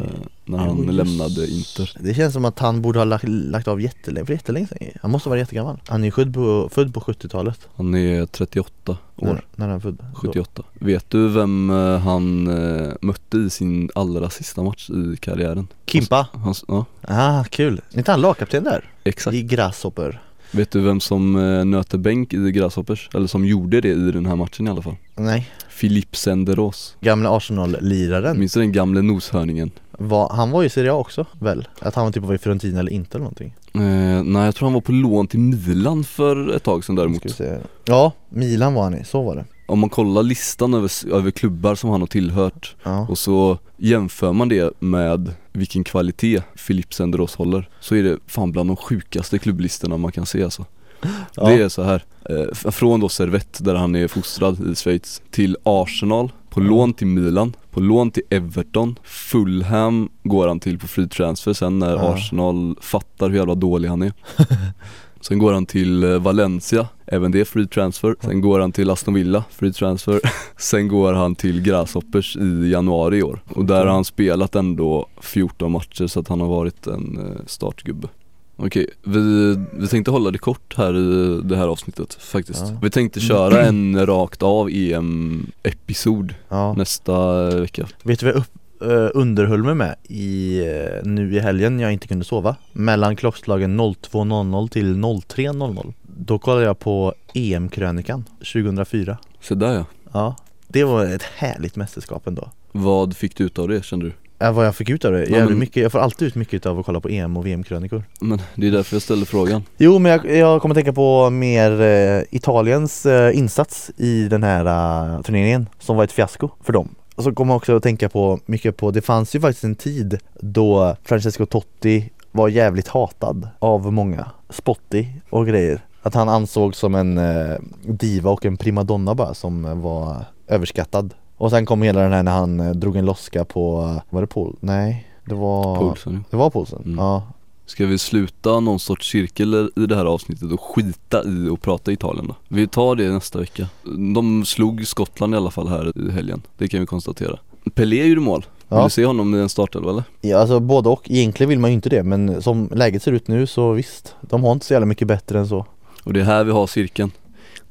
när 0.45 0.57
han 0.57 0.77
just. 0.77 0.91
lämnade 0.93 1.47
Inter 1.51 1.97
Det 1.99 2.13
känns 2.13 2.33
som 2.33 2.45
att 2.45 2.59
han 2.59 2.81
borde 2.81 2.99
ha 2.99 3.03
lagt, 3.03 3.23
lagt 3.27 3.67
av 3.67 3.81
jättelänge, 3.81 4.25
för 4.25 4.33
jättelänge 4.33 4.67
sedan 4.67 4.77
Han 5.01 5.11
måste 5.11 5.29
vara 5.29 5.39
jättegammal 5.39 5.79
Han 5.87 6.03
är 6.03 6.11
född 6.11 6.33
på, 6.33 6.69
född 6.71 6.93
på 6.93 6.99
70-talet 6.99 7.67
Han 7.75 7.95
är 7.95 8.25
38 8.25 8.91
år, 9.15 9.25
när, 9.25 9.45
när 9.55 9.65
är 9.67 9.71
han 9.71 9.81
född? 9.81 9.97
Då. 10.13 10.19
78 10.19 10.63
Vet 10.73 11.09
du 11.09 11.27
vem 11.29 11.69
eh, 11.69 11.97
han 11.99 12.47
eh, 12.47 12.93
mötte 13.01 13.37
i 13.37 13.49
sin 13.49 13.89
allra 13.95 14.29
sista 14.29 14.63
match 14.63 14.89
i 14.89 15.17
karriären? 15.17 15.67
Kimpa? 15.85 16.27
Han, 16.33 16.53
ja, 16.67 16.85
Ah, 17.01 17.43
kul! 17.43 17.81
Är 17.91 17.97
inte 17.97 18.11
han 18.11 18.21
lagkapten 18.21 18.63
där? 18.63 18.89
exakt 19.03 19.35
I 19.35 19.43
Grasshopper? 19.43 20.21
Vet 20.55 20.71
du 20.71 20.81
vem 20.81 20.99
som 20.99 21.35
eh, 21.35 21.65
nöter 21.65 21.97
bänk 21.97 22.33
i 22.33 22.51
Grasshoppers? 22.51 23.09
Eller 23.13 23.27
som 23.27 23.45
gjorde 23.45 23.81
det 23.81 23.89
i 23.89 24.11
den 24.11 24.25
här 24.25 24.35
matchen 24.35 24.67
i 24.67 24.69
alla 24.69 24.81
fall? 24.81 24.95
Nej 25.15 25.49
Philippe 25.79 26.17
Senderos 26.17 26.95
Gamla 27.01 27.29
Arsenal-liraren 27.37 28.39
Minns 28.39 28.53
du 28.53 28.59
den 28.59 28.71
gamle 28.71 29.01
noshörningen? 29.01 29.71
var, 29.91 30.29
Han 30.33 30.51
var 30.51 30.61
ju 30.61 30.65
i 30.65 30.69
Serie 30.69 30.91
A 30.91 30.95
också 30.95 31.25
väl? 31.39 31.67
Att 31.79 31.95
han 31.95 32.13
typ 32.13 32.23
var 32.23 32.33
i 32.35 32.37
Fiorentina 32.37 32.79
eller 32.79 32.91
inte 32.91 33.17
eller 33.17 33.23
någonting 33.23 33.55
Eh, 33.75 34.23
nej 34.23 34.45
jag 34.45 34.55
tror 34.55 34.65
han 34.65 34.73
var 34.73 34.81
på 34.81 34.91
lån 34.91 35.27
till 35.27 35.39
Milan 35.39 36.03
för 36.03 36.55
ett 36.55 36.63
tag 36.63 36.83
sedan 36.83 36.95
däremot. 36.95 37.41
Ja, 37.85 38.11
Milan 38.29 38.73
var 38.73 38.83
han 38.83 38.95
i, 38.97 39.03
så 39.03 39.23
var 39.23 39.35
det 39.35 39.45
Om 39.65 39.79
man 39.79 39.89
kollar 39.89 40.23
listan 40.23 40.73
över, 40.73 41.13
över 41.13 41.31
klubbar 41.31 41.75
som 41.75 41.89
han 41.89 42.01
har 42.01 42.07
tillhört 42.07 42.75
Ja, 42.83 43.07
och 43.09 43.17
så 43.17 43.57
jämför 43.77 44.33
man 44.33 44.49
det 44.49 44.81
med 44.81 45.31
vilken 45.51 45.83
kvalitet 45.83 46.41
Philippe 46.67 46.93
Senderos 46.93 47.35
håller 47.35 47.69
Så 47.79 47.95
är 47.95 48.03
det 48.03 48.17
fan 48.27 48.51
bland 48.51 48.69
de 48.69 48.75
sjukaste 48.75 49.39
klubblistorna 49.39 49.97
man 49.97 50.11
kan 50.11 50.25
se 50.25 50.43
alltså. 50.43 50.65
Ja. 51.35 51.47
Det 51.47 51.53
är 51.53 51.69
så 51.69 51.83
här 51.83 52.03
eh, 52.29 52.71
från 52.71 52.99
då 52.99 53.09
Servette 53.09 53.63
där 53.63 53.75
han 53.75 53.95
är 53.95 54.07
fostrad 54.07 54.71
i 54.71 54.75
Schweiz 54.75 55.21
till 55.31 55.57
Arsenal 55.63 56.31
på 56.49 56.59
lån 56.59 56.93
till 56.93 57.07
Milan, 57.07 57.55
på 57.71 57.79
lån 57.79 58.11
till 58.11 58.23
Everton, 58.29 58.99
Fulham 59.03 60.09
går 60.23 60.47
han 60.47 60.59
till 60.59 60.79
på 60.79 60.87
free 60.87 61.07
transfer 61.07 61.53
sen 61.53 61.79
när 61.79 61.95
Ja. 61.95 62.13
Arsenal 62.13 62.75
fattar 62.81 63.29
hur 63.29 63.37
jävla 63.37 63.55
dålig 63.55 63.89
han 63.89 64.01
är 64.01 64.13
Sen 65.23 65.39
går 65.39 65.53
han 65.53 65.65
till 65.65 66.03
eh, 66.03 66.19
Valencia, 66.19 66.87
även 67.05 67.31
det 67.31 67.45
free 67.45 67.67
transfer. 67.67 68.15
Sen 68.19 68.41
går 68.41 68.59
han 68.59 68.71
till 68.71 68.89
Aston 68.89 69.13
Villa, 69.13 69.43
free 69.49 69.73
transfer. 69.73 70.19
Sen 70.57 70.87
går 70.87 71.13
han 71.13 71.35
till 71.35 71.61
Grasshoppers 71.61 72.35
i 72.37 72.71
januari 72.71 73.17
i 73.17 73.23
år. 73.23 73.39
Och 73.49 73.65
där 73.65 73.85
har 73.85 73.93
han 73.93 74.05
spelat 74.05 74.55
ändå 74.55 75.07
14 75.21 75.71
matcher 75.71 76.07
så 76.07 76.19
att 76.19 76.27
han 76.27 76.41
har 76.41 76.47
varit 76.47 76.87
en 76.87 77.17
eh, 77.17 77.45
startgubbe. 77.45 78.07
Okej, 78.55 78.87
vi, 79.03 79.55
vi 79.73 79.87
tänkte 79.87 80.11
hålla 80.11 80.31
det 80.31 80.37
kort 80.37 80.77
här 80.77 80.97
i 80.97 81.41
det 81.43 81.57
här 81.57 81.67
avsnittet 81.67 82.13
faktiskt. 82.13 82.61
Ja. 82.61 82.77
Vi 82.81 82.89
tänkte 82.89 83.19
köra 83.19 83.61
en 83.61 84.05
rakt 84.05 84.43
av 84.43 84.69
EM-episod 84.69 86.35
ja. 86.49 86.73
nästa 86.73 87.49
vecka. 87.49 87.87
Vet 88.03 88.19
du 88.19 88.25
vad 88.25 88.35
jag 88.35 88.39
upp, 88.39 88.51
eh, 88.83 89.09
underhöll 89.13 89.63
mig 89.63 89.75
med 89.75 89.95
i, 90.03 90.59
eh, 90.59 91.03
nu 91.03 91.35
i 91.35 91.39
helgen 91.39 91.79
jag 91.79 91.93
inte 91.93 92.07
kunde 92.07 92.25
sova? 92.25 92.55
Mellan 92.71 93.15
klockslagen 93.15 93.79
02.00 93.81 94.69
till 94.69 94.95
03.00 94.95 95.93
Då 96.17 96.39
kollade 96.39 96.65
jag 96.65 96.79
på 96.79 97.13
EM-krönikan 97.33 98.25
2004 98.39 99.17
Så 99.41 99.55
där 99.55 99.73
ja. 99.73 99.85
Ja, 100.13 100.35
det 100.67 100.83
var 100.83 101.05
ett 101.05 101.23
härligt 101.23 101.75
mästerskap 101.75 102.27
ändå 102.27 102.49
Vad 102.71 103.17
fick 103.17 103.37
du 103.37 103.43
ut 103.43 103.59
av 103.59 103.67
det 103.67 103.85
kände 103.85 104.05
du? 104.05 104.11
Ja, 104.39 104.51
vad 104.51 104.65
jag 104.65 104.75
fick 104.75 104.89
ut 104.89 105.05
av 105.05 105.11
det? 105.11 105.25
Ja, 105.25 105.45
men- 105.45 105.59
mycket, 105.59 105.83
jag 105.83 105.91
får 105.91 105.99
alltid 105.99 106.27
ut 106.27 106.35
mycket 106.35 106.65
av 106.65 106.79
att 106.79 106.85
kolla 106.85 106.99
på 106.99 107.09
EM 107.09 107.37
och 107.37 107.45
VM-krönikor 107.45 108.03
Men 108.21 108.41
det 108.55 108.67
är 108.67 108.71
därför 108.71 108.95
jag 108.95 109.01
ställer 109.01 109.25
frågan. 109.25 109.63
Jo 109.77 109.99
men 109.99 110.11
jag, 110.11 110.37
jag 110.37 110.61
kommer 110.61 110.75
tänka 110.75 110.93
på 110.93 111.29
mer 111.29 111.81
eh, 111.81 112.23
Italiens 112.31 113.05
eh, 113.05 113.37
insats 113.37 113.91
i 113.97 114.27
den 114.27 114.43
här 114.43 114.65
eh, 114.65 115.21
turneringen 115.21 115.69
som 115.79 115.95
var 115.97 116.03
ett 116.03 116.11
fiasko 116.11 116.49
för 116.63 116.73
dem 116.73 116.89
och 117.15 117.23
så 117.23 117.33
kommer 117.33 117.53
jag 117.53 117.57
också 117.57 117.75
att 117.75 117.83
tänka 117.83 118.09
på 118.09 118.39
mycket 118.45 118.77
på, 118.77 118.91
det 118.91 119.01
fanns 119.01 119.35
ju 119.35 119.39
faktiskt 119.39 119.63
en 119.63 119.75
tid 119.75 120.19
då 120.39 120.95
Francesco 121.03 121.45
Totti 121.45 122.11
var 122.31 122.49
jävligt 122.49 122.87
hatad 122.87 123.49
av 123.59 123.93
många, 123.93 124.31
Spotty 124.49 125.07
och 125.29 125.47
grejer 125.47 125.85
Att 126.01 126.13
han 126.13 126.29
ansågs 126.29 126.77
som 126.77 126.95
en 126.95 127.17
eh, 127.17 127.57
diva 127.83 128.29
och 128.31 128.45
en 128.45 128.57
primadonna 128.57 129.15
bara 129.15 129.33
som 129.33 129.81
var 129.81 130.25
överskattad 130.47 131.13
Och 131.37 131.49
sen 131.49 131.65
kom 131.65 131.81
hela 131.81 132.01
den 132.01 132.13
här 132.13 132.23
när 132.23 132.31
han 132.31 132.59
eh, 132.59 132.71
drog 132.71 132.95
en 132.95 133.05
loska 133.05 133.45
på, 133.45 133.81
eh, 133.81 134.01
var 134.09 134.21
det 134.21 134.27
Paul? 134.27 134.55
Nej, 134.59 135.07
det 135.25 135.35
var 135.35 135.75
Poulsen. 135.75 136.25
Det 136.29 136.37
var 136.37 136.49
Paulsen? 136.49 136.81
Mm. 136.85 136.97
Ja 136.97 137.23
Ska 137.65 137.85
vi 137.85 137.97
sluta 137.97 138.59
någon 138.59 138.79
sorts 138.79 139.11
cirkel 139.11 139.69
i 139.75 139.85
det 139.85 139.95
här 139.95 140.05
avsnittet 140.05 140.51
och 140.51 140.61
skita 140.61 141.23
i 141.23 141.47
och 141.49 141.61
prata 141.61 141.91
Italien 141.91 142.27
då? 142.27 142.35
Vi 142.47 142.67
tar 142.67 142.95
det 142.95 143.09
nästa 143.11 143.39
vecka. 143.39 143.67
De 144.15 144.45
slog 144.45 144.87
Skottland 144.87 145.33
i 145.33 145.37
alla 145.37 145.51
fall 145.51 145.67
här 145.67 146.07
i 146.07 146.11
helgen, 146.11 146.41
det 146.57 146.67
kan 146.67 146.79
vi 146.79 146.85
konstatera. 146.85 147.39
Pelé 147.73 148.05
gjorde 148.05 148.21
mål. 148.21 148.41
Vill 148.69 148.77
Ja. 148.77 148.83
du 148.83 148.89
se 148.89 149.05
honom 149.05 149.35
i 149.35 149.39
en 149.39 149.49
startelva 149.49 149.89
eller? 149.91 150.03
Ja 150.21 150.37
alltså 150.37 150.59
både 150.59 150.89
och, 150.89 151.11
egentligen 151.11 151.49
vill 151.49 151.59
man 151.59 151.69
ju 151.69 151.73
inte 151.75 151.89
det 151.89 152.03
men 152.03 152.41
som 152.41 152.69
läget 152.75 153.03
ser 153.03 153.11
ut 153.11 153.27
nu 153.27 153.47
så 153.47 153.71
visst 153.71 154.15
De 154.21 154.43
har 154.43 154.51
inte 154.51 154.65
så 154.65 154.73
jävla 154.73 154.85
mycket 154.85 155.07
bättre 155.07 155.39
än 155.39 155.47
så 155.47 155.65
Och 156.03 156.13
det 156.13 156.19
är 156.19 156.23
här 156.23 156.43
vi 156.43 156.51
har 156.51 156.67
cirkeln. 156.67 157.11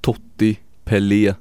Totti, 0.00 0.58
Pelé, 0.84 1.34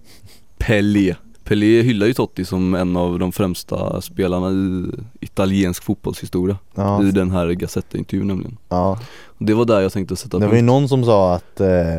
Pelé. 0.58 1.16
Pelé 1.52 1.82
hyllar 1.82 2.08
ju 2.08 2.14
Totti 2.14 2.46
som 2.46 2.76
en 2.76 2.98
av 2.98 3.20
de 3.20 3.32
främsta 3.32 4.02
spelarna 4.02 4.50
i 4.52 4.86
italiensk 5.20 5.84
fotbollshistoria. 5.84 6.58
Ja, 6.76 7.04
I 7.04 7.12
den 7.12 7.32
här 7.32 7.48
Gazette-intervjun 7.48 8.28
nämligen. 8.28 8.58
ja. 8.70 9.00
Det 9.38 9.54
var 9.54 9.66
där 9.66 9.82
jag 9.82 9.92
tänkte 9.94 10.16
sätta 10.16 10.40
Det 10.40 10.46
var 10.46 10.54
ju 10.54 10.60
punkt. 10.60 10.66
någon 10.68 10.90
som 10.90 11.04
sa 11.06 11.34
att, 11.36 11.60
eh, 11.60 11.96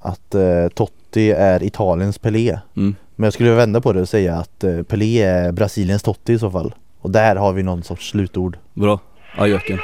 att 0.00 0.34
eh, 0.34 0.68
Totti 0.74 1.30
är 1.30 1.62
Italiens 1.62 2.18
Pelé 2.18 2.58
Mm. 2.76 2.94
Men 3.16 3.24
jag 3.24 3.32
skulle 3.32 3.50
vända 3.50 3.80
på 3.80 3.92
det 3.92 4.00
och 4.00 4.08
säga 4.08 4.36
att 4.36 4.64
eh, 4.64 4.82
Pelé 4.82 5.22
är 5.22 5.52
Brasiliens 5.52 6.02
Totti 6.02 6.32
i 6.32 6.38
så 6.38 6.50
fall 6.50 6.74
Och 7.00 7.10
där 7.10 7.36
har 7.36 7.52
vi 7.52 7.62
någon 7.62 7.82
sorts 7.82 8.10
slutord 8.10 8.58
Bra, 8.74 9.00
ajöken. 9.36 9.78